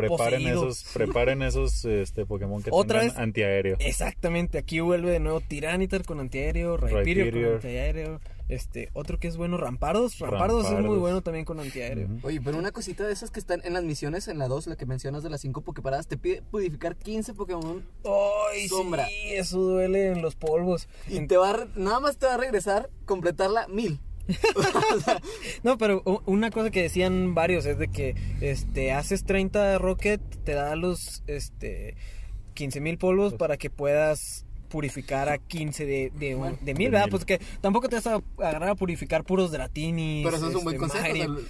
preparen 0.07 0.39
Poseído. 0.41 0.67
esos 0.69 0.83
preparen 0.93 1.41
esos 1.41 1.85
este 1.85 2.25
Pokémon 2.25 2.61
que 2.61 2.69
Otra 2.73 2.99
tengan 3.01 3.15
vez. 3.15 3.23
antiaéreo. 3.23 3.77
Exactamente, 3.79 4.57
aquí 4.57 4.79
vuelve 4.79 5.11
de 5.11 5.19
nuevo 5.19 5.41
Tiranitar 5.41 6.03
con 6.05 6.19
antiaéreo, 6.19 6.77
Rhyperior 6.77 7.31
con 7.45 7.53
antiaéreo, 7.55 8.19
este, 8.49 8.89
otro 8.93 9.17
que 9.17 9.27
es 9.29 9.37
bueno, 9.37 9.55
Rampardos, 9.57 10.19
Rampardos, 10.19 10.69
es 10.69 10.79
muy 10.83 10.97
bueno 10.97 11.21
también 11.21 11.45
con 11.45 11.59
antiaéreo. 11.59 12.07
Ujú. 12.07 12.27
Oye, 12.27 12.41
pero 12.43 12.57
una 12.57 12.71
cosita 12.71 13.07
de 13.07 13.13
esas 13.13 13.31
que 13.31 13.39
están 13.39 13.61
en 13.63 13.73
las 13.73 13.83
misiones, 13.83 14.27
en 14.27 14.39
la 14.39 14.47
2, 14.49 14.67
la 14.67 14.75
que 14.75 14.85
mencionas 14.85 15.23
de 15.23 15.29
las 15.29 15.39
5 15.41 15.61
Poképaradas, 15.61 16.07
te 16.07 16.17
pide 16.17 16.41
purificar 16.41 16.97
15 16.97 17.33
Pokémon 17.33 17.83
Ay, 18.03 18.67
Sombra. 18.67 19.05
sí, 19.07 19.13
eso 19.33 19.59
duele 19.61 20.07
en 20.11 20.21
los 20.21 20.35
polvos. 20.35 20.89
y 21.07 21.17
En- 21.17 21.27
te 21.27 21.37
va 21.37 21.51
a 21.51 21.53
re- 21.53 21.67
nada 21.75 21.99
más 22.01 22.17
te 22.17 22.25
va 22.25 22.33
a 22.33 22.37
regresar 22.37 22.89
completarla 23.05 23.67
1000. 23.69 23.99
No, 25.63 25.77
pero 25.77 26.01
una 26.25 26.49
cosa 26.51 26.71
que 26.71 26.81
decían 26.81 27.33
varios 27.35 27.65
es 27.65 27.77
de 27.77 27.87
que 27.87 28.15
este 28.41 28.91
haces 28.91 29.23
30 29.23 29.77
Rocket, 29.77 30.21
te 30.43 30.53
da 30.53 30.75
los 30.75 31.23
este 31.27 31.95
15 32.53 32.81
mil 32.81 32.97
polvos 32.97 33.33
para 33.35 33.57
que 33.57 33.69
puedas 33.69 34.45
purificar 34.69 35.29
a 35.29 35.37
15 35.37 35.85
de, 35.85 36.11
de, 36.17 36.35
un- 36.35 36.41
Bueno, 36.41 36.57
de 36.61 36.73
mil, 36.73 36.85
de 36.85 36.91
¿verdad? 36.91 37.05
mil. 37.07 37.11
Pues 37.11 37.25
que 37.25 37.39
tampoco 37.61 37.89
te 37.89 37.95
vas 37.97 38.07
a 38.07 38.21
agarrar 38.37 38.69
a 38.69 38.75
purificar 38.75 39.23
puros 39.23 39.51
Dratinis. 39.51 40.23
Pero 40.25 40.37
eso 40.37 40.49
es 40.49 40.55
un 40.55 40.63
buen 40.63 40.75
este, 40.75 40.87
consejo. 40.87 41.11
o 41.13 41.15
sea, 41.15 41.27
Magri. 41.27 41.45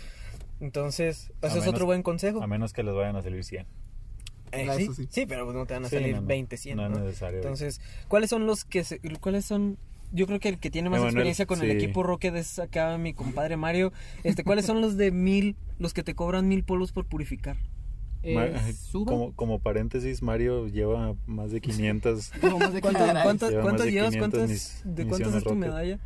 Entonces, 0.60 1.32
A 1.42 1.48
ese 1.48 1.60
es 1.60 1.68
otro 1.68 1.86
buen 1.86 2.04
consejo. 2.04 2.42
A 2.42 2.48
menos 2.48 2.74
que 2.74 2.84
les 2.84 2.94
vayan 2.94 3.16
a 3.16 3.22
salir 3.22 3.44
100. 3.44 3.66
Eh, 4.54 4.68
Ah, 4.70 4.76
sí, 4.76 4.84
eso 4.84 4.94
sí. 4.94 5.08
sí, 5.10 5.26
pero 5.26 5.46
pues 5.46 5.56
no 5.56 5.66
te 5.66 5.74
van 5.76 5.86
a 5.86 5.90
Sí, 5.90 5.96
salir 5.96 6.16
no, 6.16 6.22
no. 6.22 6.28
20, 6.28 6.58
100, 6.58 6.78
No 6.78 6.90
¿no? 6.90 6.98
es 6.98 7.04
necesario. 7.04 7.38
Entonces, 7.38 7.80
¿cuáles 8.08 8.30
son 8.30 8.46
los 8.46 8.66
que 8.66 8.84
se, 8.84 9.00
cuáles 9.20 9.46
son 9.46 9.78
yo 10.12 10.28
creo 10.28 10.40
que 10.40 10.50
el 10.50 10.60
que 10.60 10.70
tiene 10.70 10.90
más 10.90 10.98
Emanuel, 10.98 11.14
experiencia 11.16 11.46
con 11.46 11.62
el 11.62 11.72
equipo 11.72 12.04
Rocket 12.04 12.36
es 12.36 12.60
acá 12.60 12.98
mi 12.98 13.14
compadre 13.14 13.58
Mario. 13.58 13.92
Este, 14.24 14.44
¿cuáles 14.44 14.66
son 14.66 14.82
los 14.82 14.98
de 14.98 15.12
mil, 15.12 15.56
los 15.80 15.94
que 15.94 16.04
te 16.04 16.14
cobran 16.16 16.48
mil 16.48 16.64
polvos 16.64 16.92
por 16.92 17.06
purificar? 17.06 17.58
Eh, 18.24 18.74
como, 18.92 19.34
como 19.36 19.60
paréntesis, 19.60 20.22
Mario 20.22 20.68
lleva 20.68 21.16
más 21.26 21.52
de 21.52 21.60
500. 21.60 22.32
como 22.42 22.60
más 22.60 22.72
de 22.74 22.82
¿Cuántas, 22.82 23.08
cada- 23.08 23.24
cuántas, 23.24 23.50
Lleva 23.50 23.62
más 23.64 23.70
cuántas 23.70 23.86
de 23.88 23.92
llevas? 23.92 24.10
500 24.12 24.40
¿Cuántas, 24.40 24.50
mis- 24.52 24.82
¿De 24.96 25.08
cuántas 25.08 25.34
es 25.36 25.44
tu 25.44 25.50
Rocket. 25.50 25.60
medalla? 25.60 26.00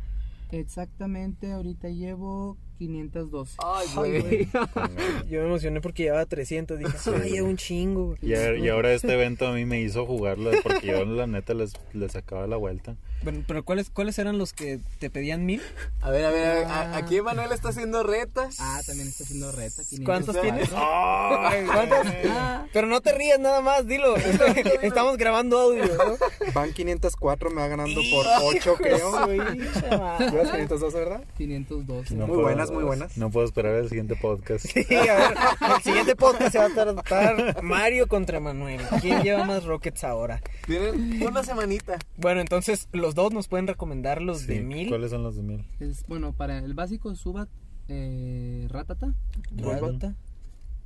Exactamente, 0.60 1.52
ahorita 1.52 1.88
llevo 1.90 2.56
512. 2.78 3.56
Ay, 3.62 3.86
Ay, 3.96 4.20
güey. 4.20 4.48
Yo 5.30 5.40
me 5.40 5.46
emocioné 5.48 5.80
porque 5.80 6.04
llevaba 6.04 6.24
300. 6.24 6.78
Dije, 6.78 6.92
ay, 7.22 7.30
llevo 7.32 7.48
un 7.48 7.56
chingo. 7.56 8.06
güey". 8.06 8.18
Y, 8.22 8.34
a- 8.34 8.56
y 8.56 8.68
ahora 8.68 8.92
este 8.92 9.12
evento 9.12 9.46
a 9.46 9.52
mí 9.52 9.64
me 9.66 9.80
hizo 9.80 10.06
jugarlo 10.06 10.50
porque 10.62 10.86
yo 10.86 11.04
la 11.04 11.26
neta 11.26 11.52
les, 11.52 11.74
les 11.92 12.12
sacaba 12.12 12.46
la 12.46 12.56
vuelta. 12.56 12.96
Bueno, 13.22 13.42
pero 13.48 13.64
¿cuáles, 13.64 13.90
¿cuáles 13.90 14.18
eran 14.18 14.38
los 14.38 14.52
que 14.52 14.78
te 15.00 15.10
pedían 15.10 15.44
mil? 15.46 15.60
A 16.00 16.10
ver, 16.10 16.24
a 16.26 16.30
ver, 16.30 16.46
a 16.48 16.54
ver, 16.54 16.64
a- 16.66 16.80
Ah. 16.94 16.96
aquí 16.96 17.20
Manuel 17.20 17.50
está 17.52 17.70
haciendo 17.70 18.02
retas. 18.04 18.56
Ah, 18.60 18.80
también 18.86 19.08
está 19.08 19.24
haciendo 19.24 19.50
reta. 19.50 19.82
504. 19.88 20.04
¿Cuántos 20.04 20.40
tienes? 20.40 20.68
¡Ay! 20.76 21.64
¿Cuántos? 21.66 22.06
Ah, 22.30 22.66
Pero 22.72 22.86
no 22.86 23.00
te 23.00 23.12
rías 23.12 23.40
nada 23.40 23.60
más, 23.62 23.86
dilo. 23.86 24.14
Estamos 24.82 25.16
grabando 25.16 25.58
audio, 25.58 25.84
¿no? 25.86 26.16
Van 26.54 26.72
504, 26.72 27.50
me 27.50 27.62
va 27.62 27.68
ganando 27.68 28.00
por 28.12 28.26
8, 28.54 28.74
creo. 28.76 29.26
Llevas 29.26 30.50
502, 30.52 30.94
¿verdad? 30.94 31.24
512. 31.36 32.14
No 32.14 32.26
Muy 32.26 32.34
puedo- 32.36 32.42
buenas, 32.42 32.70
muy 32.70 32.84
buenas. 32.84 33.16
No 33.16 33.30
puedo 33.30 33.46
esperar 33.46 33.74
el 33.74 33.88
siguiente 33.88 34.14
podcast. 34.16 34.66
Sí, 34.66 34.84
a 34.94 35.14
ver, 35.14 35.34
el 35.76 35.82
siguiente 35.82 36.16
podcast 36.16 36.52
se 36.52 36.58
va 36.58 36.66
a 36.66 36.68
tratar 36.70 37.62
Mario 37.62 38.06
contra 38.06 38.40
Manuel. 38.40 38.80
¿Quién 39.00 39.22
lleva 39.22 39.44
más 39.44 39.64
Rockets 39.64 40.04
ahora? 40.04 40.40
Tienen 40.66 41.22
una 41.22 41.42
semanita. 41.42 41.98
Bueno, 42.16 42.40
entonces 42.40 42.88
los 43.06 43.14
dos 43.14 43.32
nos 43.32 43.46
pueden 43.48 43.66
recomendar 43.66 44.20
los 44.20 44.40
Sí, 44.40 44.46
de 44.54 44.62
mil. 44.62 44.88
¿Cuáles 44.88 45.10
son 45.12 45.22
los 45.22 45.36
de 45.36 45.42
mil? 45.42 45.64
Es, 45.80 46.04
bueno, 46.08 46.32
para 46.32 46.58
el 46.58 46.74
básico, 46.74 47.14
Subat, 47.14 47.48
eh, 47.88 48.66
Ratata, 48.70 49.14
Golbata. 49.52 50.14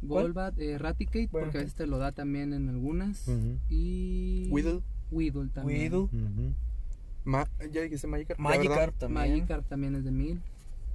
¿Cuál? 0.06 0.22
Golbat, 0.24 0.58
eh, 0.58 0.78
Raticate, 0.78 1.28
Bueno. 1.30 1.46
porque 1.52 1.66
este 1.66 1.86
lo 1.86 1.98
da 1.98 2.12
también 2.12 2.52
en 2.52 2.68
algunas. 2.68 3.26
Ujú. 3.28 3.58
Y. 3.68 4.48
Weedle. 4.50 4.80
Weedle 5.10 5.48
también. 5.48 5.80
Weedle. 5.92 5.98
Ujú. 6.04 6.54
Ma 7.24 7.46
ya 7.72 7.82
dijiste 7.82 8.06
Magikarp. 8.06 8.38
¿la 8.40 8.42
Magikarp 8.48 8.96
también. 8.98 9.30
Magikarp 9.30 9.68
también 9.68 9.94
es 9.94 10.04
de 10.04 10.10
1000. 10.10 10.40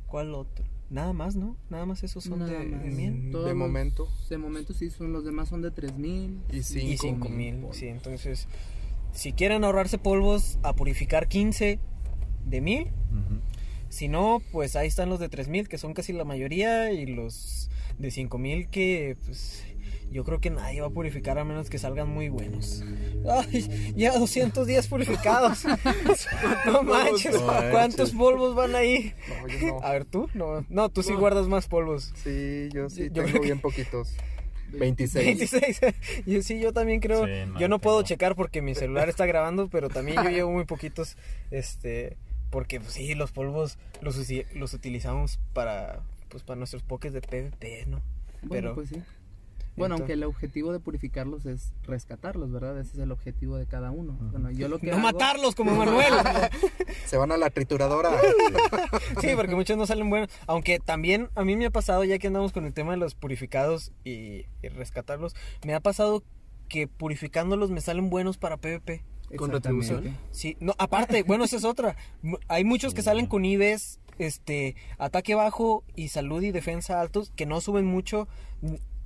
¿Cuál 0.07 0.33
otro? 0.33 0.65
Nada 0.89 1.13
más, 1.13 1.35
¿no? 1.35 1.55
Nada 1.69 1.85
más 1.85 2.03
esos 2.03 2.23
son 2.23 2.39
Nada 2.39 2.51
de, 2.59 2.65
más. 2.65 2.83
de 2.83 2.89
mil. 2.91 3.31
Todos 3.31 3.45
De 3.45 3.51
los- 3.51 3.57
momento. 3.59 4.07
De 4.29 4.37
momento 4.37 4.73
sí, 4.73 4.89
son 4.89 5.11
los 5.13 5.23
demás 5.25 5.49
son 5.49 5.61
de 5.61 5.71
3000. 5.71 6.39
Y 6.51 6.57
Y 6.57 6.63
cinco 6.63 7.01
5 7.03 7.29
mil. 7.29 7.55
polvos. 7.55 7.77
Sí, 7.77 7.87
entonces, 7.87 8.47
si 9.15 9.33
quieren 9.33 9.63
ahorrarse 9.63 9.97
polvos, 9.97 10.59
a 10.61 10.73
purificar 10.75 11.27
15 11.27 11.79
de 12.45 12.61
mil. 12.61 12.81
Ujú. 13.11 13.39
Si 13.89 14.07
no, 14.09 14.41
pues 14.51 14.75
ahí 14.75 14.87
están 14.87 15.09
los 15.09 15.19
de 15.19 15.29
3000, 15.29 15.67
que 15.69 15.77
son 15.77 15.93
casi 15.93 16.13
la 16.13 16.25
mayoría, 16.25 16.91
y 16.91 17.05
los 17.07 17.69
de 17.97 18.11
5000 18.11 18.67
que 18.67 19.15
pues 19.25 19.63
yo 20.11 20.23
creo 20.23 20.39
que 20.39 20.49
nadie 20.51 20.81
va 20.81 20.87
a 20.87 20.91
purificar 20.91 21.39
a 21.39 21.43
menos 21.45 21.69
que 21.69 21.77
salgan 21.79 22.09
muy 22.09 22.29
buenos. 22.29 22.83
Ay, 23.27 23.93
ya 23.95 24.17
200 24.17 24.67
días 24.67 24.87
purificados. 24.87 25.63
no 26.65 26.83
manches, 26.83 27.33
No 27.35 27.47
manches. 27.47 27.71
¿cuántos 27.71 28.11
polvos 28.11 28.53
van 28.53 28.75
ahí? 28.75 29.13
No, 29.41 29.47
yo 29.47 29.67
no. 29.67 29.79
A 29.81 29.91
ver, 29.93 30.05
tú, 30.05 30.29
no, 30.33 30.63
no, 30.69 30.89
tú 30.89 31.01
sí 31.01 31.13
guardas 31.13 31.47
más 31.47 31.67
polvos. 31.67 32.13
Sí, 32.23 32.69
yo 32.73 32.89
sí 32.89 33.09
Yo 33.11 33.23
tengo 33.23 33.39
que- 33.39 33.45
bien 33.47 33.59
poquitos. 33.59 34.13
26. 34.71 35.25
26. 35.25 35.81
yo 36.25 36.41
sí, 36.41 36.59
yo 36.59 36.73
también 36.73 36.99
creo. 36.99 37.25
Sí, 37.25 37.31
no, 37.47 37.59
yo 37.59 37.67
no 37.67 37.79
puedo 37.79 38.01
checar 38.03 38.35
porque 38.35 38.61
mi 38.61 38.75
celular 38.75 39.09
está 39.09 39.25
grabando, 39.25 39.69
pero 39.69 39.89
también 39.89 40.23
yo 40.23 40.29
llevo 40.29 40.51
muy 40.51 40.65
poquitos. 40.65 41.17
Este, 41.51 42.17
porque 42.49 42.79
pues, 42.79 42.93
sí, 42.93 43.15
los 43.15 43.31
polvos 43.31 43.77
los, 44.01 44.17
los 44.53 44.73
utilizamos 44.73 45.39
para, 45.53 46.01
pues, 46.29 46.43
para 46.43 46.57
nuestros 46.57 46.83
pokés 46.83 47.13
de 47.13 47.21
PvP, 47.21 47.85
¿no? 47.87 48.01
Bueno, 48.41 48.73
Pero, 48.73 48.75
pues 48.75 48.89
sí. 48.89 49.01
Bueno, 49.75 49.95
Entonces- 49.95 50.01
aunque 50.01 50.13
el 50.13 50.23
objetivo 50.23 50.71
de 50.71 50.79
purificarlos 50.79 51.45
es 51.45 51.73
rescatarlos, 51.83 52.51
¿verdad? 52.51 52.79
Ese 52.79 52.93
es 52.93 52.99
el 52.99 53.11
objetivo 53.11 53.57
de 53.57 53.65
cada 53.67 53.91
uno. 53.91 54.17
Bueno, 54.31 54.49
yo 54.51 54.67
lo 54.69 54.79
que 54.79 54.87
no 54.87 54.93
hago- 54.93 55.01
matarlos 55.03 55.53
como 55.55 55.75
Manuel. 55.75 56.13
Se 57.05 57.17
van 57.17 57.31
a 57.31 57.37
la 57.37 57.49
trituradora. 57.49 58.11
sí, 59.21 59.27
porque 59.35 59.55
muchos 59.55 59.77
no 59.77 59.85
salen 59.85 60.09
buenos. 60.09 60.29
Aunque 60.47 60.79
también 60.79 61.29
a 61.35 61.43
mí 61.43 61.55
me 61.57 61.65
ha 61.65 61.71
pasado, 61.71 62.03
ya 62.03 62.17
que 62.19 62.27
andamos 62.27 62.51
con 62.53 62.65
el 62.65 62.73
tema 62.73 62.91
de 62.91 62.97
los 62.97 63.15
purificados 63.15 63.91
y, 64.03 64.45
y 64.63 64.69
rescatarlos, 64.69 65.35
me 65.65 65.73
ha 65.73 65.79
pasado 65.81 66.23
que 66.69 66.87
purificándolos 66.87 67.69
me 67.69 67.81
salen 67.81 68.09
buenos 68.09 68.37
para 68.37 68.57
PvP. 68.57 69.03
Con 69.37 69.49
Exactamente. 69.49 69.79
retribución. 69.93 70.17
Sí, 70.31 70.55
no, 70.59 70.73
aparte, 70.77 71.23
bueno, 71.23 71.43
esa 71.43 71.57
es 71.57 71.65
otra. 71.65 71.95
Hay 72.47 72.63
muchos 72.63 72.93
que 72.93 73.01
salen 73.01 73.25
con 73.25 73.43
IVs, 73.43 73.99
este, 74.19 74.75
ataque 74.99 75.33
bajo 75.35 75.83
y 75.95 76.09
salud 76.09 76.43
y 76.43 76.51
defensa 76.51 77.01
altos, 77.01 77.31
que 77.35 77.45
no 77.47 77.59
suben 77.59 77.85
mucho. 77.85 78.27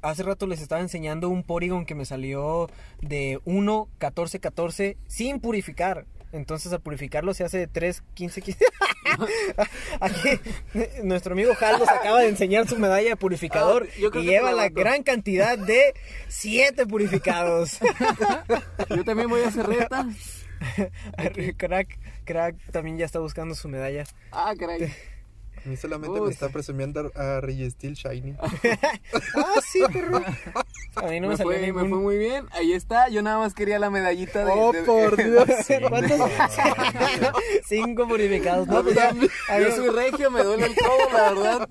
Hace 0.01 0.23
rato 0.23 0.47
les 0.47 0.61
estaba 0.61 0.81
enseñando 0.81 1.29
un 1.29 1.43
Porygon 1.43 1.85
que 1.85 1.95
me 1.95 2.05
salió 2.05 2.69
de 3.01 3.39
1, 3.45 3.89
14, 3.97 4.39
14, 4.39 4.97
sin 5.07 5.39
purificar. 5.39 6.05
Entonces, 6.31 6.71
al 6.71 6.81
purificarlo 6.81 7.33
se 7.33 7.43
hace 7.43 7.57
de 7.57 7.67
3, 7.67 8.03
15, 8.13 8.41
15. 8.41 8.65
Aquí, 9.99 10.29
nuestro 11.03 11.33
amigo 11.33 11.53
Hal 11.59 11.79
nos 11.79 11.89
acaba 11.89 12.21
de 12.21 12.29
enseñar 12.29 12.67
su 12.67 12.77
medalla 12.77 13.09
de 13.09 13.15
purificador 13.15 13.87
Ah, 13.89 13.93
y 13.97 14.09
que 14.11 14.23
lleva 14.23 14.51
la 14.53 14.69
gran 14.69 15.03
cantidad 15.03 15.57
de 15.57 15.93
7 16.27 16.85
purificados. 16.85 17.79
Yo 18.89 19.03
también 19.03 19.27
voy 19.27 19.41
a 19.41 19.47
hacer 19.47 19.67
reta. 19.67 20.07
crack, 21.57 21.97
crack 22.25 22.55
también 22.71 22.97
ya 22.97 23.05
está 23.05 23.19
buscando 23.19 23.55
su 23.55 23.67
medalla. 23.67 24.03
Ah, 24.31 24.53
caray. 24.57 24.93
A 25.65 25.69
mí 25.69 25.75
solamente 25.77 26.19
Uy. 26.19 26.27
me 26.27 26.31
está 26.33 26.49
presumiendo 26.49 27.11
a 27.15 27.41
Registeel 27.41 27.93
Shiny. 27.95 28.35
Ah, 29.35 29.61
sí, 29.65 29.79
perro. 29.91 30.21
A 30.95 31.03
mí 31.07 31.19
no 31.19 31.27
me, 31.27 31.33
me, 31.33 31.37
salió 31.37 31.51
fue, 31.51 31.73
me 31.73 31.89
fue 31.89 31.99
muy 31.99 32.17
bien. 32.17 32.45
Ahí 32.51 32.73
está. 32.73 33.09
Yo 33.09 33.21
nada 33.21 33.37
más 33.37 33.53
quería 33.53 33.79
la 33.79 33.89
medallita 33.89 34.43
de. 34.43 34.51
¡Oh, 34.51 34.71
de- 34.71 34.83
por 34.83 35.15
Dios! 35.23 35.45
¿Cuántos? 35.89 36.19
Cinco 37.67 38.07
purificados. 38.07 38.67
No, 38.67 38.75
No, 38.75 38.83
pues 38.83 38.95
ya, 38.95 39.13
ya, 39.13 39.53
a 39.55 39.59
yo 39.59 39.71
soy 39.71 39.89
regio, 39.89 40.31
me 40.31 40.43
duele 40.43 40.65
el 40.67 40.75
codo, 40.75 41.09
la 41.13 41.33
verdad. 41.33 41.69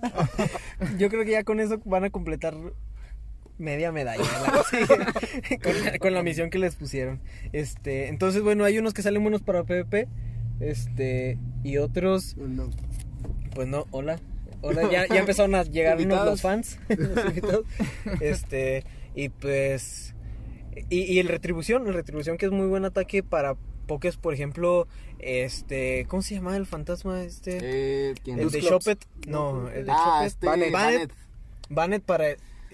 yo 0.98 1.08
creo 1.08 1.24
que 1.24 1.32
ya 1.32 1.44
con 1.44 1.60
eso 1.60 1.80
van 1.84 2.04
a 2.04 2.10
completar 2.10 2.54
media 3.58 3.90
medalla 3.90 4.22
sí, 4.70 5.58
con, 5.58 5.84
la, 5.84 5.98
con 5.98 6.14
la 6.14 6.22
misión 6.22 6.48
que 6.50 6.58
les 6.58 6.76
pusieron. 6.76 7.20
Este, 7.52 8.08
entonces 8.08 8.42
bueno, 8.42 8.64
hay 8.64 8.78
unos 8.78 8.94
que 8.94 9.02
salen 9.02 9.22
buenos 9.22 9.42
para 9.42 9.64
PvP, 9.64 10.06
este, 10.60 11.38
y 11.64 11.78
otros, 11.78 12.36
pues 13.58 13.66
no, 13.66 13.88
hola. 13.90 14.20
Hola, 14.60 14.88
ya, 14.88 15.08
ya 15.08 15.18
empezaron 15.18 15.56
a 15.56 15.64
llegar 15.64 15.98
unos 15.98 16.24
los 16.24 16.42
fans, 16.42 16.78
los. 17.42 17.64
Este, 18.20 18.84
y 19.16 19.30
pues 19.30 20.14
y, 20.90 21.00
y 21.00 21.18
el 21.18 21.26
retribución, 21.26 21.88
el 21.88 21.94
retribución 21.94 22.38
que 22.38 22.46
es 22.46 22.52
muy 22.52 22.68
buen 22.68 22.84
ataque 22.84 23.24
para 23.24 23.56
pokés, 23.88 24.16
por 24.16 24.32
ejemplo, 24.32 24.86
este, 25.18 26.06
¿cómo 26.06 26.22
se 26.22 26.36
llama 26.36 26.56
el 26.56 26.66
fantasma 26.66 27.24
este? 27.24 27.58
Eh, 27.60 28.14
¿quién? 28.22 28.38
el 28.38 28.48
de. 28.52 28.62
Chopet, 28.62 29.04
no, 29.26 29.68
el 29.70 29.86
de 29.86 29.92
Ah, 29.92 30.04
Chopet. 30.04 30.26
este. 30.28 30.46
Bannet. 30.46 30.72
Bannet. 30.72 31.10
Bannet 31.68 32.02
para. 32.04 32.26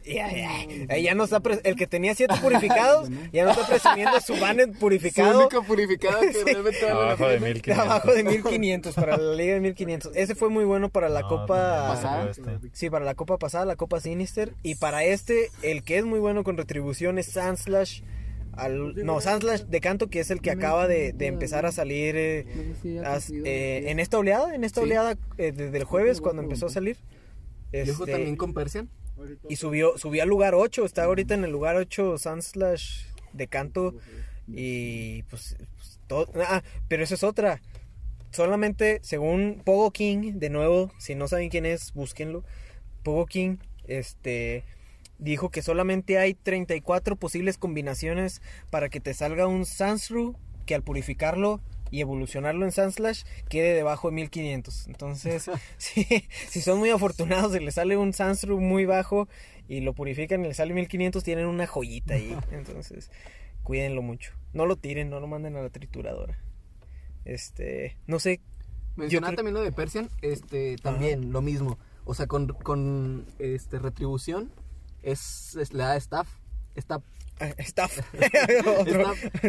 Ya, 0.07 0.31
ya, 0.31 0.63
eh, 0.65 1.03
ya 1.03 1.15
no 1.15 1.25
está. 1.25 1.41
pres- 1.41 1.61
El 1.65 1.77
que 1.77 1.87
tenía 1.87 2.15
siete 2.15 2.35
purificados, 2.43 3.09
ya 3.33 3.45
no 3.45 3.53
está 3.53 3.67
presumiendo 3.67 4.21
su 4.21 4.37
Bannet 4.37 4.75
Su 4.75 4.79
purificado. 4.79 5.41
único 5.41 5.63
purificado 5.63 6.21
que 6.21 6.45
realmente 6.45 6.85
vale 6.85 6.95
la 6.95 7.03
Abajo 7.13 7.27
de 7.29 7.35
pena. 7.39 7.47
1500. 7.55 7.79
Abajo 7.87 8.13
de 8.13 8.23
1500 8.25 8.95
para 8.95 9.17
la 9.17 9.35
liga 9.35 9.55
de 9.55 9.61
1500. 9.61 10.13
Ese 10.15 10.35
fue 10.35 10.51
muy 10.51 10.65
bueno 10.65 10.89
para 10.91 11.09
la 11.09 11.23
No, 11.23 11.29
copa. 11.29 11.89
Pasada. 11.89 12.31
este. 12.31 12.43
Sí, 12.73 12.91
para 12.91 13.05
la 13.05 13.15
copa 13.15 13.39
pasada, 13.39 13.65
la 13.65 13.77
copa 13.77 13.99
Sinister. 14.01 14.53
Y 14.63 14.75
para 14.75 15.05
este, 15.05 15.51
el 15.63 15.83
que 15.83 15.97
es 15.99 16.05
muy 16.05 16.19
bueno 16.19 16.45
con 16.45 16.57
retribución 16.57 17.19
es 17.19 17.27
Sandslash. 17.27 18.03
Al, 18.53 18.95
no, 19.05 19.21
Sandslash 19.21 19.63
de 19.63 19.81
canto, 19.81 20.09
que 20.11 20.21
es 20.21 20.31
el 20.31 20.41
que 20.41 20.51
acaba 20.53 20.87
de, 20.87 21.13
de 21.13 21.27
empezar 21.27 21.67
a 21.67 21.73
salir 21.73 22.15
eh, 22.17 22.47
as- 23.05 23.31
eh, 23.31 23.85
en 23.91 23.99
esta 23.99 24.19
oleada, 24.19 24.55
en 24.55 24.63
esta 24.63 24.81
Sí. 24.81 24.85
oleada 24.87 25.17
eh, 25.39 25.51
desde 25.51 25.77
el 25.79 25.85
jueves 25.85 26.21
cuando 26.21 26.43
empezó 26.43 26.67
a 26.67 26.71
salir. 26.71 26.99
Y 27.73 27.81
ojo 27.91 28.05
Este, 28.05 28.13
también 28.13 28.37
con 28.37 28.55
Persian. 28.55 28.89
Y 29.49 29.57
subió, 29.57 29.97
subió 29.99 30.23
al 30.23 30.29
lugar 30.29 30.55
8, 30.55 30.85
está 30.85 31.05
ahorita 31.05 31.35
en 31.35 31.45
el 31.45 31.51
lugar 31.51 31.77
8 31.77 32.19
Sandslash 32.19 33.07
de 33.33 33.49
canto 33.49 33.95
y 34.47 35.23
pues, 35.25 35.57
pues, 35.77 36.01
todo, 36.07 36.29
ah, 36.37 36.62
pero 36.89 37.03
esa 37.03 37.15
es 37.15 37.25
otra. 37.25 37.61
Solamente 38.31 39.01
según 39.03 39.62
Pogo 39.65 39.91
King, 39.93 40.35
de 40.35 40.51
nuevo, 40.51 40.91
si 40.99 41.15
no 41.15 41.29
saben 41.29 41.51
quién 41.51 41.67
es, 41.67 41.93
búsquenlo. 41.93 42.45
Pogo 43.03 43.27
King, 43.27 43.59
este 43.87 44.65
dijo 45.19 45.51
que 45.51 45.62
solamente 45.62 46.19
hay 46.19 46.35
34 46.35 47.17
posibles 47.17 47.57
combinaciones 47.57 48.43
para 48.71 48.89
que 48.89 49.01
te 49.01 49.15
salga 49.15 49.47
un 49.47 49.65
Sansru 49.65 50.37
que 50.67 50.75
al 50.75 50.83
purificarlo 50.83 51.61
y 51.95 52.01
evolucionarlo 52.01 52.65
en 52.65 52.73
Sandslash 52.73 53.23
quede 53.49 53.75
debajo 53.75 54.09
de 54.09 54.15
1500. 54.17 54.89
Entonces, 54.89 55.49
si, 55.79 56.05
si 56.49 56.61
son 56.61 56.79
muy 56.79 56.91
afortunados 56.91 57.55
y 57.55 57.61
les 57.61 57.75
sale 57.75 57.97
un 57.97 58.13
Sansru 58.13 58.61
muy 58.61 58.85
bajo 58.85 59.29
y 59.69 59.81
lo 59.81 59.95
purifican 59.95 60.45
y 60.45 60.49
les 60.49 60.57
sale 60.57 60.75
1500, 60.75 61.23
tienen 61.23 61.47
una 61.47 61.67
joyita 61.67 62.15
ahí. 62.15 62.37
Entonces, 62.51 63.11
cuídenlo 63.63 64.03
mucho. 64.03 64.33
No 64.53 64.67
lo 64.67 64.77
tiren, 64.77 65.09
no 65.11 65.21
lo 65.21 65.27
manden 65.29 65.57
a 65.57 65.63
la 65.63 65.71
trituradora. 65.71 66.37
Este, 67.25 67.97
no 68.07 68.19
sé, 68.19 68.41
Mencionaba 68.97 69.31
creo- 69.31 69.37
también 69.37 69.55
lo 69.55 69.63
de 69.63 69.73
Persian, 69.73 70.11
este, 70.23 70.77
también 70.77 71.33
lo 71.33 71.43
mismo. 71.43 71.79
O 72.05 72.15
sea, 72.15 72.27
con, 72.27 72.49
con 72.49 73.25
este, 73.39 73.79
retribución 73.79 74.53
es, 75.03 75.57
es 75.57 75.73
la 75.73 75.97
staff. 75.97 76.29
Está 76.75 77.01
staff. 77.59 78.01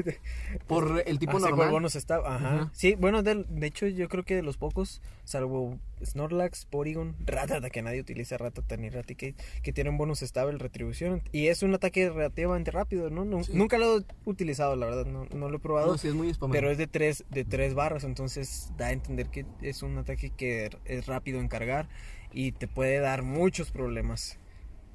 Por 0.67 1.03
el 1.05 1.19
tipo 1.19 1.38
Ah, 1.38 1.41
normal. 1.41 1.71
bonus 1.71 1.95
staff, 1.95 2.23
ajá. 2.25 2.69
Sí, 2.73 2.95
bueno, 2.95 3.23
de, 3.23 3.45
de 3.47 3.67
hecho 3.67 3.88
yo 3.88 4.07
creo 4.09 4.23
que 4.23 4.36
de 4.36 4.41
los 4.41 4.57
pocos, 4.57 5.01
salvo 5.23 5.77
Snorlax, 6.03 6.65
Porygon, 6.65 7.15
Ratata, 7.25 7.69
que 7.69 7.81
nadie 7.81 8.01
utiliza 8.01 8.38
Ratata 8.38 8.77
ni 8.77 8.89
Raticate, 8.89 9.36
que 9.63 9.73
tienen 9.73 9.97
bonus 9.97 10.21
el 10.21 10.59
retribución. 10.59 11.21
Y 11.31 11.47
es 11.47 11.63
un 11.63 11.73
ataque 11.73 12.09
relativamente 12.09 12.71
rápido, 12.71 13.09
¿no? 13.09 13.43
Sí. 13.43 13.51
Nunca 13.53 13.77
lo 13.77 13.99
he 13.99 14.03
utilizado, 14.25 14.75
la 14.75 14.86
verdad, 14.86 15.05
no, 15.05 15.25
no 15.33 15.49
lo 15.49 15.57
he 15.57 15.59
probado. 15.59 15.93
No, 15.93 15.97
sí, 15.97 16.09
es 16.09 16.13
muy. 16.13 16.33
Pero 16.51 16.69
es 16.69 16.77
de 16.77 16.88
tres, 16.88 17.23
de 17.29 17.45
tres 17.45 17.73
barras, 17.73 18.03
entonces 18.03 18.71
da 18.77 18.88
a 18.88 18.91
entender 18.91 19.27
que 19.27 19.45
es 19.61 19.83
un 19.83 19.97
ataque 19.97 20.31
que 20.31 20.69
es 20.86 21.05
rápido 21.05 21.39
en 21.39 21.47
cargar 21.47 21.88
y 22.33 22.51
te 22.51 22.67
puede 22.67 22.99
dar 22.99 23.21
muchos 23.23 23.71
problemas 23.71 24.38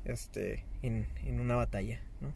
este, 0.04 0.64
en, 0.82 1.06
en 1.24 1.40
una 1.40 1.56
batalla, 1.56 2.00
¿no? 2.20 2.32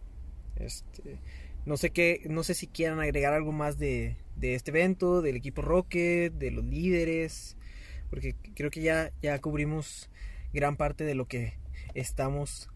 Este, 0.57 1.19
no 1.67 1.77
sé 1.77 1.91
qué, 1.91 2.23
no 2.29 2.43
sé 2.45 2.55
si 2.55 2.67
quieran 2.67 3.01
agregar 3.01 3.33
algo 3.33 3.53
más 3.53 3.79
de, 3.79 4.17
de 4.37 4.55
este 4.55 4.71
evento, 4.71 5.23
del 5.23 5.37
equipo 5.37 5.63
Rocket, 5.63 6.33
de 6.35 6.51
los 6.51 6.65
líderes, 6.65 7.57
porque 8.11 8.35
creo 8.55 8.71
que 8.71 8.83
ya, 8.83 9.11
ya 9.23 9.39
cubrimos 9.41 10.11
gran 10.53 10.77
parte 10.77 11.05
de 11.05 11.15
lo 11.15 11.27
que 11.27 11.55
estamos, 11.95 12.69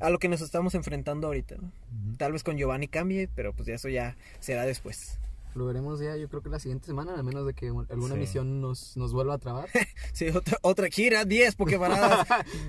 a 0.00 0.10
lo 0.10 0.18
que 0.18 0.28
nos 0.28 0.40
estamos 0.40 0.74
enfrentando 0.74 1.26
ahorita, 1.28 1.56
¿no? 1.56 1.72
Tal 2.16 2.32
vez 2.32 2.42
con 2.42 2.56
Giovanni 2.56 2.88
cambie, 2.88 3.28
pero 3.34 3.52
pues 3.52 3.66
ya 3.68 3.74
eso 3.74 3.88
ya 3.88 4.16
será 4.40 4.64
después. 4.64 5.18
Lo 5.54 5.66
veremos 5.66 6.00
ya, 6.00 6.16
yo 6.16 6.28
creo 6.30 6.40
que 6.42 6.48
la 6.48 6.58
siguiente 6.58 6.86
semana, 6.86 7.14
a 7.18 7.22
menos 7.22 7.46
de 7.46 7.52
que 7.52 7.66
alguna 7.66 8.14
Sí. 8.14 8.20
misión 8.20 8.62
nos, 8.62 8.96
nos 8.96 9.12
vuelva 9.12 9.34
a 9.34 9.38
trabar. 9.38 9.68
Sí, 10.14 10.28
otra, 10.30 10.56
otra 10.62 10.88
gira, 10.88 11.24
10 11.26 11.54
Pokébaradas, 11.56 12.26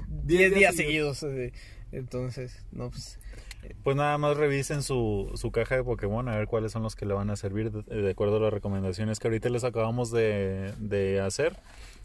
10 0.07 0.49
días 0.49 0.53
días 0.59 0.75
seguidos. 0.75 1.23
eh, 1.23 1.53
Entonces, 1.93 2.65
no, 2.71 2.89
pues. 2.89 3.19
Pues 3.83 3.95
nada 3.95 4.17
más 4.17 4.37
revisen 4.37 4.81
su, 4.81 5.31
su 5.35 5.51
caja 5.51 5.75
de 5.75 5.83
Pokémon 5.83 6.27
a 6.29 6.37
ver 6.37 6.47
cuáles 6.47 6.71
son 6.71 6.83
los 6.83 6.95
que 6.95 7.05
le 7.05 7.13
van 7.13 7.29
a 7.29 7.35
servir 7.35 7.71
de, 7.71 8.09
acuerdo 8.09 8.37
a 8.37 8.39
las 8.39 8.53
recomendaciones 8.53 9.19
que 9.19 9.27
ahorita 9.27 9.49
les 9.49 9.63
acabamos 9.63 10.11
de, 10.11 10.73
de 10.79 11.19
hacer. 11.21 11.59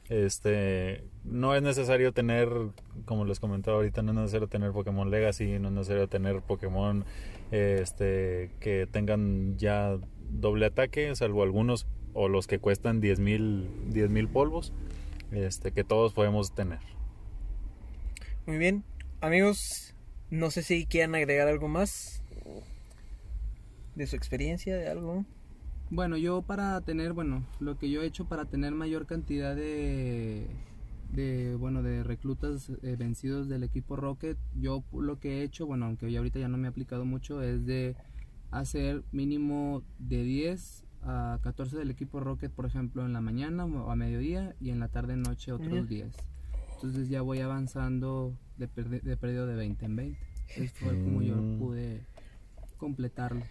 Este, 0.08 1.04
no 1.24 1.54
es 1.54 1.62
necesario 1.62 2.12
tener, 2.12 2.48
como 3.04 3.26
les 3.26 3.40
comentaba 3.40 3.76
ahorita, 3.76 4.02
no 4.02 4.12
es 4.12 4.16
necesario 4.16 4.48
tener 4.48 4.72
Pokémon 4.72 5.10
Legacy, 5.10 5.58
no 5.58 5.68
es 5.68 5.74
necesario 5.74 6.08
tener 6.08 6.40
Pokémon 6.40 7.04
este, 7.50 8.50
que 8.60 8.88
tengan 8.90 9.58
ya 9.58 9.98
doble 10.30 10.66
ataque, 10.66 11.14
salvo 11.14 11.42
algunos 11.42 11.86
o 12.14 12.28
los 12.28 12.46
que 12.46 12.58
cuestan 12.58 13.00
10 13.00 13.20
mil 13.20 14.28
polvos, 14.32 14.72
este, 15.30 15.72
que 15.72 15.84
todos 15.84 16.14
podemos 16.14 16.54
tener. 16.54 16.80
Muy 18.46 18.56
bien. 18.56 18.84
Amigos, 19.20 19.94
no 20.30 20.50
sé 20.50 20.62
si 20.62 20.86
quieran 20.86 21.14
agregar 21.14 21.48
algo 21.48 21.68
más 21.68 22.22
de 23.94 24.06
su 24.06 24.16
experiencia, 24.16 24.76
de 24.76 24.88
algo. 24.88 25.24
Bueno, 25.90 26.16
yo 26.16 26.42
para 26.42 26.80
tener, 26.82 27.12
bueno, 27.12 27.44
lo 27.60 27.78
que 27.78 27.90
yo 27.90 28.02
he 28.02 28.06
hecho 28.06 28.26
para 28.26 28.44
tener 28.44 28.72
mayor 28.72 29.06
cantidad 29.06 29.56
de, 29.56 30.46
de 31.12 31.54
bueno 31.54 31.82
de 31.82 32.04
reclutas 32.04 32.70
eh, 32.82 32.96
vencidos 32.98 33.48
del 33.48 33.64
equipo 33.64 33.96
Rocket, 33.96 34.36
yo 34.54 34.84
lo 34.92 35.18
que 35.18 35.38
he 35.38 35.42
hecho, 35.42 35.66
bueno, 35.66 35.86
aunque 35.86 36.12
ya 36.12 36.18
ahorita 36.18 36.38
ya 36.38 36.48
no 36.48 36.58
me 36.58 36.68
he 36.68 36.70
aplicado 36.70 37.04
mucho, 37.04 37.42
es 37.42 37.64
de 37.64 37.96
hacer 38.50 39.02
mínimo 39.12 39.82
de 39.98 40.22
10 40.22 40.84
a 41.02 41.38
14 41.42 41.76
del 41.76 41.90
equipo 41.90 42.20
Rocket, 42.20 42.52
por 42.52 42.66
ejemplo, 42.66 43.04
en 43.06 43.12
la 43.12 43.20
mañana 43.20 43.64
o 43.64 43.90
a 43.90 43.96
mediodía 43.96 44.54
y 44.60 44.70
en 44.70 44.80
la 44.80 44.88
tarde 44.88 45.16
noche 45.16 45.52
otros 45.52 45.72
Ujú. 45.72 45.86
10. 45.86 46.14
Entonces 46.82 47.08
ya 47.08 47.22
voy 47.22 47.40
avanzando 47.40 48.32
de, 48.56 48.68
de 48.68 49.16
periodo 49.16 49.46
de 49.46 49.56
20 49.56 49.84
en 49.84 49.96
20. 49.96 50.18
Eso 50.56 50.74
fue 50.76 50.94
como 51.02 51.22
yo 51.22 51.34
Mm. 51.36 51.58
pude 51.58 52.00
completarlo. 52.76 53.42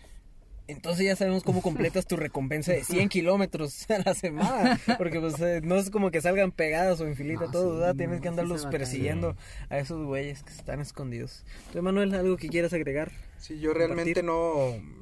Entonces 0.69 1.05
ya 1.05 1.15
sabemos 1.15 1.43
cómo 1.43 1.61
completas 1.61 2.05
tu 2.07 2.17
recompensa 2.17 2.73
de 2.73 2.83
100 2.83 3.07
kilómetros 3.07 3.89
a 3.89 3.99
la 3.99 4.13
semana. 4.13 4.77
Porque 4.97 5.19
pues 5.19 5.39
eh, 5.39 5.61
no 5.63 5.75
es 5.75 5.89
como 5.89 6.11
que 6.11 6.19
salgan 6.21 6.51
pegadas 6.51 6.99
o 6.99 7.07
en 7.07 7.15
filita 7.15 7.45
No, 7.45 7.51
todos, 7.51 7.73
sí, 7.75 7.79
¿verdad? 7.79 7.93
no, 7.93 7.97
Tienes 7.97 8.21
que 8.21 8.27
andarlos 8.27 8.65
persiguiendo 8.65 9.35
a 9.69 9.77
esos 9.79 10.05
güeyes 10.05 10.43
que 10.43 10.51
están 10.51 10.81
escondidos. 10.81 11.45
¿Tú, 11.71 11.81
Manuel, 11.81 12.13
algo 12.15 12.35
que 12.35 12.49
quieras 12.49 12.73
agregar? 12.73 13.11
Sí, 13.37 13.59
yo 13.59 13.73
realmente 13.73 14.23
no, 14.23 14.55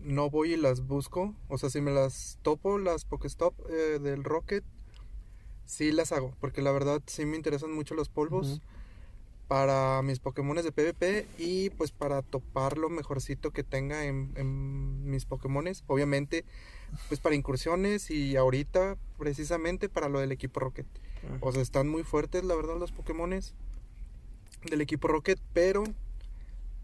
no 0.03 0.29
voy 0.29 0.53
y 0.53 0.57
las 0.57 0.85
busco. 0.85 1.33
O 1.47 1.57
sea, 1.57 1.69
si 1.71 1.81
me 1.81 1.89
las 1.91 2.37
topo, 2.43 2.77
las 2.77 3.05
Pokestop 3.05 3.55
eh, 3.69 3.97
del 3.99 4.23
Rocket, 4.23 4.63
sí 5.65 5.91
las 5.91 6.11
hago. 6.11 6.33
Porque 6.39 6.61
la 6.61 6.71
verdad 6.71 7.01
sí 7.05 7.25
me 7.25 7.35
interesan 7.35 7.71
mucho 7.71 7.95
los 7.95 8.09
polvos. 8.09 8.61
Para 9.47 10.01
mis 10.01 10.17
Pokémones 10.17 10.63
de 10.63 10.71
PvP 10.71 11.27
y 11.37 11.69
pues 11.69 11.91
para 11.91 12.23
topar 12.23 12.79
lo 12.79 12.89
mejorcito 12.89 13.51
que 13.51 13.63
tenga 13.63 14.05
en, 14.05 14.33
en 14.37 15.07
mis 15.07 15.25
Pokémones. 15.25 15.83
Obviamente, 15.85 16.45
pues 17.09 17.19
para 17.19 17.35
incursiones 17.35 18.09
y 18.09 18.35
ahorita 18.35 18.97
precisamente 19.19 19.87
para 19.87 20.09
lo 20.09 20.19
del 20.19 20.31
equipo 20.31 20.59
Rocket. 20.59 20.87
O 21.41 21.51
sea, 21.51 21.61
están 21.61 21.87
muy 21.87 22.03
fuertes, 22.03 22.43
la 22.43 22.55
verdad, 22.55 22.77
los 22.77 22.91
Pokémones 22.91 23.53
del 24.69 24.81
equipo 24.81 25.07
Rocket, 25.07 25.39
pero 25.53 25.83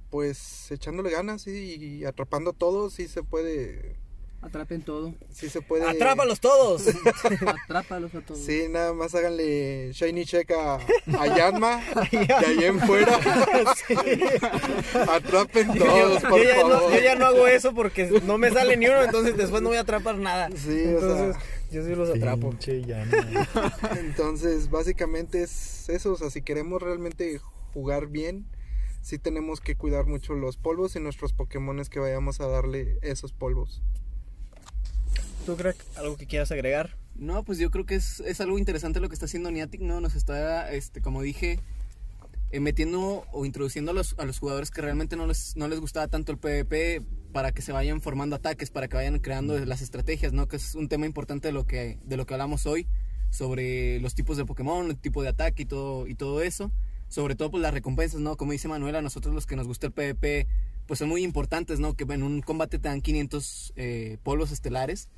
pues 0.10 0.70
echándole 0.72 1.10
ganas 1.10 1.44
¿sí? 1.44 1.76
y 1.80 2.06
atrapando 2.06 2.54
todo, 2.54 2.90
sí 2.90 3.08
se 3.08 3.24
puede. 3.24 3.96
Atrapen 4.42 4.82
todo. 4.82 5.14
Sí 5.32 5.50
se 5.50 5.62
puede. 5.62 5.88
¡Atrápalos 5.88 6.40
todos! 6.40 6.84
Atrápalos 7.66 8.16
a 8.16 8.22
todos. 8.22 8.42
Sí, 8.44 8.66
nada 8.70 8.92
más 8.92 9.14
háganle 9.14 9.92
Shiny 9.94 10.26
Check 10.26 10.52
a, 10.52 10.76
a 10.78 11.38
Yanma 11.38 11.80
de 12.12 12.34
ahí 12.34 12.64
en 12.64 12.80
fuera. 12.80 13.20
Atrapen 15.10 15.74
yo, 15.74 15.86
todos, 15.86 16.22
yo 16.24 16.30
por 16.30 16.44
ya 16.44 16.64
no, 16.64 16.70
favor. 16.70 16.94
yo 16.94 17.00
ya 17.00 17.16
no 17.16 17.26
hago 17.28 17.48
eso 17.48 17.74
porque 17.76 18.22
no 18.26 18.38
me 18.40 18.50
sale 18.52 18.78
ni 18.78 18.88
uno, 18.88 19.04
entonces 19.04 19.38
después 19.38 19.62
no 19.62 19.70
voy 19.70 19.78
a 19.78 19.82
atrapar 19.82 20.18
nada. 20.18 20.50
Sí, 20.56 20.86
o 20.86 21.00
entonces, 21.00 21.36
sea. 21.36 21.72
yo 21.72 21.86
sí 21.86 21.96
los 21.96 22.10
atrapo. 22.10 22.50
Pinche 22.50 22.82
llama. 22.82 23.48
Entonces, 24.00 24.72
básicamente 24.72 25.44
es 25.44 25.88
eso. 25.90 26.14
O 26.14 26.18
sea, 26.18 26.32
si 26.32 26.42
queremos 26.42 26.82
realmente 26.82 27.40
jugar 27.74 28.08
bien, 28.08 28.48
sí 29.02 29.20
tenemos 29.20 29.62
que 29.62 29.76
cuidar 29.76 30.08
mucho 30.08 30.34
los 30.34 30.58
polvos 30.58 30.96
y 30.96 31.00
nuestros 31.00 31.32
Pokémones 31.34 31.90
que 31.90 32.00
vayamos 32.00 32.42
a 32.42 32.48
darle 32.48 32.98
esos 33.04 33.34
polvos. 33.34 33.82
¿Tú, 35.46 35.56
crack, 35.56 35.78
algo 35.96 36.18
que 36.18 36.28
quieras 36.28 36.52
agregar? 36.52 36.98
No, 37.16 37.44
pues 37.44 37.58
yo 37.58 37.72
creo 37.72 37.86
que 37.86 37.96
es, 37.96 38.20
es 38.22 38.42
algo 38.42 38.60
interesante 38.60 39.00
lo 39.00 39.10
que 39.10 39.16
está 39.16 39.26
haciendo 39.26 39.50
Niantic, 39.50 39.82
¿no? 39.82 40.00
Nos 40.00 40.16
está, 40.16 40.72
este, 40.72 41.02
como 41.02 41.22
dije, 41.24 41.60
eh, 42.52 42.60
metiendo 42.60 43.26
o 43.32 43.46
introduciendo 43.46 43.92
a 43.92 43.94
los, 43.94 44.16
a 44.20 44.26
los 44.26 44.40
jugadores 44.40 44.72
que 44.72 44.82
realmente 44.82 45.16
no 45.16 45.26
les, 45.26 45.56
no 45.56 45.68
les 45.68 45.80
gustaba 45.80 46.08
tanto 46.08 46.32
el 46.32 46.38
PvP 46.38 47.02
para 47.32 47.54
que 47.54 47.62
se 47.62 47.72
vayan 47.72 48.02
formando 48.02 48.36
ataques, 48.36 48.70
para 48.70 48.88
que 48.88 48.98
vayan 48.98 49.20
creando 49.20 49.58
las 49.66 49.82
estrategias, 49.82 50.34
¿no? 50.34 50.48
Que 50.48 50.58
es 50.58 50.76
un 50.76 50.90
tema 50.90 51.06
importante 51.06 51.48
de 51.48 51.54
lo 51.54 51.66
que, 51.66 51.98
de 52.04 52.18
lo 52.18 52.26
que 52.26 52.34
hablamos 52.34 52.66
hoy, 52.66 52.88
sobre 53.32 54.00
los 54.00 54.14
tipos 54.14 54.38
de 54.38 54.46
Pokémon, 54.46 54.88
el 54.88 54.98
tipo 54.98 55.24
de 55.24 55.30
ataque 55.30 55.64
y 55.64 55.66
todo, 55.66 56.08
y 56.08 56.16
todo 56.16 56.42
eso. 56.42 56.72
Sobre 57.08 57.36
todo, 57.36 57.52
pues 57.52 57.64
las 57.64 57.74
recompensas, 57.74 58.20
¿no? 58.20 58.38
Como 58.38 58.52
dice 58.52 58.68
Manuel, 58.68 58.96
a 58.96 59.02
nosotros 59.02 59.34
los 59.34 59.46
que 59.46 59.56
nos 59.56 59.68
gusta 59.68 59.88
el 59.88 59.94
PvP, 59.94 60.48
pues 60.88 61.00
son 61.00 61.10
muy 61.10 61.24
importantes, 61.24 61.80
¿no? 61.80 61.94
Que 61.94 62.04
en 62.04 62.24
un 62.24 62.42
combate 62.42 62.80
te 62.80 62.90
dan 62.90 63.02
500 63.02 63.74
eh, 63.76 64.18
polvos 64.24 64.52
estelares. 64.52 65.10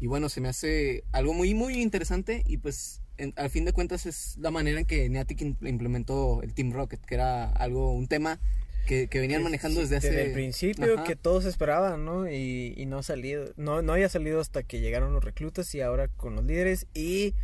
Y 0.00 0.06
bueno, 0.06 0.28
se 0.28 0.40
me 0.40 0.48
hace 0.48 1.04
algo 1.12 1.34
muy, 1.34 1.54
muy 1.54 1.80
interesante 1.80 2.42
y 2.46 2.58
pues 2.58 3.02
en- 3.16 3.32
al 3.36 3.50
fin 3.50 3.64
de 3.64 3.72
cuentas 3.72 4.06
es 4.06 4.36
la 4.38 4.50
manera 4.50 4.78
en 4.80 4.86
que 4.86 5.08
Niantic 5.08 5.40
im- 5.40 5.68
implementó 5.68 6.40
el 6.42 6.54
Team 6.54 6.72
Rocket, 6.72 7.00
que 7.04 7.14
era 7.16 7.50
algo, 7.50 7.92
un 7.92 8.06
tema 8.06 8.38
que, 8.86 9.08
que 9.08 9.18
venían 9.18 9.42
manejando 9.42 9.80
desde 9.80 9.96
hace... 9.96 10.22
el 10.26 10.32
principio 10.32 10.94
Ajá. 10.94 11.04
que 11.04 11.16
todos 11.16 11.44
esperaban, 11.44 12.04
¿no? 12.04 12.30
Y, 12.30 12.74
y 12.76 12.86
no 12.86 12.98
ha 12.98 13.02
salido, 13.02 13.52
no, 13.56 13.82
no 13.82 13.92
había 13.92 14.08
salido 14.08 14.40
hasta 14.40 14.62
que 14.62 14.80
llegaron 14.80 15.12
los 15.12 15.22
reclutas 15.24 15.74
y 15.74 15.80
ahora 15.80 16.08
con 16.08 16.36
los 16.36 16.44
líderes 16.44 16.86
y 16.94 17.34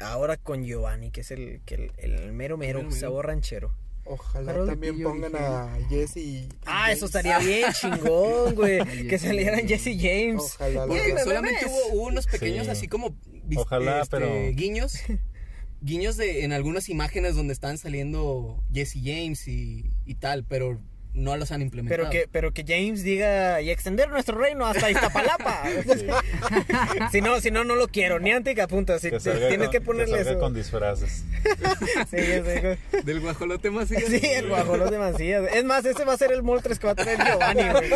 ahora 0.00 0.36
con 0.36 0.64
Giovanni, 0.64 1.10
que 1.10 1.20
es 1.20 1.30
el, 1.30 1.60
que 1.66 1.74
el, 1.76 1.90
el 1.98 2.32
mero 2.32 2.56
mero, 2.56 2.78
mero 2.78 2.82
mero. 2.84 2.90
sabor 2.92 3.26
ranchero. 3.26 3.74
Ojalá 4.06 4.52
Harold 4.52 4.70
también 4.70 4.96
Pillo 4.96 5.08
pongan 5.08 5.32
dije. 5.32 5.44
a 5.44 5.78
Jesse 5.88 6.16
y. 6.18 6.48
Ah, 6.66 6.92
eso 6.92 7.06
estaría 7.06 7.38
bien 7.38 7.72
chingón, 7.80 8.54
güey. 8.54 9.06
que 9.08 9.18
salieran. 9.18 9.66
Jesse 9.66 9.96
James. 9.98 10.42
Ojalá. 10.42 10.86
Porque 10.86 11.14
solamente 11.24 11.66
hubo 11.66 12.02
unos 12.02 12.26
pequeños 12.26 12.66
Sí. 12.66 12.70
así 12.72 12.88
como 12.88 13.16
Ojalá, 13.56 14.02
este, 14.02 14.18
pero- 14.18 14.52
guiños. 14.54 14.94
Guiños 15.80 16.16
de 16.16 16.44
en 16.44 16.52
algunas 16.54 16.88
imágenes 16.88 17.34
donde 17.36 17.52
están 17.52 17.76
saliendo 17.76 18.62
Jesse 18.72 18.98
James 19.04 19.46
y, 19.48 19.90
y 20.06 20.14
tal, 20.14 20.44
pero 20.44 20.80
no 21.14 21.36
los 21.36 21.50
han 21.52 21.62
implementado. 21.62 22.08
Pero 22.08 22.10
que, 22.10 22.28
pero 22.30 22.52
que 22.52 22.64
James 22.66 23.02
diga 23.04 23.60
y 23.60 23.70
extender 23.70 24.08
nuestro 24.10 24.36
reino 24.36 24.66
hasta 24.66 24.90
Iztapalapa. 24.90 25.62
si 27.12 27.20
no, 27.20 27.40
si 27.40 27.50
no, 27.50 27.64
no 27.64 27.76
lo 27.76 27.88
quiero. 27.88 28.18
Ni 28.18 28.32
Antic 28.32 28.58
apunta. 28.58 28.98
Si 28.98 29.10
Que 29.10 29.18
tienes 29.20 29.58
con- 29.58 29.70
que 29.70 29.80
ponerle 29.80 30.16
salga 30.18 30.30
eso. 30.32 30.40
con 30.40 30.54
disfraces. 30.54 31.24
Sí, 32.10 32.16
sé. 32.16 32.78
Del 33.04 33.20
guajolote 33.20 33.70
más 33.70 33.88
Sí, 33.88 33.96
el 34.22 34.48
guajolote 34.48 34.98
Macías. 34.98 35.44
Es 35.54 35.64
más, 35.64 35.84
ese 35.84 36.04
va 36.04 36.14
a 36.14 36.16
ser 36.16 36.32
el 36.32 36.42
Moltres 36.42 36.78
que 36.78 36.86
va 36.86 36.92
a 36.92 36.96
traer 36.96 37.18
Giovanni, 37.18 37.62
güey. 37.70 37.90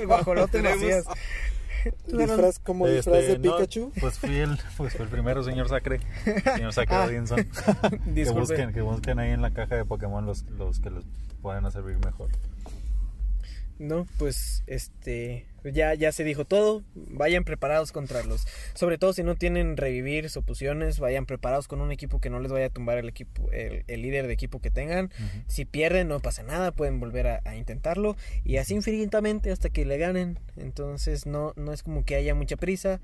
El 0.00 0.06
guajolote 0.06 0.62
Macías. 0.62 1.04
Disfraz 2.06 2.58
como 2.58 2.86
disfraz 2.86 3.18
Este, 3.18 3.38
de 3.38 3.48
no, 3.48 3.56
Pikachu. 3.56 3.92
pues 4.00 4.18
fui 4.18 4.36
el, 4.36 4.58
pues 4.76 4.92
fui 4.94 5.02
el 5.04 5.08
primero, 5.10 5.42
señor 5.42 5.68
Sacre. 5.68 6.00
Señor 6.54 6.72
Sacre 6.72 6.96
Ah. 6.96 7.06
Edinson. 7.06 7.46
que 8.14 8.30
busquen, 8.30 8.72
que 8.72 8.80
busquen 8.82 9.18
ahí 9.18 9.30
en 9.30 9.42
la 9.42 9.50
caja 9.52 9.76
de 9.76 9.84
Pokémon 9.84 10.24
los, 10.26 10.42
los 10.58 10.80
que 10.80 10.90
les 10.90 11.04
puedan 11.40 11.70
servir 11.72 11.98
mejor. 12.04 12.28
No, 13.82 14.06
pues 14.16 14.62
este 14.68 15.44
ya 15.64 15.94
ya 15.94 16.12
se 16.12 16.22
dijo 16.22 16.44
todo. 16.44 16.84
Vayan 16.94 17.42
preparados 17.42 17.90
contra 17.90 18.22
los, 18.22 18.46
sobre 18.74 18.96
todo 18.96 19.12
si 19.12 19.24
no 19.24 19.34
tienen 19.34 19.76
revivir 19.76 20.28
o 20.36 20.42
pociones, 20.42 21.00
vayan 21.00 21.26
preparados 21.26 21.66
con 21.66 21.80
un 21.80 21.90
equipo 21.90 22.20
que 22.20 22.30
no 22.30 22.38
les 22.38 22.52
vaya 22.52 22.66
a 22.66 22.70
tumbar 22.70 22.98
el 22.98 23.08
equipo, 23.08 23.50
el, 23.50 23.82
el 23.88 24.02
líder 24.02 24.28
de 24.28 24.34
equipo 24.34 24.60
que 24.60 24.70
tengan. 24.70 25.10
Si 25.48 25.64
pierden 25.64 26.06
no 26.06 26.20
pasa 26.20 26.44
nada, 26.44 26.70
pueden 26.70 27.00
volver 27.00 27.26
a, 27.26 27.40
a 27.44 27.56
intentarlo 27.56 28.16
y 28.44 28.58
así 28.58 28.74
infinitamente 28.74 29.50
hasta 29.50 29.68
que 29.68 29.84
le 29.84 29.98
ganen. 29.98 30.38
Entonces 30.56 31.26
no 31.26 31.52
no 31.56 31.72
es 31.72 31.82
como 31.82 32.04
que 32.04 32.14
haya 32.14 32.36
mucha 32.36 32.56
prisa. 32.56 33.00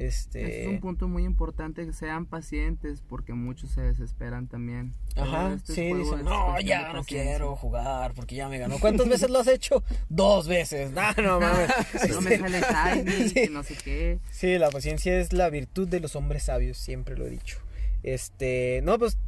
Ese 0.00 0.28
Este 0.28 0.62
es 0.62 0.68
un 0.68 0.80
punto 0.80 1.08
muy 1.08 1.24
importante, 1.24 1.84
que 1.84 1.92
sean 1.92 2.24
pacientes, 2.24 3.02
porque 3.06 3.34
muchos 3.34 3.70
se 3.70 3.82
desesperan 3.82 4.46
también. 4.48 4.94
Ajá, 5.14 5.52
este 5.52 5.74
sí, 5.74 5.92
dicen, 5.92 6.24
no, 6.24 6.58
ya 6.60 6.88
no 6.88 7.00
paciencia". 7.00 7.04
quiero 7.04 7.54
jugar 7.54 8.14
porque 8.14 8.34
ya 8.34 8.48
me 8.48 8.58
ganó. 8.58 8.78
¿Cuántas 8.78 9.06
veces 9.08 9.28
lo 9.28 9.40
has 9.40 9.46
hecho? 9.48 9.84
Dos 10.08 10.48
veces. 10.48 10.90
No, 10.92 11.02
no 11.22 11.38
mames. 11.38 11.70
No 12.10 12.20
me 12.22 12.38
sale 12.38 12.60
shiny, 12.60 13.28
Sí. 13.28 13.48
no 13.50 13.62
sé 13.62 13.74
qué. 13.84 14.18
Sí, 14.30 14.56
la 14.56 14.70
paciencia 14.70 15.18
es 15.20 15.34
la 15.34 15.50
virtud 15.50 15.86
de 15.86 16.00
los 16.00 16.16
hombres 16.16 16.44
sabios, 16.44 16.78
siempre 16.78 17.16
lo 17.18 17.26
he 17.26 17.30
dicho. 17.30 17.58
Este, 18.02 18.80
no, 18.82 18.98
pues 18.98 19.18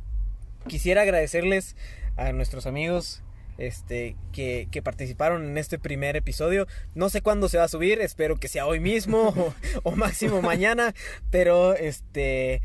quisiera 0.68 1.03
agradecerles 1.03 1.77
a 2.16 2.33
nuestros 2.33 2.66
amigos 2.66 3.23
este 3.59 4.16
que, 4.32 4.68
que 4.70 4.82
participaron 4.82 5.44
en 5.44 5.59
este 5.59 5.78
primer 5.78 6.16
episodio. 6.16 6.66
No 6.94 7.09
sé 7.09 7.22
cuándo 7.22 7.48
se 7.48 7.59
va 7.59 7.64
a 7.64 7.68
subir, 7.68 8.00
espero 8.00 8.36
que 8.36 8.48
sea 8.48 8.66
hoy 8.66 8.80
mismo 8.80 9.28
o, 9.36 9.55
o 9.82 9.96
máximo 9.96 10.42
mañana, 10.42 10.94
pero 11.30 11.74
este 11.74 12.62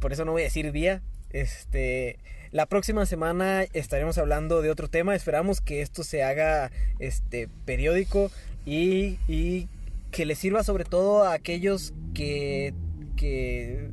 por 0.00 0.12
eso 0.12 0.24
no 0.24 0.32
voy 0.32 0.42
a 0.42 0.44
decir 0.44 0.72
día. 0.72 1.02
Este, 1.30 2.18
la 2.50 2.66
próxima 2.66 3.04
semana 3.06 3.64
estaremos 3.72 4.18
hablando 4.18 4.62
de 4.62 4.70
otro 4.70 4.88
tema. 4.88 5.14
Esperamos 5.14 5.60
que 5.60 5.82
esto 5.82 6.02
se 6.02 6.22
haga 6.22 6.70
este 6.98 7.48
periódico 7.64 8.30
y, 8.64 9.18
y 9.28 9.68
que 10.10 10.24
les 10.24 10.38
sirva 10.38 10.62
sobre 10.62 10.84
todo 10.84 11.24
a 11.24 11.34
aquellos 11.34 11.92
que, 12.14 12.72
que 13.16 13.90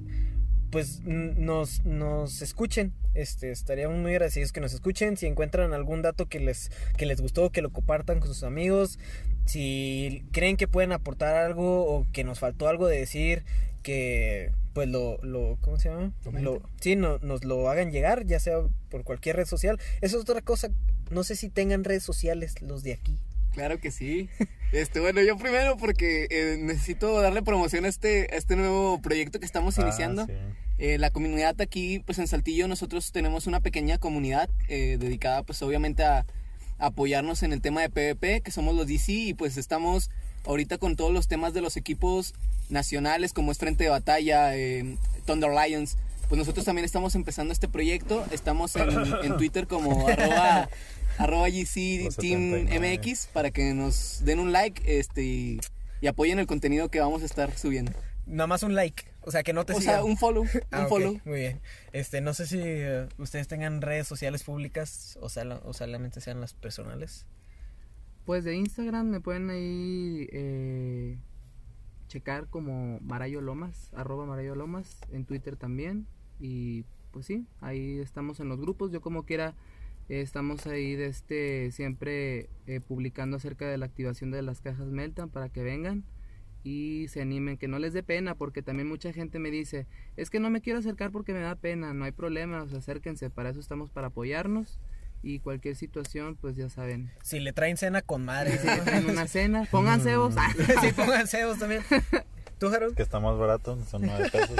pues 0.74 1.02
nos, 1.04 1.86
nos 1.86 2.42
escuchen. 2.42 2.94
Este, 3.14 3.52
estaríamos 3.52 4.00
muy 4.00 4.14
agradecidos 4.14 4.52
que 4.52 4.60
nos 4.60 4.74
escuchen. 4.74 5.18
Si 5.18 5.28
encuentran 5.28 5.72
algún 5.72 6.02
dato 6.02 6.26
que 6.26 6.40
les, 6.40 6.72
que 6.98 7.06
les 7.06 7.22
gustó, 7.22 7.52
que 7.52 7.62
lo 7.62 7.72
compartan 7.72 8.20
con 8.20 8.28
sus 8.28 8.42
amigos. 8.42 8.98
Si 9.46 10.26
creen 10.32 10.58
que 10.58 10.68
pueden 10.68 10.92
aportar 10.92 11.36
algo 11.36 11.86
o 11.86 12.08
que 12.12 12.24
nos 12.24 12.40
faltó 12.40 12.68
algo 12.68 12.88
de 12.88 12.98
decir, 12.98 13.44
que 13.84 14.52
pues 14.74 14.90
lo, 14.90 15.20
lo 15.22 15.60
¿cómo 15.62 15.78
se 15.78 15.90
llama? 15.90 16.12
Lo, 16.42 16.64
sí, 16.82 16.96
no, 16.96 17.20
nos 17.20 17.44
lo 17.44 17.70
hagan 17.70 17.92
llegar, 17.92 18.26
ya 18.26 18.40
sea 18.40 18.58
por 18.90 19.04
cualquier 19.04 19.36
red 19.36 19.46
social. 19.46 19.80
Eso 20.02 20.18
es 20.18 20.24
otra 20.24 20.42
cosa. 20.42 20.70
No 21.12 21.24
sé 21.24 21.36
si 21.36 21.50
tengan 21.50 21.84
redes 21.84 22.02
sociales 22.02 22.60
los 22.64 22.82
de 22.82 22.94
aquí. 22.94 23.20
Claro 23.54 23.80
que 23.80 23.92
sí. 23.92 24.30
Este, 24.72 25.00
bueno, 25.00 25.22
yo 25.22 25.38
primero 25.38 25.78
porque 25.78 26.28
eh, 26.32 26.58
necesito 26.60 27.22
darle 27.22 27.44
promoción 27.44 27.86
a 27.86 27.88
este, 27.88 28.28
a 28.34 28.38
este 28.38 28.56
nuevo 28.56 29.00
proyecto 29.02 29.40
que 29.40 29.46
estamos 29.46 29.78
Ah, 29.78 29.84
iniciando. 29.84 30.26
sí. 30.26 30.34
Eh, 30.80 30.98
la 30.98 31.12
comunidad 31.12 31.62
aquí, 31.62 32.00
pues 32.00 32.18
en 32.18 32.28
Saltillo, 32.28 32.68
nosotros 32.68 33.12
tenemos 33.12 33.46
una 33.46 33.60
pequeña 33.60 34.00
comunidad 34.00 34.50
eh, 34.70 34.98
dedicada, 35.00 35.44
pues 35.44 35.62
obviamente 35.62 36.04
a, 36.04 36.26
a 36.80 36.86
apoyarnos 36.88 37.44
en 37.44 37.54
el 37.54 37.62
tema 37.62 37.82
de 37.82 37.90
PvP, 37.90 38.42
que 38.42 38.50
somos 38.52 38.76
los 38.76 38.88
DC, 38.88 39.12
y 39.12 39.34
pues 39.36 39.58
estamos 39.58 40.10
ahorita 40.46 40.80
con 40.80 40.96
todos 40.96 41.14
los 41.14 41.28
temas 41.28 41.54
de 41.54 41.62
los 41.62 41.78
equipos 41.78 42.34
nacionales, 42.70 43.34
como 43.34 43.52
es 43.52 43.60
Frente 43.60 43.84
de 43.84 43.92
Batalla, 43.92 44.56
eh, 44.58 44.98
Thunder 45.28 45.52
Lions. 45.52 45.96
Pues 46.28 46.40
nosotros 46.40 46.66
también 46.66 46.86
estamos 46.86 47.14
empezando 47.14 47.54
este 47.54 47.68
proyecto. 47.68 48.26
Estamos 48.32 48.76
en, 48.76 48.90
en 49.24 49.38
Twitter 49.38 49.68
como 49.68 50.08
arroba, 50.08 50.70
arroba 51.18 51.50
GC 51.50 52.10
Team 52.18 52.52
79. 52.68 52.98
MX 52.98 53.28
para 53.28 53.52
que 53.52 53.74
nos 53.74 54.24
den 54.26 54.40
un 54.40 54.52
like 54.52 55.00
este, 55.00 55.24
y, 55.24 55.60
y 56.02 56.08
apoyen 56.08 56.40
el 56.40 56.48
contenido 56.48 56.90
que 56.90 57.00
vamos 57.00 57.22
a 57.22 57.26
estar 57.26 57.56
subiendo. 57.58 57.92
Nada 58.26 58.48
más 58.48 58.64
un 58.64 58.74
like. 58.76 59.04
O 59.26 59.32
sea, 59.32 59.44
que 59.44 59.54
no 59.54 59.66
te 59.66 59.74
O 59.74 59.80
sigan. 59.80 59.96
sea, 59.96 60.04
un 60.04 60.18
follow, 60.18 60.44
un 60.54 60.62
Ah, 60.72 60.84
ok, 60.84 60.90
follow. 60.90 61.20
Muy 61.26 61.40
bien. 61.40 61.62
Este, 61.94 62.22
no 62.22 62.34
sé 62.34 62.46
si 62.48 62.58
eh, 62.60 63.08
ustedes 63.18 63.48
tengan 63.48 63.82
redes 63.82 64.08
sociales 64.08 64.44
públicas 64.44 65.18
o, 65.22 65.30
sea, 65.30 65.44
o 65.64 65.74
solamente 65.74 66.22
sean 66.22 66.42
las 66.42 66.54
personales. 66.54 67.26
Pues 68.26 68.44
de 68.44 68.56
Instagram 68.56 69.08
me 69.08 69.20
pueden 69.20 69.50
ahí 69.50 70.28
eh, 70.32 71.18
checar 72.08 72.48
como 72.48 73.00
Marayo 73.02 73.42
Lomas, 73.42 73.90
arroba 73.94 74.26
Marayo 74.26 74.56
Lomas, 74.56 75.00
en 75.12 75.26
Twitter 75.26 75.58
también. 75.58 76.08
Y 76.40 76.86
pues 77.12 77.26
sí, 77.26 77.46
ahí 77.62 78.00
estamos 78.00 78.40
en 78.40 78.50
los 78.50 78.60
grupos. 78.60 78.92
Yo 78.92 79.02
como 79.02 79.24
quiera 79.24 79.56
estamos 80.22 80.66
ahí 80.68 80.96
de 80.96 81.08
este 81.08 81.72
siempre 81.72 82.50
eh, 82.68 82.80
publicando 82.80 83.38
acerca 83.38 83.68
de 83.68 83.78
la 83.78 83.86
activación 83.86 84.32
de 84.32 84.42
las 84.42 84.62
cajas 84.62 84.88
Meltan 84.88 85.30
para 85.30 85.50
que 85.50 85.64
vengan 85.64 86.04
y 86.64 87.08
se 87.10 87.22
animen, 87.22 87.58
que 87.58 87.68
no 87.68 87.78
les 87.78 87.94
dé 87.94 88.04
pena, 88.04 88.36
porque 88.36 88.62
también 88.62 88.88
mucha 88.88 89.12
gente 89.12 89.38
me 89.38 89.52
dice, 89.52 89.86
es 90.16 90.30
que 90.30 90.40
no 90.40 90.50
me 90.50 90.62
quiero 90.62 90.80
acercar 90.80 91.12
porque 91.12 91.34
me 91.34 91.42
da 91.42 91.56
pena, 91.56 91.94
no 91.94 92.06
hay 92.06 92.12
problema, 92.12 92.66
sea, 92.68 92.80
acérquense, 92.80 93.30
para 93.30 93.50
eso 93.50 93.60
estamos 93.60 93.92
para 93.92 94.08
apoyarnos 94.08 94.80
y 95.22 95.40
cualquier 95.40 95.76
situación, 95.76 96.36
pues 96.36 96.56
ya 96.56 96.70
saben, 96.70 97.12
Si 97.22 97.40
le 97.40 97.54
traen 97.54 97.78
cena 97.78 98.02
con 98.02 98.26
madre. 98.26 98.60
¿no? 98.64 98.92
en 98.92 99.10
una 99.10 99.28
cena, 99.28 99.68
pongan 99.72 100.02
cebos. 100.02 100.36
Sí, 100.82 100.92
pongan 100.96 101.28
cebos 101.28 101.60
también. 101.60 101.82
¿Tú, 102.60 102.68
Harold? 102.74 102.96
Que 102.96 103.04
está 103.04 103.20
más 103.20 103.38
barato, 103.38 103.78
son 103.90 104.04
9 104.04 104.30
pesos. 104.32 104.56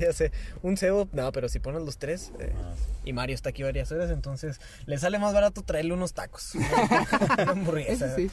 ya 0.00 0.12
sé. 0.12 0.30
Un 0.62 0.76
cebo, 0.76 1.08
no, 1.12 1.32
pero 1.32 1.48
si 1.48 1.58
pones 1.58 1.82
los 1.82 1.98
tres. 1.98 2.32
eh, 2.38 2.52
Ah, 2.56 2.74
sí. 2.76 3.10
y 3.10 3.12
Mario 3.12 3.34
está 3.34 3.50
aquí 3.50 3.62
varias 3.62 3.90
horas, 3.92 4.10
entonces 4.10 4.60
le 4.86 4.98
sale 4.98 5.18
más 5.18 5.34
barato 5.34 5.62
traerle 5.62 5.94
unos 5.94 6.12
tacos. 6.14 6.54
Una 7.38 7.50
hamburguesa. 7.52 8.14
Sí. 8.14 8.30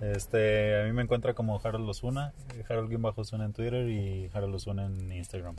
Este, 0.00 0.80
a 0.80 0.84
mí 0.84 0.92
me 0.92 1.02
encuentra 1.02 1.34
como 1.34 1.60
Harold 1.62 1.88
Osuna, 1.88 2.32
Harold-Osuna 2.68 3.44
en 3.44 3.52
Twitter 3.52 3.86
y 3.88 4.30
Harold 4.32 4.54
Osuna 4.54 4.86
en 4.86 5.12
Instagram. 5.12 5.56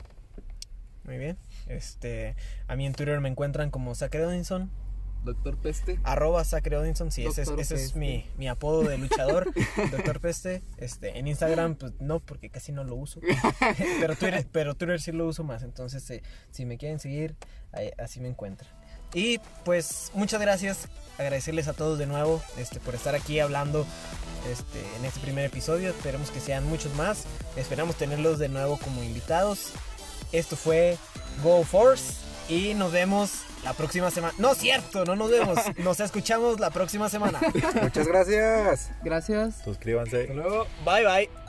Muy 1.04 1.18
bien. 1.18 1.36
Este, 1.68 2.34
a 2.68 2.74
mí 2.76 2.86
en 2.86 2.92
Twitter 2.94 3.20
me 3.20 3.28
encuentran 3.28 3.70
como 3.70 3.94
Sacre 3.94 4.24
Odinson. 4.26 4.70
Doctor 5.24 5.56
Peste. 5.56 5.98
Arroba 6.04 6.44
Sacre 6.44 6.76
Odinson, 6.76 7.10
sí, 7.12 7.24
ese 7.26 7.42
es, 7.42 7.48
ese 7.70 7.98
mi, 7.98 8.26
mi 8.36 8.48
apodo 8.48 8.82
de 8.82 8.98
luchador, 8.98 9.52
Doctor 9.90 10.20
Peste. 10.20 10.62
Este, 10.78 11.18
en 11.18 11.26
Instagram, 11.28 11.76
pues 11.76 11.92
no, 12.00 12.20
porque 12.20 12.50
casi 12.50 12.72
no 12.72 12.84
lo 12.84 12.94
uso. 12.96 13.20
pero, 14.00 14.16
Twitter, 14.16 14.46
pero 14.50 14.74
Twitter 14.74 15.00
sí 15.00 15.12
lo 15.12 15.26
uso 15.26 15.44
más, 15.44 15.62
entonces 15.62 16.08
eh, 16.10 16.22
si 16.50 16.64
me 16.64 16.78
quieren 16.78 16.98
seguir, 16.98 17.36
ahí- 17.72 17.92
así 17.98 18.20
me 18.20 18.28
encuentran. 18.28 18.70
Y 19.14 19.38
pues 19.64 20.10
muchas 20.14 20.40
gracias, 20.40 20.88
agradecerles 21.18 21.68
a 21.68 21.74
todos 21.74 21.98
de 21.98 22.06
nuevo 22.06 22.42
este, 22.56 22.80
por 22.80 22.94
estar 22.94 23.14
aquí 23.14 23.40
hablando 23.40 23.86
este, 24.50 24.80
en 24.96 25.04
este 25.04 25.20
primer 25.20 25.44
episodio. 25.44 25.90
Esperemos 25.90 26.30
que 26.30 26.40
sean 26.40 26.64
muchos 26.66 26.94
más. 26.94 27.24
Esperamos 27.56 27.96
tenerlos 27.96 28.38
de 28.38 28.48
nuevo 28.48 28.78
como 28.78 29.02
invitados. 29.02 29.72
Esto 30.32 30.56
fue 30.56 30.96
Go 31.42 31.62
Force 31.62 32.14
y 32.48 32.72
nos 32.72 32.90
vemos 32.90 33.42
la 33.64 33.72
próxima 33.72 34.10
semana. 34.10 34.34
No 34.38 34.52
es 34.52 34.58
cierto, 34.58 35.04
no 35.04 35.16
nos 35.16 35.30
vemos. 35.30 35.58
Nos 35.78 36.00
escuchamos 36.00 36.60
la 36.60 36.70
próxima 36.70 37.08
semana. 37.08 37.40
Muchas 37.82 38.06
gracias. 38.06 38.90
Gracias. 39.02 39.62
Suscríbanse. 39.64 40.26
Bye 40.84 41.04
bye. 41.04 41.41